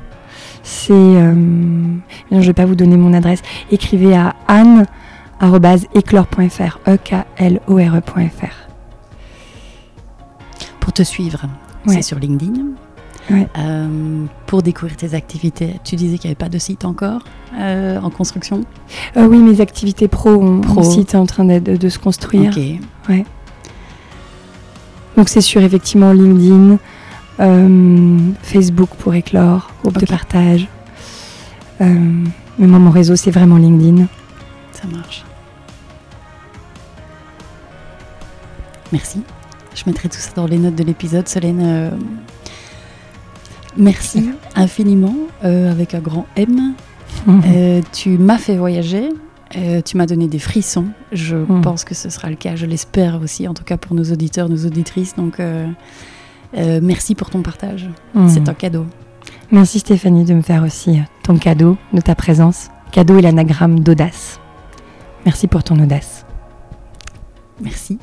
[0.63, 0.93] c'est.
[0.93, 2.01] non,
[2.41, 3.43] je vais pas vous donner mon adresse.
[3.71, 8.55] Écrivez à anne@eclore.fr, e k l o r e.fr.
[10.81, 11.43] Pour te suivre,
[11.87, 11.95] Ouais.
[11.97, 12.63] c'est sur LinkedIn.
[13.31, 13.47] Ouais.
[13.59, 17.23] Euh, pour découvrir tes activités, tu disais qu'il n'y avait pas de site encore
[17.59, 18.63] euh, en construction?
[19.17, 20.77] Euh, oui, mes activités pro, on, Pro.
[20.77, 22.53] mon site est en train de, se construire.
[23.09, 23.15] Ok.
[25.17, 26.79] Donc c'est sur effectivement LinkedIn,
[28.43, 30.03] Facebook pour éclore, groupe Ok.
[30.03, 30.69] de partage.
[31.81, 34.07] Mais moi mon réseau c'est vraiment LinkedIn.
[34.73, 35.25] Ça marche.
[38.93, 39.23] Merci.
[39.75, 41.29] Je mettrai tout ça dans les notes de l'épisode.
[41.29, 41.91] Solène, euh,
[43.79, 45.15] merci infiniment
[45.45, 46.75] euh, avec un grand M.
[47.29, 49.09] Euh, tu m'as fait voyager.
[49.57, 50.87] euh, tu m'as donné des frissons.
[51.13, 51.63] Je Mhm.
[51.63, 52.55] pense que ce sera le cas.
[52.57, 55.15] Je l'espère aussi, en tout cas pour nos auditeurs, nos auditrices.
[55.17, 55.39] Donc,
[56.55, 57.89] merci pour ton partage.
[58.15, 58.29] Mhm.
[58.29, 58.85] C'est un cadeau.
[59.51, 62.69] Merci Stéphanie de me faire aussi ton cadeau, de ta présence.
[62.93, 64.39] Cadeau est l'anagramme d'audace.
[65.25, 66.27] Merci pour ton audace.
[67.63, 67.99] Merci.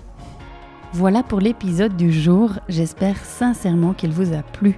[0.93, 2.51] Voilà pour l'épisode du jour.
[2.69, 4.77] J'espère sincèrement qu'il vous a plu.